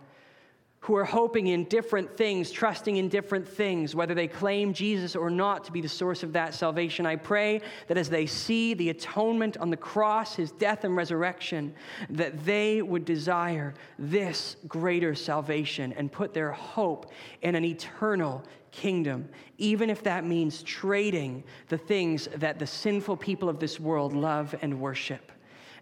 who 0.85 0.95
are 0.95 1.05
hoping 1.07 1.47
in 1.47 1.65
different 1.65 2.15
things, 2.15 2.51
trusting 2.51 2.99
in 2.99 3.09
different 3.09 3.49
things, 3.49 3.95
whether 3.95 4.13
they 4.13 4.29
claim 4.29 4.75
Jesus 4.75 5.17
or 5.17 5.31
not 5.31 5.65
to 5.65 5.73
be 5.73 5.81
the 5.81 5.89
source 5.89 6.23
of 6.23 6.35
that 6.35 6.53
salvation. 6.53 7.07
I 7.07 7.17
pray 7.17 7.63
that 7.87 7.97
as 7.97 8.11
they 8.11 8.27
see 8.27 8.75
the 8.75 8.91
atonement 8.91 9.57
on 9.57 9.71
the 9.71 9.79
cross, 9.79 10.37
his 10.37 10.51
death 10.51 10.85
and 10.85 10.95
resurrection, 10.95 11.75
that 12.11 12.45
they 12.45 12.83
would 12.83 13.07
desire 13.07 13.73
this 13.99 14.57
greater 14.69 15.15
salvation 15.15 15.95
and 15.95 16.13
put 16.13 16.35
their 16.35 16.53
hope 16.53 17.11
in 17.41 17.55
an 17.55 17.65
eternal 17.65 18.45
kingdom, 18.75 19.29
even 19.57 19.89
if 19.89 20.03
that 20.03 20.25
means 20.25 20.63
trading 20.63 21.45
the 21.69 21.79
things 21.79 22.29
that 22.37 22.59
the 22.59 22.67
sinful 22.67 23.17
people 23.17 23.49
of 23.49 23.61
this 23.61 23.79
world 23.79 24.13
love 24.13 24.55
and 24.63 24.81
worship. 24.81 25.31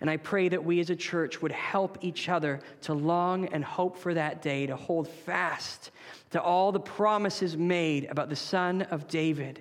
And 0.01 0.11
I 0.11 0.19
pray 0.19 0.49
that 0.49 0.63
we 0.63 0.79
as 0.81 0.91
a 0.91 0.97
church 0.97 1.41
would 1.41 1.53
help 1.53 1.97
each 2.03 2.29
other 2.29 2.61
to 2.83 2.93
long 2.93 3.47
and 3.47 3.65
hope 3.65 3.97
for 3.97 4.13
that 4.15 4.43
day, 4.43 4.67
to 4.67 4.77
hold 4.77 5.09
fast 5.09 5.91
to 6.31 6.43
all 6.43 6.71
the 6.71 6.81
promises 6.81 7.57
made 7.57 8.05
about 8.11 8.29
the 8.29 8.37
Son 8.37 8.83
of 8.83 9.09
David, 9.09 9.61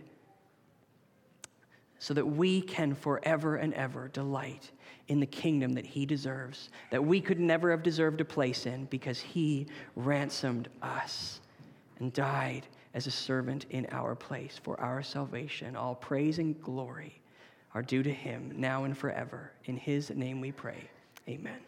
so 1.99 2.13
that 2.13 2.25
we 2.25 2.61
can 2.61 2.95
forever 2.95 3.55
and 3.55 3.73
ever 3.75 4.07
delight 4.09 4.71
in 5.07 5.19
the 5.19 5.25
kingdom 5.25 5.73
that 5.73 5.85
he 5.85 6.05
deserves, 6.05 6.69
that 6.89 7.03
we 7.03 7.21
could 7.21 7.39
never 7.39 7.69
have 7.71 7.83
deserved 7.83 8.19
a 8.19 8.25
place 8.25 8.65
in 8.65 8.85
because 8.85 9.19
he 9.19 9.67
ransomed 9.95 10.67
us 10.81 11.39
and 11.99 12.11
died 12.13 12.65
as 12.93 13.07
a 13.07 13.11
servant 13.11 13.65
in 13.69 13.87
our 13.91 14.15
place 14.15 14.59
for 14.63 14.79
our 14.79 15.01
salvation. 15.01 15.75
All 15.75 15.95
praise 15.95 16.39
and 16.39 16.59
glory 16.61 17.21
are 17.73 17.81
due 17.81 18.03
to 18.03 18.11
him 18.11 18.53
now 18.55 18.83
and 18.83 18.97
forever. 18.97 19.51
In 19.65 19.77
his 19.77 20.09
name 20.09 20.41
we 20.41 20.51
pray. 20.51 20.89
Amen. 21.27 21.59